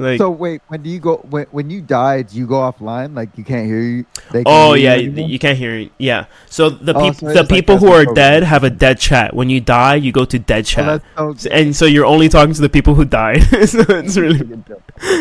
like 0.00 0.20
So 0.20 0.30
wait, 0.30 0.62
when 0.68 0.82
do 0.82 0.90
you 0.90 1.00
go 1.00 1.18
when 1.18 1.46
when 1.50 1.70
you 1.70 1.80
die, 1.82 2.22
do 2.22 2.36
you 2.36 2.46
go 2.46 2.56
offline? 2.56 3.14
Like 3.16 3.36
you 3.38 3.44
can't 3.44 3.66
hear 3.66 3.80
you? 3.80 4.06
They 4.30 4.44
can't 4.44 4.46
Oh 4.46 4.72
hear 4.72 4.80
you 4.80 4.88
yeah, 4.88 4.94
anymore? 4.94 5.28
you 5.28 5.38
can't 5.38 5.58
hear 5.58 5.74
it. 5.76 5.92
Yeah. 5.98 6.26
So 6.48 6.70
the 6.70 6.94
Oh, 6.94 7.12
peop- 7.12 7.22
so 7.26 7.26
the 7.32 7.44
like 7.44 7.48
people 7.48 7.78
who 7.78 7.92
are 7.92 8.06
dead 8.06 8.42
have 8.42 8.64
a 8.64 8.70
dead 8.70 8.98
chat. 8.98 9.34
When 9.34 9.50
you 9.50 9.60
die, 9.60 9.96
you 9.96 10.12
go 10.12 10.24
to 10.24 10.38
dead 10.38 10.64
Oh, 10.76 10.84
chat. 10.84 10.84
that's 10.84 11.04
so 11.16 11.34
and 11.50 11.76
so 11.76 11.84
you're 11.86 12.06
only 12.06 12.28
talking 12.28 12.54
to 12.54 12.60
the 12.62 12.70
people 12.70 12.94
who 12.94 13.04
died. 13.04 13.42
so 13.68 13.84
it's 13.88 14.16
really 14.16 14.44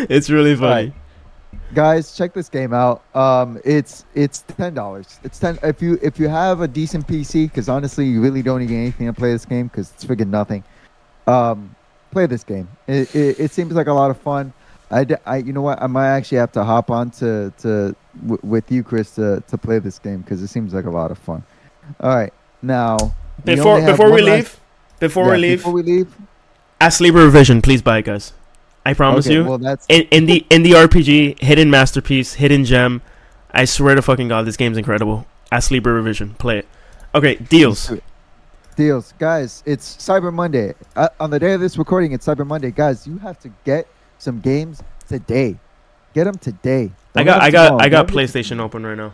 it's 0.10 0.30
really 0.30 0.56
funny. 0.56 0.94
guys 1.74 2.14
check 2.16 2.34
this 2.34 2.50
game 2.50 2.74
out 2.74 3.04
um 3.16 3.60
it's 3.64 4.06
it's 4.16 4.42
ten 4.42 4.74
dollars 4.74 5.20
it's 5.24 5.38
ten 5.40 5.58
if 5.62 5.82
you 5.82 6.00
if 6.02 6.20
you 6.20 6.28
have 6.28 6.62
a 6.62 6.68
decent 6.68 7.06
pc 7.08 7.46
because 7.46 7.70
honestly 7.70 8.06
you 8.08 8.22
really 8.22 8.42
don't 8.42 8.60
need 8.60 8.72
anything 8.72 9.06
to 9.08 9.14
play 9.14 9.32
this 9.32 9.46
game 9.46 9.68
because 9.68 9.92
it's 9.92 10.04
freaking 10.06 10.30
nothing 10.30 10.64
um 11.28 11.76
play 12.12 12.26
this 12.26 12.44
game 12.44 12.68
it, 12.88 13.14
it, 13.14 13.40
it 13.40 13.52
seems 13.52 13.74
like 13.74 13.88
a 13.88 13.94
lot 13.94 14.10
of 14.10 14.20
fun 14.20 14.54
I, 14.92 15.06
I 15.26 15.38
you 15.38 15.54
know 15.54 15.62
what 15.62 15.82
i 15.82 15.88
might 15.88 16.08
actually 16.10 16.40
have 16.40 16.52
to 16.54 16.64
hop 16.64 16.90
on 16.90 17.12
to 17.12 17.54
to 17.60 17.96
w- 18.22 18.40
with 18.44 18.72
you 18.72 18.84
kris 18.84 19.16
to 19.16 19.44
to 19.48 19.58
play 19.58 19.80
this 19.80 20.00
game 20.00 20.22
because 20.22 20.42
it 20.42 20.48
seems 20.48 20.74
like 20.74 20.86
a 20.86 20.90
lot 20.90 21.12
of 21.12 21.18
fun 21.18 21.44
all 22.00 22.16
right 22.16 22.34
now 22.62 22.98
Before 23.46 23.80
have 23.80 23.92
before 23.92 24.08
we 24.12 24.22
one 24.22 24.32
last- 24.32 24.36
leave, 24.36 24.60
before 25.00 25.26
yeah, 25.26 25.32
we 25.32 25.38
leave, 25.38 25.60
before 25.60 25.74
we 25.74 25.84
leave 25.84 26.16
Astlibra 26.82 27.24
Revision, 27.26 27.62
please 27.62 27.82
buy 27.82 27.98
it, 27.98 28.06
guys. 28.06 28.32
I 28.86 28.94
promise 28.94 29.28
okay, 29.28 29.36
you. 29.36 29.44
well 29.46 29.58
that's 29.58 29.86
in, 29.90 30.04
in 30.12 30.26
the 30.26 30.46
in 30.50 30.64
the 30.64 30.72
RPG, 30.72 31.40
hidden 31.42 31.70
masterpiece, 31.70 32.36
hidden 32.36 32.64
gem. 32.64 33.02
I 33.52 33.66
swear 33.66 33.96
to 33.96 34.02
fucking 34.02 34.30
god, 34.30 34.46
this 34.46 34.56
game's 34.58 34.78
incredible. 34.78 35.26
Astlibra 35.52 35.94
Revision, 35.94 36.36
play 36.36 36.60
it. 36.60 36.68
Okay, 37.14 37.36
deals. 37.36 37.92
deals 38.76 39.14
guys 39.20 39.62
it's 39.66 39.98
cyber 39.98 40.32
monday 40.34 40.74
uh, 40.96 41.10
on 41.20 41.30
the 41.30 41.38
day 41.40 41.52
of 41.52 41.60
this 41.60 41.78
recording 41.78 42.14
it's 42.14 42.26
cyber 42.26 42.48
monday 42.48 42.72
guys 42.72 43.06
you 43.06 43.18
have 43.18 43.38
to 43.38 43.50
get 43.66 43.86
some 44.20 44.40
games 44.40 44.84
today 45.08 45.58
get 46.14 46.26
them 46.26 46.36
today 46.38 46.92
I 47.16 47.24
Don't 47.24 47.26
got 47.26 47.42
I 47.42 47.50
got 47.50 47.64
tomorrow. 47.70 47.84
I 47.86 47.90
got 47.90 48.12
wait- 48.14 48.28
PlayStation 48.30 48.60
open 48.60 48.86
right 48.86 48.98
now. 48.98 49.14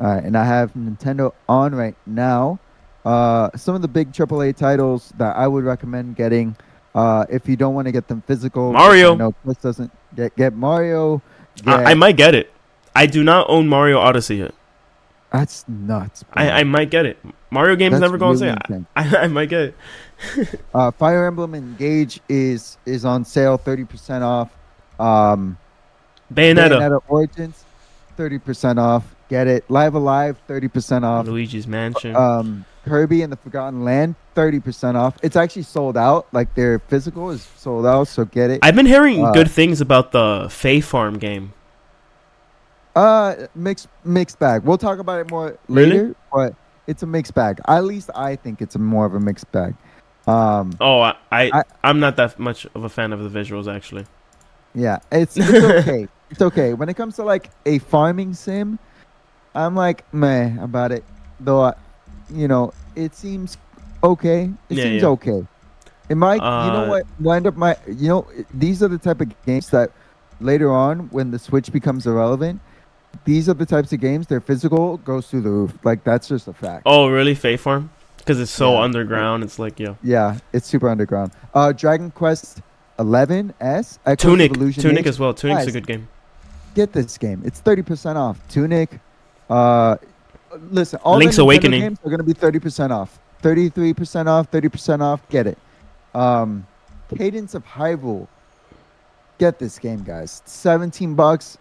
all 0.00 0.06
right 0.14 0.22
and 0.24 0.36
i 0.36 0.44
have 0.44 0.72
nintendo 0.74 1.32
on 1.48 1.74
right 1.74 1.96
now 2.06 2.58
uh 3.04 3.50
some 3.56 3.74
of 3.74 3.82
the 3.82 3.88
big 3.88 4.12
aaa 4.12 4.56
titles 4.56 5.12
that 5.18 5.36
i 5.36 5.46
would 5.46 5.64
recommend 5.64 6.16
getting 6.16 6.54
uh 6.94 7.24
if 7.28 7.48
you 7.48 7.56
don't 7.56 7.74
want 7.74 7.86
to 7.86 7.92
get 7.92 8.06
them 8.08 8.22
physical 8.26 8.72
Mario. 8.72 9.14
no 9.14 9.32
kris 9.44 9.56
doesn't 9.58 9.90
get 10.16 10.34
get 10.36 10.54
mario 10.54 11.20
I, 11.66 11.90
I 11.90 11.94
might 11.94 12.16
get 12.16 12.36
it. 12.36 12.52
I 12.94 13.06
do 13.06 13.24
not 13.24 13.50
own 13.50 13.66
Mario 13.66 13.98
Odyssey 13.98 14.36
yet. 14.36 14.54
That's 15.32 15.66
nuts. 15.68 16.24
I, 16.32 16.60
I 16.60 16.62
might 16.62 16.88
get 16.88 17.04
it. 17.04 17.18
Mario 17.50 17.74
games 17.74 17.94
That's 17.94 18.00
never 18.00 18.16
go 18.16 18.26
on 18.26 18.34
really 18.38 18.46
sale. 18.54 18.58
insane. 18.68 18.86
I, 18.94 19.16
I 19.24 19.26
might 19.26 19.48
get 19.48 19.60
it. 19.62 19.74
Uh, 20.74 20.90
Fire 20.90 21.26
Emblem 21.26 21.54
Engage 21.54 22.20
is 22.28 22.76
is 22.86 23.04
on 23.04 23.24
sale, 23.24 23.56
thirty 23.56 23.84
percent 23.84 24.24
off. 24.24 24.50
Um, 24.98 25.56
Bayonetta. 26.32 26.78
Bayonetta 26.78 27.02
Origins, 27.08 27.64
thirty 28.16 28.38
percent 28.38 28.78
off. 28.78 29.04
Get 29.28 29.46
it. 29.46 29.64
Live 29.70 29.94
Alive, 29.94 30.36
thirty 30.46 30.68
percent 30.68 31.04
off. 31.04 31.26
Luigi's 31.26 31.66
Mansion. 31.66 32.16
Um, 32.16 32.64
Kirby 32.84 33.22
and 33.22 33.32
the 33.32 33.36
Forgotten 33.36 33.84
Land, 33.84 34.14
thirty 34.34 34.58
percent 34.60 34.96
off. 34.96 35.16
It's 35.22 35.36
actually 35.36 35.62
sold 35.62 35.96
out. 35.96 36.26
Like 36.32 36.54
their 36.54 36.78
physical 36.78 37.30
is 37.30 37.42
sold 37.56 37.86
out, 37.86 38.08
so 38.08 38.24
get 38.24 38.50
it. 38.50 38.60
I've 38.62 38.74
been 38.74 38.86
hearing 38.86 39.24
uh, 39.24 39.32
good 39.32 39.50
things 39.50 39.80
about 39.80 40.12
the 40.12 40.48
Fae 40.50 40.80
Farm 40.80 41.18
game. 41.18 41.52
Uh, 42.96 43.46
mixed 43.54 43.88
mixed 44.04 44.38
bag. 44.38 44.64
We'll 44.64 44.78
talk 44.78 44.98
about 44.98 45.20
it 45.20 45.30
more 45.30 45.56
Really? 45.68 45.90
later, 45.90 46.16
but 46.32 46.54
it's 46.88 47.02
a 47.02 47.06
mixed 47.06 47.34
bag. 47.34 47.60
At 47.68 47.84
least 47.84 48.10
I 48.14 48.34
think 48.34 48.60
it's 48.60 48.74
a 48.74 48.78
more 48.80 49.06
of 49.06 49.14
a 49.14 49.20
mixed 49.20 49.50
bag. 49.52 49.74
Um, 50.28 50.76
Oh, 50.80 51.00
I, 51.00 51.14
I, 51.32 51.50
I- 51.60 51.64
I'm 51.84 52.00
not 52.00 52.16
that 52.16 52.38
much 52.38 52.66
of 52.74 52.84
a 52.84 52.88
fan 52.88 53.12
of 53.12 53.20
the 53.20 53.30
visuals 53.40 53.72
actually. 53.72 54.06
yeah, 54.74 54.98
it's 55.10 55.36
it's 55.36 55.48
okay. 55.64 56.06
it's 56.30 56.42
okay. 56.42 56.74
When 56.74 56.88
it 56.88 56.94
comes 56.94 57.16
to 57.16 57.24
like 57.24 57.50
a 57.66 57.78
farming 57.78 58.34
sim, 58.34 58.78
I'm 59.54 59.74
like 59.74 60.04
meh 60.12 60.62
about 60.62 60.92
it. 60.92 61.04
Though, 61.40 61.62
I, 61.62 61.74
you 62.32 62.48
know, 62.48 62.72
it 62.96 63.14
seems 63.14 63.56
okay. 64.02 64.50
It 64.68 64.76
Yeah, 64.76 64.84
seems 64.84 65.02
yeah. 65.02 65.08
okay. 65.08 65.46
It 66.10 66.16
might, 66.16 66.36
you 66.36 66.72
know 66.72 66.84
Uh, 66.84 66.88
what, 66.88 67.06
wind 67.20 67.46
up 67.46 67.56
my, 67.56 67.76
you 67.86 68.08
know, 68.08 68.26
these 68.54 68.82
are 68.82 68.88
the 68.88 68.96
type 68.98 69.20
of 69.20 69.28
games 69.44 69.68
that 69.70 69.90
later 70.40 70.70
on 70.72 71.08
when 71.10 71.30
the 71.30 71.38
Switch 71.38 71.70
becomes 71.70 72.06
irrelevant. 72.06 72.60
These 73.24 73.48
are 73.48 73.54
the 73.54 73.66
types 73.66 73.92
of 73.92 74.00
games. 74.00 74.26
Their 74.26 74.40
physical 74.40 74.96
goes 74.98 75.28
through 75.28 75.42
the 75.42 75.50
roof. 75.50 75.72
Like 75.84 76.04
that's 76.04 76.28
just 76.28 76.48
a 76.48 76.52
fact. 76.54 76.82
Oh, 76.86 77.08
really, 77.08 77.34
Fae 77.34 77.56
Farm? 77.56 77.90
Because 78.18 78.40
it's 78.40 78.50
so 78.50 78.72
Yeah. 78.74 78.80
underground. 78.82 79.42
It's 79.44 79.58
like, 79.58 79.78
yo, 79.80 79.96
Yeah, 80.02 80.36
it's 80.52 80.66
super 80.66 80.88
underground. 80.88 81.32
Uh, 81.54 81.72
Dragon 81.72 82.10
Quest 82.10 82.60
11 82.98 83.54
S. 83.60 83.98
Tunic, 84.18 84.52
Tunic 84.54 85.06
as 85.06 85.18
well. 85.18 85.32
Tunic's 85.32 85.66
a 85.66 85.72
good 85.72 85.86
game. 85.86 86.08
Get 86.74 86.92
this 86.92 87.16
game. 87.18 87.42
It's 87.44 87.60
30% 87.60 88.16
off. 88.16 88.38
Tunic. 88.48 89.00
Uh, 89.48 89.96
listen, 90.70 90.98
all 91.02 91.16
Link's 91.16 91.38
Awakening. 91.38 91.80
games 91.80 91.98
are 92.04 92.10
going 92.10 92.18
to 92.18 92.24
be 92.24 92.34
30% 92.34 92.90
off. 92.90 93.18
33% 93.42 94.28
off. 94.28 94.50
30% 94.50 95.00
off. 95.00 95.26
Get 95.28 95.46
it. 95.46 95.58
Um, 96.14 96.66
Cadence 97.16 97.54
of 97.54 97.64
Hyrule. 97.64 98.26
Get 99.38 99.58
this 99.58 99.78
game, 99.78 100.02
guys. 100.02 100.42
17 100.44 101.14
bucks. 101.14 101.56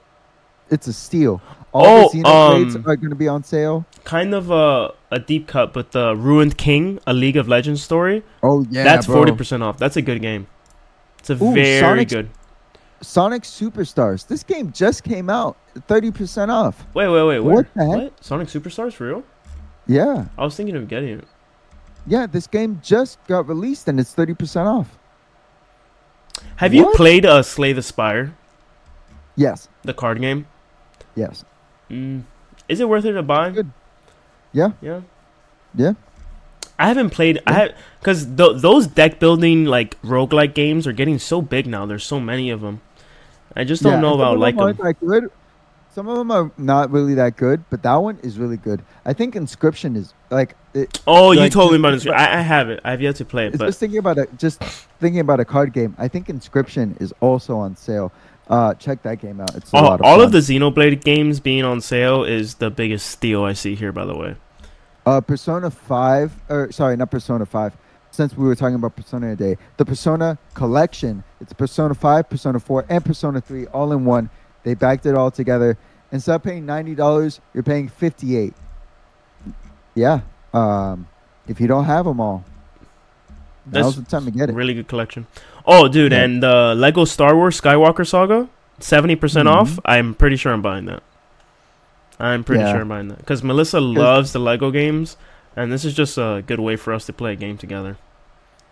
It's 0.69 0.87
a 0.87 0.93
steal. 0.93 1.41
All 1.73 2.05
Oh, 2.05 2.09
the 2.11 2.19
Xenoblades 2.23 2.75
um, 2.75 2.83
are 2.87 2.95
going 2.95 3.09
to 3.09 3.15
be 3.15 3.27
on 3.27 3.43
sale. 3.43 3.85
Kind 4.03 4.33
of 4.33 4.49
a 4.51 4.93
a 5.11 5.19
deep 5.19 5.47
cut, 5.47 5.73
but 5.73 5.91
the 5.91 6.15
Ruined 6.15 6.57
King, 6.57 6.99
a 7.07 7.13
League 7.13 7.37
of 7.37 7.47
Legends 7.47 7.81
story. 7.83 8.23
Oh 8.43 8.65
yeah, 8.69 8.83
that's 8.83 9.05
forty 9.05 9.31
percent 9.31 9.63
off. 9.63 9.77
That's 9.77 9.95
a 9.97 10.01
good 10.01 10.21
game. 10.21 10.47
It's 11.19 11.29
a 11.29 11.33
Ooh, 11.33 11.53
very 11.53 11.79
Sonic's- 11.79 12.13
good. 12.13 12.29
Sonic 13.01 13.43
Superstars. 13.43 14.25
This 14.27 14.41
game 14.41 14.71
just 14.71 15.03
came 15.03 15.29
out. 15.29 15.55
30% 15.87 16.49
off. 16.49 16.83
Wait, 16.95 17.07
wait, 17.07 17.23
wait. 17.23 17.39
What 17.41 17.53
Where? 17.53 17.69
the 17.75 17.85
heck? 17.85 17.95
What? 18.11 18.23
Sonic 18.25 18.47
Superstars 18.47 18.93
for 18.93 19.07
real? 19.07 19.23
Yeah. 19.85 20.25
I 20.35 20.43
was 20.43 20.55
thinking 20.55 20.75
of 20.75 20.87
getting 20.87 21.19
it. 21.19 21.27
Yeah, 22.07 22.25
this 22.25 22.47
game 22.47 22.81
just 22.83 23.19
got 23.27 23.47
released 23.47 23.87
and 23.87 23.99
it's 23.99 24.15
30% 24.15 24.65
off. 24.65 24.97
Have 26.55 26.73
you 26.73 26.91
played 26.95 27.23
uh, 27.23 27.43
Slay 27.43 27.71
the 27.71 27.83
Spire, 27.83 28.35
Yes. 29.35 29.69
the 29.83 29.93
card 29.93 30.19
game? 30.19 30.47
Yes. 31.17 31.43
Mm. 31.89 32.23
Is 32.69 32.79
it 32.79 32.87
worth 32.87 33.03
it 33.05 33.13
to 33.13 33.23
buy? 33.23 33.49
Good. 33.49 33.71
Yeah. 34.53 34.71
Yeah. 34.81 35.01
Yeah. 35.75 35.93
I 36.79 36.87
haven't 36.87 37.09
played. 37.09 37.41
I 37.47 37.51
Yeah. 37.51 37.57
have 37.59 37.71
because 37.99 38.25
th- 38.25 38.61
those 38.61 38.87
deck 38.87 39.19
building 39.19 39.65
like 39.65 39.99
roguelike 40.03 40.53
games 40.53 40.85
are 40.85 40.93
getting 40.93 41.17
so 41.17 41.41
big 41.41 41.65
now. 41.65 41.85
There's 41.85 42.05
so 42.05 42.19
many 42.19 42.51
of 42.51 42.61
them. 42.61 42.81
I 43.55 43.63
just 43.63 43.81
don't 43.81 43.93
Yeah, 43.93 44.01
know 44.01 44.13
about 44.13 44.37
like 44.37 44.55
them 44.55 44.77
that 44.77 44.99
good. 44.99 45.31
Some 45.95 46.07
of 46.07 46.17
them 46.19 46.29
are 46.29 46.51
not 46.59 46.91
really 46.91 47.15
that 47.15 47.37
good, 47.37 47.63
but 47.71 47.81
that 47.81 47.95
one 47.95 48.19
is 48.21 48.37
really 48.37 48.57
good. 48.57 48.83
I 49.03 49.13
think 49.13 49.35
Inscription 49.35 49.95
is 49.95 50.13
like 50.29 50.55
it, 50.75 51.01
Oh, 51.07 51.31
you 51.31 51.39
like, 51.39 51.51
told 51.51 51.71
me 51.71 51.79
about 51.79 51.95
it. 51.95 52.07
I, 52.07 52.37
I 52.37 52.41
have 52.41 52.69
it. 52.69 52.79
I 52.83 52.91
have 52.91 53.01
yet 53.01 53.15
to 53.15 53.25
play 53.25 53.47
it, 53.47 53.57
but 53.57 53.65
just 53.65 53.79
thinking 53.79 53.97
about 53.97 54.19
it. 54.19 54.29
Just 54.37 54.61
thinking 54.99 55.21
about 55.21 55.39
a 55.39 55.45
card 55.45 55.73
game. 55.73 55.95
I 55.97 56.07
think 56.07 56.29
Inscription 56.29 56.95
is 56.99 57.11
also 57.19 57.57
on 57.57 57.75
sale. 57.75 58.11
Uh, 58.49 58.73
check 58.75 59.01
that 59.03 59.19
game 59.19 59.41
out. 59.41 59.53
It's 59.55 59.73
a 59.73 59.75
all, 59.77 59.83
lot 59.83 59.99
of 59.99 60.05
all 60.05 60.21
of 60.21 60.31
the 60.31 60.37
Xenoblade 60.39 61.03
games 61.03 61.39
being 61.39 61.65
on 61.65 61.81
sale 61.81 62.23
is 62.23 62.55
the 62.55 62.69
biggest 62.69 63.07
steal 63.07 63.43
I 63.43 63.53
see 63.53 63.75
here. 63.75 63.91
By 63.91 64.05
the 64.05 64.15
way, 64.15 64.35
Uh, 65.05 65.19
Persona 65.21 65.69
5, 65.69 66.31
or 66.49 66.71
sorry, 66.71 66.95
not 66.97 67.11
Persona 67.11 67.45
5. 67.45 67.75
Since 68.11 68.35
we 68.37 68.45
were 68.47 68.55
talking 68.55 68.75
about 68.75 68.95
Persona 68.95 69.35
today, 69.35 69.57
the 69.75 69.85
Persona 69.85 70.37
collection, 70.53 71.23
it's 71.41 71.53
Persona 71.53 71.93
5, 71.93 72.29
Persona 72.29 72.59
4, 72.59 72.85
and 72.89 73.03
Persona 73.05 73.41
3 73.41 73.67
all 73.67 73.91
in 73.91 74.05
one. 74.05 74.29
They 74.63 74.73
backed 74.73 75.05
it 75.05 75.13
all 75.15 75.29
together. 75.29 75.77
Instead 76.11 76.35
of 76.35 76.43
paying 76.43 76.65
$90, 76.65 77.39
you're 77.53 77.63
paying 77.63 77.89
58 77.89 78.53
Yeah. 79.93 80.21
Um, 80.53 81.07
if 81.47 81.59
you 81.59 81.67
don't 81.67 81.83
have 81.85 82.05
them 82.05 82.19
all, 82.21 82.43
now's 83.65 83.95
that's 83.95 84.09
the 84.09 84.11
time 84.17 84.25
to 84.25 84.31
get 84.31 84.49
it. 84.49 84.55
really 84.55 84.73
good 84.73 84.87
collection. 84.87 85.27
Oh, 85.67 85.87
dude, 85.89 86.11
Yeah. 86.13 86.23
and 86.23 86.41
the 86.41 86.73
Lego 86.75 87.03
Star 87.05 87.35
Wars 87.35 87.59
Skywalker 87.59 88.07
Saga, 88.07 88.47
seventy 88.79 89.15
percent 89.15 89.47
off. 89.47 89.71
Mhm. 89.71 89.79
I'm 89.85 90.13
pretty 90.15 90.37
sure 90.37 90.53
I'm 90.53 90.61
buying 90.61 90.85
that. 90.85 91.03
I'm 92.19 92.43
pretty 92.43 92.63
Yeah. 92.63 92.71
sure 92.71 92.81
I'm 92.81 92.87
buying 92.87 93.09
that 93.09 93.17
because 93.19 93.43
Melissa 93.43 93.79
loves 93.79 94.31
the 94.33 94.39
Lego 94.39 94.71
games, 94.71 95.17
and 95.55 95.71
this 95.71 95.83
is 95.85 95.93
just 95.93 96.17
a 96.17 96.41
good 96.47 96.59
way 96.59 96.75
for 96.77 96.93
us 96.93 97.05
to 97.07 97.13
play 97.13 97.33
a 97.33 97.35
game 97.35 97.57
together. 97.57 97.97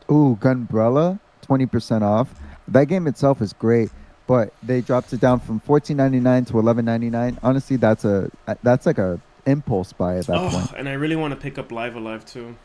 Ooh, 0.10 0.38
Gunbrella, 0.42 1.20
20% 1.42 2.04
off. 2.04 2.30
That 2.68 2.86
game 2.86 3.06
itself 3.08 3.42
is 3.42 3.54
great, 3.54 3.92
but 4.26 4.52
they 4.64 4.82
dropped 4.82 5.12
it 5.14 5.20
down 5.20 5.40
from 5.42 5.60
$14.99 5.60 6.46
to 6.46 6.54
$11.99. 6.54 7.38
Honestly, 7.44 7.76
that's 7.76 8.06
a 8.06 8.30
that's 8.64 8.86
like 8.86 8.98
a 8.98 9.20
impulse 9.46 9.94
buy 9.94 10.18
at 10.18 10.26
that 10.28 10.38
Oh, 10.38 10.50
point. 10.50 10.72
and 10.78 10.90
I 10.90 10.94
really 10.94 11.16
want 11.16 11.32
to 11.34 11.40
pick 11.40 11.60
up 11.60 11.72
Live 11.72 11.96
Alive 11.96 12.26
too. 12.26 12.56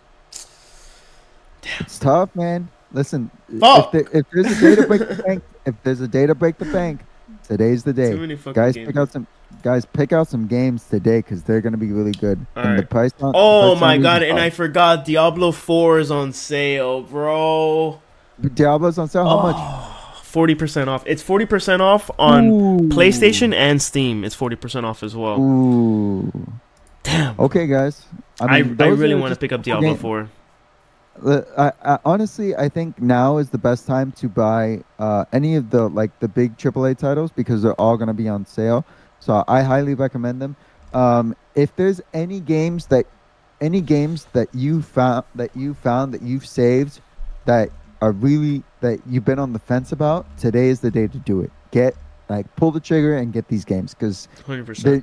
Damn. 1.63 1.73
It's 1.81 1.99
tough, 1.99 2.35
man. 2.35 2.69
Listen, 2.93 3.31
Fuck. 3.59 3.95
if, 3.95 4.11
there, 4.11 4.21
if 4.21 4.27
there's 4.33 4.47
a 4.47 4.61
day 4.61 4.75
to 4.77 4.87
break 4.87 5.09
the 5.09 5.23
bank, 5.23 5.43
if 5.67 5.75
there's 5.83 6.01
a 6.01 6.09
day 6.09 6.27
to 6.27 6.35
break 6.35 6.59
the 6.59 6.65
bank, 6.67 7.01
today's 7.45 7.85
the 7.85 7.93
day. 7.93 8.11
Too 8.11 8.21
many 8.21 8.37
fucking 8.37 8.53
Guys, 8.53 8.75
games. 8.75 8.87
pick 8.89 8.97
out 8.97 9.13
some 9.13 9.27
guys 9.63 9.85
pick 9.85 10.13
out 10.13 10.29
some 10.29 10.47
games 10.47 10.85
today 10.85 11.19
because 11.19 11.43
they're 11.43 11.61
gonna 11.61 11.77
be 11.77 11.93
really 11.93 12.13
good. 12.13 12.39
and 12.57 12.65
the 12.65 12.69
Alright. 12.71 12.91
price. 12.91 13.13
on- 13.21 13.33
Oh 13.35 13.73
price 13.73 13.81
my 13.81 13.99
god, 13.99 14.23
and 14.23 14.39
I 14.39 14.51
forgot 14.51 15.05
Diablo 15.05 15.53
4 15.53 15.99
is 16.01 16.11
on 16.11 16.33
sale, 16.33 17.03
bro. 17.03 18.01
Diablo's 18.55 18.99
on 18.99 19.09
sale. 19.09 19.29
How 19.29 19.43
much? 19.43 19.57
Ah, 19.59 20.15
much? 20.15 20.25
40% 20.25 20.89
off. 20.89 21.03
It's 21.07 21.23
40% 21.23 21.81
off 21.81 22.11
on 22.19 22.47
Ooh. 22.49 22.79
PlayStation 22.89 23.53
and 23.53 23.83
Steam. 23.83 24.25
It's 24.25 24.37
40% 24.37 24.85
off 24.85 25.03
as 25.03 25.15
well. 25.17 25.39
Ooh. 25.41 26.33
Damn. 27.03 27.39
Okay, 27.39 27.67
guys. 27.67 28.05
I, 28.41 28.45
I, 28.45 28.57
I, 28.59 28.61
really 28.61 29.15
want 29.15 29.35
to 29.35 29.41
pick 29.41 29.53
up 29.53 29.63
Diablo 29.63 29.91
games. 29.91 30.01
4. 30.01 30.31
Uh, 31.25 31.43
I, 31.57 31.95
I, 31.95 31.99
honestly, 32.05 32.57
I 32.57 32.69
think 32.69 33.01
now 33.01 33.39
is 33.39 33.51
the 33.51 33.59
best 33.59 33.87
time 33.87 34.13
to 34.13 34.29
buy 34.29 34.83
uh, 34.99 35.25
any 35.33 35.57
of 35.57 35.71
the 35.71 35.89
like 35.89 36.19
the 36.21 36.29
big 36.29 36.57
AAA 36.57 36.99
titles 36.99 37.31
because 37.31 37.63
they're 37.63 37.81
all 37.81 37.97
gonna 37.97 38.15
be 38.15 38.29
on 38.29 38.47
sale. 38.47 38.85
So 39.21 39.45
I 39.49 39.63
highly 39.63 39.95
recommend 39.95 40.41
them. 40.41 40.57
Um, 40.95 41.37
if 41.55 41.75
there's 41.77 42.01
any 42.15 42.41
games 42.41 42.87
that 42.87 43.07
any 43.61 43.81
games 43.81 44.27
that 44.33 44.49
you 44.55 44.83
found 44.83 45.25
that 45.35 45.55
you 45.55 45.75
found 45.75 46.15
that 46.15 46.23
you've 46.23 46.47
saved 46.47 47.01
that 47.45 47.71
are 48.01 48.13
really 48.13 48.63
that 48.81 49.01
you've 49.07 49.25
been 49.25 49.39
on 49.39 49.53
the 49.53 49.59
fence 49.59 49.93
about, 49.93 50.27
today 50.39 50.69
is 50.69 50.81
the 50.81 50.91
day 50.91 51.07
to 51.07 51.19
do 51.19 51.43
it. 51.43 51.51
Get 51.71 51.95
like 52.29 52.55
pull 52.57 52.71
the 52.71 52.81
trigger 52.81 53.17
and 53.17 53.33
get 53.33 53.49
these 53.49 53.65
games 53.65 53.95
because 53.95 54.29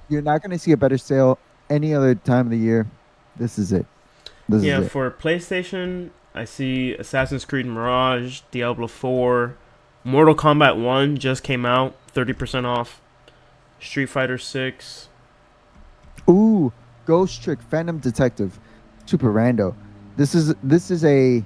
you're 0.09 0.21
not 0.21 0.41
gonna 0.41 0.57
see 0.59 0.71
a 0.71 0.77
better 0.77 0.97
sale 0.97 1.37
any 1.69 1.93
other 1.93 2.15
time 2.15 2.47
of 2.47 2.51
the 2.51 2.57
year. 2.57 2.87
This 3.35 3.59
is 3.59 3.71
it. 3.71 3.85
This 4.49 4.63
Yeah, 4.63 4.81
is 4.81 4.89
for 4.89 5.09
PlayStation, 5.11 6.09
I 6.33 6.45
see 6.45 6.93
Assassin's 6.93 7.45
Creed 7.45 7.65
Mirage, 7.65 8.41
Diablo 8.51 8.87
4, 8.87 9.55
Mortal 10.03 10.35
Kombat 10.35 10.81
1 10.81 11.17
just 11.17 11.43
came 11.43 11.65
out, 11.65 11.95
30% 12.13 12.65
off. 12.65 13.01
Street 13.79 14.07
Fighter 14.07 14.37
6. 14.37 15.09
Ooh, 16.29 16.71
Ghost 17.05 17.43
Trick 17.43 17.61
Phantom 17.61 17.99
Detective, 17.99 18.59
super 19.05 19.31
rando. 19.31 19.75
This 20.15 20.33
is 20.33 20.55
this 20.63 20.89
is 20.89 21.05
a 21.05 21.43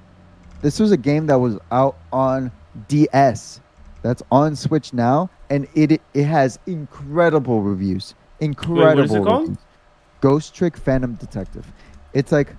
this 0.62 0.80
was 0.80 0.92
a 0.92 0.98
game 0.98 1.28
that 1.28 1.36
was 1.40 1.58
out 1.72 1.98
on 2.14 2.52
DS. 2.88 3.60
That's 4.02 4.24
on 4.32 4.56
Switch 4.56 4.94
now, 4.94 5.30
and 5.50 5.68
it 5.76 6.02
it 6.14 6.24
has 6.24 6.58
incredible 6.68 7.62
reviews. 7.62 8.16
Incredible. 8.40 9.16
it 9.16 9.24
called? 9.24 9.42
reviews. 9.42 9.58
Ghost 10.22 10.56
Trick 10.56 10.78
Phantom 10.78 11.16
Detective. 11.16 11.66
It's 12.14 12.32
like 12.32 12.56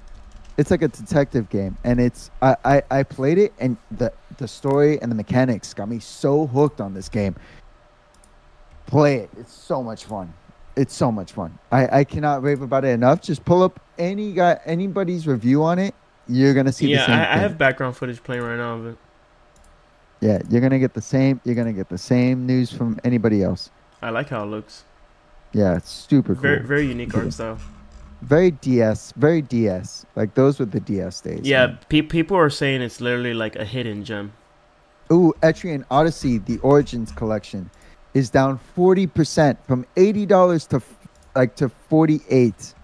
it's 0.57 0.71
like 0.71 0.83
a 0.83 0.89
detective 0.89 1.49
game, 1.49 1.77
and 1.85 2.01
it's 2.01 2.31
I, 2.43 2.57
I 2.65 2.83
I 2.91 3.03
played 3.05 3.39
it, 3.39 3.55
and 3.59 3.77
the 3.91 4.13
the 4.39 4.49
story 4.49 5.01
and 5.03 5.11
the 5.11 5.17
mechanics 5.17 5.75
got 5.75 5.89
me 5.89 5.99
so 6.01 6.47
hooked 6.47 6.81
on 6.81 6.95
this 6.95 7.09
game. 7.09 7.37
Play 8.87 9.17
it. 9.17 9.31
It's 9.37 9.53
so 9.53 9.83
much 9.83 10.05
fun. 10.05 10.35
it's 10.77 10.95
so 10.95 11.13
much 11.13 11.33
fun. 11.33 11.59
I, 11.71 12.01
I 12.01 12.05
cannot 12.05 12.43
rave 12.43 12.63
about 12.63 12.85
it 12.85 12.89
enough. 12.89 13.21
Just 13.21 13.45
pull 13.45 13.63
up 13.63 13.81
any 13.99 14.33
guy 14.33 14.59
anybody's 14.65 15.27
review 15.27 15.63
on 15.65 15.79
it. 15.79 15.95
You're 16.27 16.55
gonna 16.55 16.73
see 16.73 16.89
the 16.89 16.99
Yeah, 16.99 17.07
same 17.07 17.21
I, 17.21 17.35
I 17.35 17.37
have 17.39 17.59
background 17.59 17.97
footage 17.97 18.23
playing 18.23 18.43
right 18.43 18.57
now 18.57 18.75
of 18.77 18.87
it. 18.87 18.99
yeah, 20.21 20.41
you're 20.49 20.61
gonna 20.61 20.79
get 20.79 20.95
the 20.95 21.03
same. 21.03 21.41
You're 21.45 21.55
gonna 21.55 21.73
get 21.73 21.89
the 21.89 21.99
same 21.99 22.47
news 22.47 22.73
from 22.73 22.99
anybody 23.05 23.43
else. 23.43 23.71
I 24.03 24.11
like 24.11 24.29
how 24.31 24.43
it 24.45 24.47
looks. 24.47 24.87
Yeah, 25.53 25.77
it's 25.77 25.91
super 25.91 26.37
cool. 26.37 26.43
Very 26.43 26.63
very 26.65 26.87
unique 26.87 27.15
art 27.15 27.33
style. 27.33 27.59
Very 28.23 28.53
DS, 28.53 29.12
very 29.16 29.43
DS. 29.43 30.07
Like 30.16 30.35
those 30.35 30.59
were 30.59 30.64
the 30.64 30.81
DS 30.81 31.20
days. 31.20 31.41
Yeah, 31.43 31.66
man. 31.66 31.79
pe- 31.89 32.03
people 32.03 32.37
are 32.37 32.51
saying 32.51 32.81
it's 32.81 33.01
literally 33.01 33.35
like 33.35 33.57
a 33.57 33.64
hidden 33.64 34.05
gem. 34.05 34.33
Ooh, 35.12 35.35
Etrian 35.43 35.85
Odyssey, 35.91 36.39
the 36.39 36.59
Origins 36.59 37.12
collection, 37.12 37.70
is 38.14 38.31
down 38.31 38.59
forty 38.75 39.07
percent 39.07 39.59
from 39.66 39.85
eighty 39.97 40.25
dollars 40.25 40.66
to 40.68 40.77
f- 40.77 40.99
like 41.35 41.57
to 41.57 41.68
forty 41.89 42.20
eight. 42.31 42.75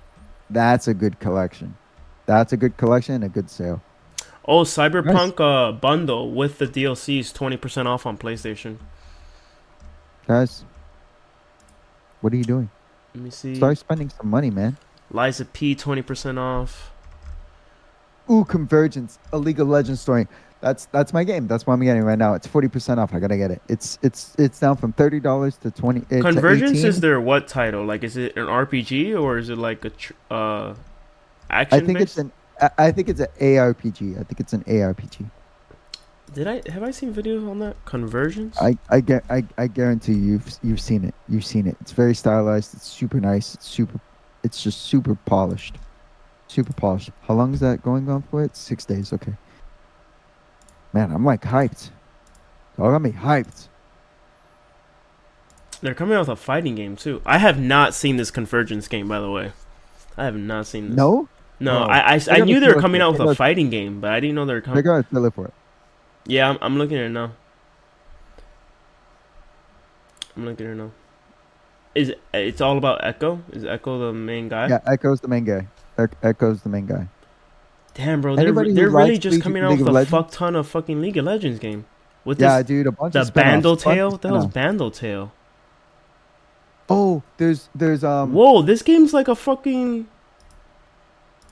That's 0.51 0.89
a 0.89 0.95
good 0.95 1.21
collection. 1.21 1.77
That's 2.27 2.53
a 2.53 2.57
good 2.57 2.77
collection 2.77 3.15
and 3.15 3.25
a 3.25 3.29
good 3.29 3.49
sale. 3.49 3.81
Oh, 4.45 4.63
Cyberpunk 4.63 5.41
uh, 5.41 5.73
bundle 5.73 6.31
with 6.33 6.59
the 6.59 6.67
DLC 6.67 7.21
is 7.21 7.33
twenty 7.33 7.57
percent 7.57 7.87
off 7.87 8.07
on 8.07 8.19
PlayStation. 8.19 8.79
Guys, 10.27 10.65
what 12.21 12.33
are 12.33 12.37
you 12.37 12.45
doing? 12.45 12.69
Let 13.15 13.25
me 13.25 13.31
see. 13.31 13.55
Start 13.55 13.79
spending 13.79 14.11
some 14.11 14.29
money, 14.29 14.51
man. 14.51 14.77
Lies 15.11 15.41
of 15.41 15.53
P 15.53 15.75
twenty 15.75 16.03
percent 16.03 16.39
off. 16.39 16.93
Ooh, 18.31 18.45
Convergence, 18.45 19.19
a 19.33 19.39
League 19.39 19.59
of 19.61 19.69
Legends 19.69 20.01
story. 20.01 20.27
That's 20.61 20.87
that's 20.87 21.13
my 21.13 21.25
game. 21.25 21.47
That's 21.47 21.67
what 21.67 21.75
I'm 21.75 21.81
getting 21.81 22.03
right 22.03 22.19
now. 22.19 22.35
It's 22.35 22.47
forty 22.47 22.69
percent 22.69 22.99
off. 23.01 23.15
I 23.15 23.21
gotta 23.21 23.37
get 23.37 23.51
it. 23.51 23.63
It's 23.69 23.99
it's 24.03 24.35
it's 24.39 24.59
down 24.59 24.77
from 24.77 24.93
thirty 24.93 25.21
dollars 25.21 25.57
to 25.59 25.71
twenty. 25.71 26.01
uh, 26.15 26.21
Convergence 26.21 26.73
18. 26.79 26.87
is 26.87 27.01
their 27.01 27.21
what 27.21 27.49
title? 27.49 27.85
Like, 27.87 28.03
is 28.05 28.17
it 28.17 28.37
an 28.37 28.47
RPG 28.47 29.19
or 29.19 29.39
is 29.39 29.49
it 29.49 29.57
like 29.57 29.85
a 29.85 29.91
tr- 29.91 30.13
uh, 30.31 30.75
I 31.49 31.61
action? 31.63 31.87
think 31.87 32.01
it's 32.01 32.19
an. 32.19 32.33
I- 32.61 32.71
I 32.77 32.91
think 32.93 33.09
it's 33.09 33.21
an 33.21 33.29
ARPG. 33.41 34.19
I 34.19 34.25
think 34.25 34.41
it's 34.41 34.53
an 34.53 34.65
ARPG. 34.65 35.31
Did 36.35 36.49
I 36.49 36.61
have 36.71 36.83
I 36.83 36.91
seen 36.91 37.15
videos 37.15 37.49
on 37.49 37.61
that 37.61 37.77
Convergence? 37.85 38.61
I 38.61 38.77
I 38.91 39.01
get 39.01 39.25
I, 39.31 39.45
I 39.57 39.69
guarantee 39.69 40.15
you've 40.15 40.45
you've 40.65 40.81
seen 40.81 41.05
it. 41.05 41.15
You've 41.29 41.45
seen 41.47 41.67
it. 41.69 41.77
It's 41.81 41.93
very 41.93 42.15
stylized. 42.17 42.75
It's 42.75 42.87
super 42.87 43.21
nice. 43.21 43.55
It's 43.55 43.67
super. 43.69 44.01
It's 44.49 44.63
just 44.63 44.81
super 44.81 45.15
polished. 45.15 45.75
Super 46.47 46.73
polished. 46.73 47.11
How 47.27 47.35
long 47.35 47.53
is 47.53 47.61
that 47.61 47.83
going 47.83 48.09
on 48.09 48.23
for? 48.23 48.43
It 48.43 48.57
six 48.57 48.87
days. 48.87 49.13
Okay. 49.13 49.35
Man, 50.95 51.13
I'm 51.13 51.23
like 51.23 51.43
hyped. 51.43 51.91
Y'all 52.79 52.91
got 52.91 53.03
me 53.03 53.11
hyped. 53.11 53.69
They're 55.83 55.95
coming 55.95 56.17
out 56.17 56.21
with 56.21 56.31
a 56.31 56.37
fighting 56.37 56.77
game 56.77 56.97
too. 56.97 57.21
I 57.27 57.37
have 57.37 57.61
not 57.61 57.93
seen 57.93 58.17
this 58.17 58.31
Convergence 58.31 58.89
game, 58.89 59.07
by 59.07 59.21
the 59.21 59.31
way. 59.31 59.53
I 60.17 60.25
have 60.25 60.35
not 60.35 60.67
seen 60.67 60.89
this. 60.89 60.97
No, 60.97 61.29
no. 61.61 61.81
No. 61.81 61.85
I 61.85 62.15
I, 62.15 62.21
I 62.31 62.39
knew 62.41 62.59
they 62.59 62.69
were 62.69 62.81
coming 62.81 63.03
out 63.03 63.19
with 63.19 63.29
a 63.29 63.35
fighting 63.35 63.69
game, 63.69 64.01
but 64.01 64.13
I 64.13 64.19
didn't 64.19 64.35
know 64.35 64.47
they 64.47 64.55
were 64.55 64.63
coming. 64.63 64.77
they 64.77 64.83
coming. 64.83 65.03
got 65.03 65.09
a 65.09 65.11
trailer 65.11 65.31
for 65.31 65.45
it. 65.49 65.55
Yeah, 66.25 66.49
I'm, 66.49 66.59
I'm 66.63 66.79
looking 66.79 66.97
at 66.97 67.05
it 67.05 67.11
now. 67.11 67.33
I'm 70.35 70.47
looking 70.47 70.67
at 70.69 70.73
it 70.73 70.77
now. 70.77 70.91
Is 71.95 72.13
it's 72.33 72.61
all 72.61 72.77
about 72.79 73.01
Ekko? 73.03 73.41
Is 73.53 73.65
Ekko 73.65 73.99
the 74.09 74.13
main 74.13 74.49
guy? 74.49 74.69
Yeah, 74.69 74.79
Ekko's 74.87 75.21
the 75.21 75.29
main 75.29 75.45
guy. 75.45 75.67
Ec- 75.99 76.21
Ekko's 76.21 76.63
the 76.63 76.69
main 76.69 76.87
guy. 76.87 77.09
Damn, 77.95 78.21
bro, 78.21 78.37
they're, 78.37 78.53
they're 78.53 78.91
really 78.91 79.19
just 79.19 79.35
League- 79.35 79.43
coming 79.43 79.65
out 79.65 79.71
League 79.71 79.81
with 79.81 79.89
of 79.89 79.93
a 79.93 79.95
Legends? 79.95 80.11
fuck 80.11 80.31
ton 80.31 80.55
of 80.55 80.69
fucking 80.69 81.01
League 81.01 81.17
of 81.17 81.25
Legends 81.25 81.59
game. 81.59 81.85
With 82.25 82.41
Yeah, 82.41 82.59
this, 82.59 82.67
dude, 82.69 82.87
a 82.87 82.93
bunch 82.93 83.15
the 83.15 83.23
of 83.23 83.35
Bandle 83.35 83.77
Tale. 83.77 84.17
That 84.19 84.33
was. 84.33 84.47
Bandle 84.47 84.91
Tale. 84.91 85.33
Oh, 86.89 87.23
there's 87.39 87.69
there's 87.75 88.05
um. 88.05 88.33
Whoa, 88.33 88.63
this 88.63 88.83
game's 88.83 89.13
like 89.13 89.29
a 89.29 89.35
fucking. 89.35 90.07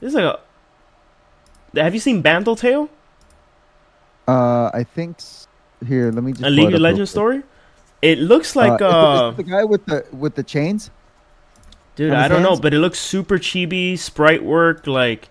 This 0.01 0.11
is 0.11 0.15
like 0.15 0.25
a. 1.75 1.81
Have 1.83 1.95
you 1.95 2.01
seen 2.01 2.23
Bandle 2.23 2.57
Tale? 2.57 2.89
Uh, 4.29 4.71
I 4.73 4.85
think 4.85 5.19
here. 5.87 6.11
Let 6.13 6.23
me 6.25 6.33
just. 6.33 6.45
A 6.45 6.51
League 6.51 6.73
of 6.75 6.81
Legends 6.81 7.11
story? 7.11 7.43
It 8.07 8.19
looks 8.19 8.55
like 8.57 8.81
uh, 8.81 8.87
uh, 8.87 8.89
is 8.89 9.21
it- 9.21 9.25
is 9.25 9.33
it 9.33 9.37
the 9.37 9.51
guy 9.51 9.65
with 9.65 9.87
the 9.87 10.07
with 10.13 10.35
the 10.35 10.43
chains. 10.43 10.91
dude, 11.97 12.13
I 12.13 12.29
don't 12.29 12.43
know, 12.43 12.57
but 12.57 12.73
it 12.75 12.79
looks 12.79 12.99
super 12.99 13.39
chibi, 13.39 13.99
sprite 13.99 14.43
work, 14.45 14.87
like. 14.87 15.29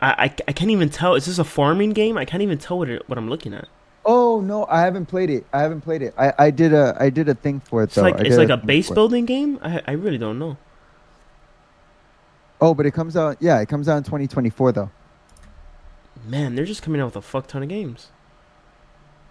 I, 0.00 0.10
I, 0.10 0.24
I 0.48 0.52
can't 0.52 0.70
even 0.70 0.90
tell. 0.90 1.16
Is 1.16 1.26
this 1.26 1.40
a 1.40 1.44
farming 1.44 1.90
game? 1.92 2.16
I 2.16 2.24
can't 2.24 2.42
even 2.42 2.58
tell 2.58 2.78
what 2.78 2.88
it, 2.88 3.08
what 3.08 3.18
I'm 3.18 3.28
looking 3.28 3.52
at. 3.52 3.66
Oh 4.04 4.40
no, 4.40 4.64
I 4.66 4.80
haven't 4.82 5.06
played 5.06 5.28
it. 5.28 5.44
I 5.52 5.60
haven't 5.60 5.80
played 5.80 6.02
it. 6.02 6.14
I, 6.16 6.32
I 6.38 6.50
did 6.52 6.72
a 6.72 6.96
I 7.00 7.10
did 7.10 7.28
a 7.28 7.34
thing 7.34 7.58
for 7.60 7.80
it 7.82 7.86
It's 7.86 7.96
though. 7.96 8.02
like 8.02 8.20
it's 8.20 8.36
like 8.36 8.48
a 8.48 8.56
thing 8.58 8.66
base 8.66 8.86
for 8.86 8.92
it. 8.92 8.94
building 8.94 9.24
game. 9.26 9.58
I 9.60 9.82
I 9.88 9.92
really 9.92 10.16
don't 10.18 10.38
know. 10.38 10.56
Oh, 12.60 12.74
but 12.74 12.86
it 12.86 12.92
comes 12.92 13.16
out. 13.16 13.36
Yeah, 13.40 13.58
it 13.60 13.68
comes 13.68 13.88
out 13.88 13.96
in 13.98 14.04
2024 14.04 14.72
though. 14.72 14.90
Man, 16.24 16.54
they're 16.54 16.64
just 16.64 16.82
coming 16.82 17.00
out 17.00 17.06
with 17.06 17.16
a 17.16 17.22
fuck 17.22 17.46
ton 17.48 17.62
of 17.64 17.68
games. 17.68 18.08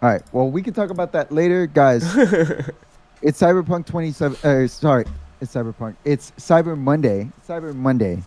All 0.01 0.09
right. 0.09 0.21
Well, 0.31 0.49
we 0.49 0.61
can 0.61 0.73
talk 0.73 0.91
about 0.91 1.11
that 1.13 1.31
later, 1.31 1.65
guys. 1.65 2.03
it's 3.21 3.41
Cyberpunk 3.41 3.87
27. 3.87 4.37
Uh, 4.43 4.67
sorry, 4.67 5.05
it's 5.41 5.53
Cyberpunk. 5.55 5.95
It's 6.05 6.31
Cyber 6.37 6.77
Monday. 6.77 7.31
Cyber 7.47 7.73
Monday, 7.73 8.21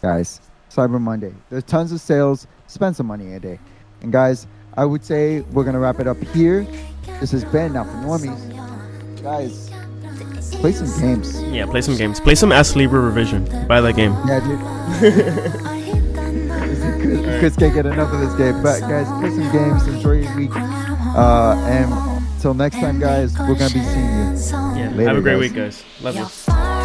guys. 0.00 0.40
Cyber 0.68 1.00
Monday. 1.00 1.32
There's 1.48 1.62
tons 1.64 1.92
of 1.92 2.00
sales. 2.00 2.48
Spend 2.66 2.96
some 2.96 3.06
money 3.06 3.34
a 3.34 3.40
day. 3.40 3.60
And 4.00 4.10
guys, 4.10 4.48
I 4.76 4.84
would 4.84 5.04
say 5.04 5.42
we're 5.52 5.64
gonna 5.64 5.78
wrap 5.78 6.00
it 6.00 6.08
up 6.08 6.20
here. 6.34 6.66
This 7.20 7.30
has 7.30 7.44
been 7.44 7.74
Not 7.74 7.86
for 7.86 7.92
Normies. 7.92 9.22
Guys, 9.22 9.70
play 10.56 10.72
some 10.72 11.00
games. 11.00 11.40
Yeah, 11.44 11.66
play 11.66 11.82
some 11.82 11.96
games. 11.96 12.18
Play 12.18 12.34
some 12.34 12.50
Astlibra 12.50 13.00
revision. 13.00 13.44
Buy 13.68 13.80
that 13.80 13.94
game. 13.94 14.12
Yeah, 14.26 14.40
dude. 14.40 15.78
Kris 17.42 17.56
can't 17.56 17.74
get 17.74 17.86
enough 17.86 18.12
of 18.12 18.20
this 18.20 18.32
game. 18.36 18.62
But 18.62 18.82
guys, 18.82 19.08
play 19.18 19.30
some 19.30 19.50
games. 19.50 19.84
Enjoy 19.88 20.12
your 20.12 20.36
week. 20.36 20.52
Uh, 20.54 21.56
and 21.66 22.40
till 22.40 22.54
next 22.54 22.76
time, 22.76 23.00
guys, 23.00 23.36
we're 23.36 23.56
gonna 23.56 23.74
be 23.74 23.82
seeing 23.82 24.76
you. 24.76 24.78
Yeah. 24.78 24.92
Later, 24.94 25.08
Have 25.08 25.16
a 25.16 25.20
great 25.22 25.32
guys. 25.32 25.40
week, 25.40 25.54
guys. 25.56 25.84
Love 26.02 26.14
you. 26.14 26.20
You're 26.20 26.28
far 26.28 26.81